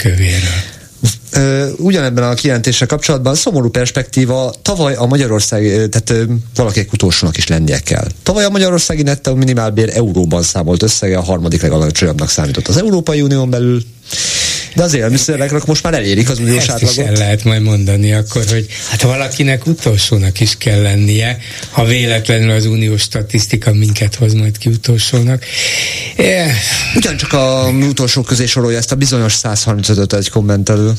[1.30, 7.78] kövérről ugyanebben a kijelentéssel kapcsolatban szomorú perspektíva, tavaly a Magyarország, tehát valakinek utolsónak is lennie
[7.78, 8.06] kell.
[8.22, 13.50] Tavaly a Magyarországi nettó minimálbér euróban számolt összege a harmadik legalacsonyabbnak számított az Európai Unión
[13.50, 13.82] belül,
[14.74, 16.98] de az élelmiszereknek most már elérik az uniós átlagot.
[16.98, 21.38] el lehet majd mondani akkor, hogy hát valakinek utolsónak is kell lennie,
[21.70, 25.44] ha véletlenül az uniós statisztika minket hoz majd ki utolsónak.
[26.16, 26.50] Yeah.
[26.96, 30.92] Ugyancsak a utolsó közé sorolja ezt a bizonyos 135-öt egy kommentelő.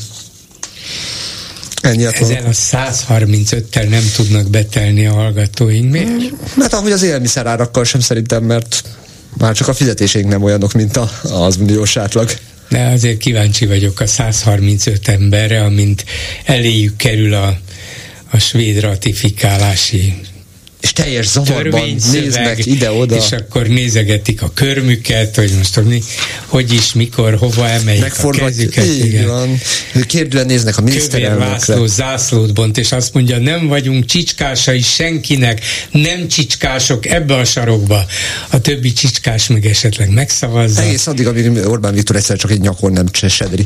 [1.81, 5.91] Ennyi Ezzel a 135-tel nem tudnak betelni a hallgatóink.
[5.91, 6.55] Miért?
[6.55, 8.83] Mert ahogy az élelmiszerárakkal sem szerintem, mert
[9.37, 12.31] már csak a fizetéseink nem olyanok, mint a, az uniós átlag.
[12.69, 16.05] De azért kíváncsi vagyok a 135 emberre, amint
[16.45, 17.57] eléjük kerül a,
[18.31, 20.21] a svéd ratifikálási
[20.81, 23.15] és teljes zavarban néznek ide-oda.
[23.15, 26.01] És akkor nézegetik a körmüket, hogy most mi,
[26.45, 28.85] hogy is, mikor, hova emeljük a kezüket.
[28.85, 29.27] Így igen.
[29.27, 29.59] van.
[30.07, 31.73] Kérdően néznek a miniszterelnökre.
[31.73, 38.05] Kövér zászlót bont, és azt mondja, nem vagyunk csicskásai senkinek, nem csicskások ebbe a sarokba.
[38.49, 40.81] A többi csicskás meg esetleg megszavazza.
[40.81, 43.65] Egész addig, amíg Orbán Viktor egyszer csak egy nyakon nem csesedri.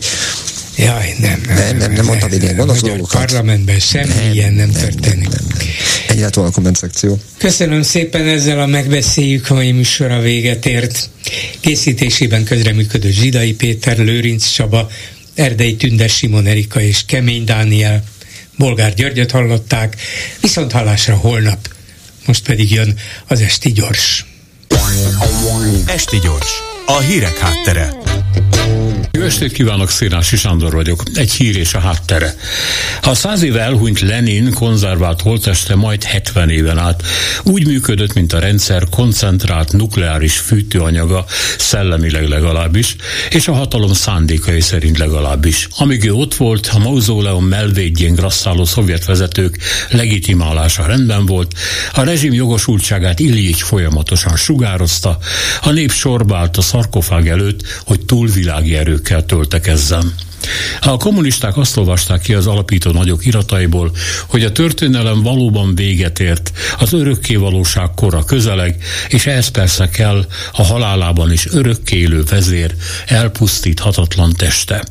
[0.78, 3.26] Jaj, nem, nem, nem, nem, nem mondtam én ilyen gonosz dolgokat.
[3.26, 5.30] parlamentben semmi nem, ilyen nem, nem történik.
[5.30, 5.58] Nem.
[6.08, 7.20] Ennyi lett volna a komment szekció.
[7.38, 11.10] Köszönöm szépen, ezzel a megbeszéljük a mai műsora véget ért.
[11.60, 14.90] Készítésében közreműködő Zsidai Péter, Lőrinc Csaba,
[15.36, 18.04] Erdei Tündes Simon Erika és Kemény Dániel.
[18.58, 19.96] Bolgár Györgyöt hallották,
[20.42, 21.70] viszont hallásra holnap.
[22.26, 22.98] Most pedig jön
[23.28, 24.26] az Esti Gyors.
[25.86, 26.52] Esti Gyors,
[26.86, 28.05] a hírek háttere.
[29.12, 31.04] Jó estét kívánok, Szénási Sándor vagyok.
[31.14, 32.36] Egy hír és a háttere.
[33.02, 37.04] Ha száz éve elhunyt Lenin konzervált holteste majd 70 éven át
[37.44, 41.26] úgy működött, mint a rendszer koncentrált nukleáris fűtőanyaga,
[41.58, 42.96] szellemileg legalábbis,
[43.30, 45.68] és a hatalom szándékai szerint legalábbis.
[45.78, 49.58] Amíg ő ott volt, a mauzóleum melvédjén grasszáló szovjet vezetők
[49.90, 51.54] legitimálása rendben volt,
[51.94, 55.18] a rezsim jogosultságát Ilyich folyamatosan sugározta,
[55.62, 60.14] a nép sorbált a szarkofág előtt, hogy túlvilági erők erőkkel töltekezzen.
[60.82, 63.92] A kommunisták azt olvasták ki az alapító nagyok irataiból,
[64.28, 70.26] hogy a történelem valóban véget ért, az örökké valóság kora közeleg, és ehhez persze kell
[70.52, 74.84] a halálában is örökké élő vezér elpusztíthatatlan teste.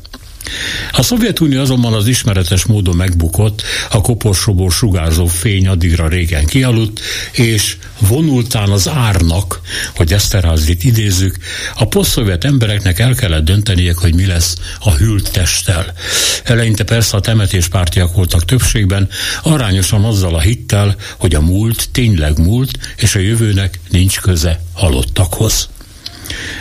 [0.91, 7.01] A Szovjetunió azonban az ismeretes módon megbukott, a koporsóból sugárzó fény addigra régen kialudt,
[7.31, 9.61] és vonultán az árnak,
[9.95, 11.37] hogy Eszterházit idézzük,
[11.75, 15.93] a posztszovjet embereknek el kellett dönteniek, hogy mi lesz a hűlt testtel.
[16.43, 19.09] Eleinte persze a temetéspártiak voltak többségben,
[19.43, 25.69] arányosan azzal a hittel, hogy a múlt tényleg múlt, és a jövőnek nincs köze halottakhoz.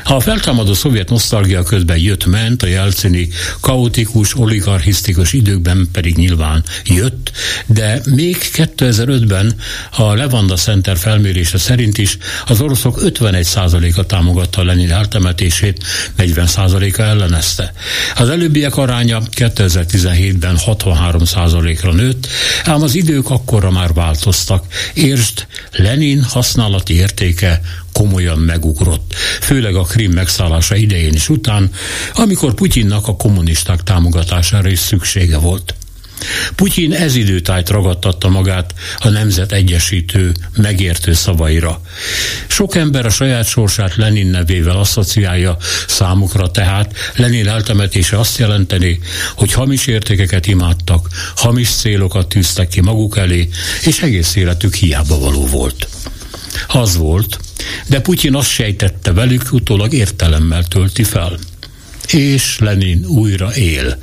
[0.04, 3.28] A feltámadó szovjet nosztalgia közben jött-ment, a jelcini
[3.60, 7.30] kaotikus, oligarchisztikus időkben pedig nyilván jött,
[7.66, 9.54] de még 2005-ben
[9.96, 15.84] a Levanda Center felmérése szerint is az oroszok 51%-a támogatta Lenin eltemetését,
[16.18, 17.72] 40%-a ellenezte.
[18.16, 22.26] Az előbbiek aránya 2017-ben 63%-ra nőtt,
[22.64, 24.64] ám az idők akkorra már változtak.
[24.94, 27.60] Értsd, Lenin használati értéke
[27.94, 31.70] komolyan megugrott, főleg a Krim megszállása idején is után,
[32.14, 35.74] amikor Putyinnak a kommunisták támogatására is szüksége volt.
[36.54, 41.80] Putyin ez időtájt ragadtatta magát a nemzet egyesítő, megértő szavaira.
[42.46, 45.56] Sok ember a saját sorsát Lenin nevével asszociálja
[45.86, 49.00] számukra, tehát Lenin eltemetése azt jelenteni,
[49.34, 53.48] hogy hamis értékeket imádtak, hamis célokat tűztek ki maguk elé,
[53.84, 55.88] és egész életük hiába való volt.
[56.66, 57.38] Az volt,
[57.86, 61.38] de Putyin azt sejtette velük, utólag értelemmel tölti fel
[62.12, 63.98] és Lenin újra él.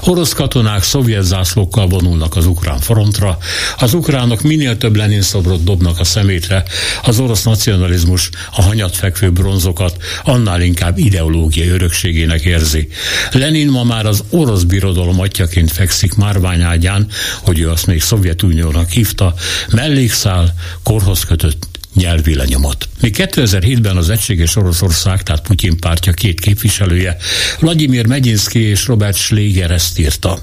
[0.00, 3.38] Orosz katonák szovjet zászlókkal vonulnak az ukrán frontra,
[3.78, 6.64] az ukránok minél több Lenin szobrot dobnak a szemétre,
[7.02, 12.88] az orosz nacionalizmus a hanyatfekvő bronzokat annál inkább ideológiai örökségének érzi.
[13.32, 17.06] Lenin ma már az orosz birodalom atyaként fekszik márványágyán,
[17.42, 19.34] hogy ő azt még Szovjetuniónak hívta,
[19.70, 22.88] mellékszál, korhoz kötött nyelvi lenyomat.
[23.00, 27.16] Még 2007-ben az Egységes Oroszország, tehát Putyin pártja két képviselője,
[27.60, 30.38] Vladimir Megyinszki és Robert Schleger ezt írta.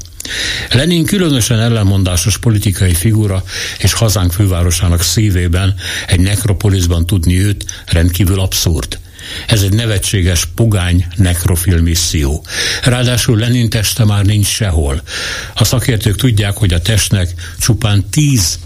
[0.72, 3.44] Lenin különösen ellenmondásos politikai figura,
[3.80, 5.76] és hazánk fővárosának szívében,
[6.08, 9.00] egy nekropolisban tudni őt rendkívül abszurd.
[9.48, 12.46] Ez egy nevetséges pogány nekrofil misszió.
[12.84, 15.02] Ráadásul Lenin teste már nincs sehol.
[15.56, 18.60] A szakértők tudják, hogy a testnek csupán 10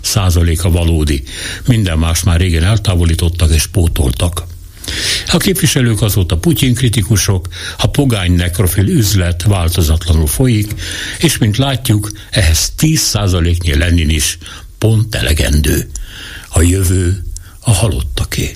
[0.61, 1.23] a valódi.
[1.67, 4.43] Minden más már régen eltávolítottak és pótoltak.
[5.31, 7.47] A képviselők azóta Putyin kritikusok,
[7.77, 10.73] a pogány nekrofil üzlet változatlanul folyik,
[11.19, 14.37] és mint látjuk, ehhez 10%-nyi Lenin is
[14.77, 15.89] pont elegendő.
[16.49, 17.23] A jövő
[17.59, 18.55] a halottaké.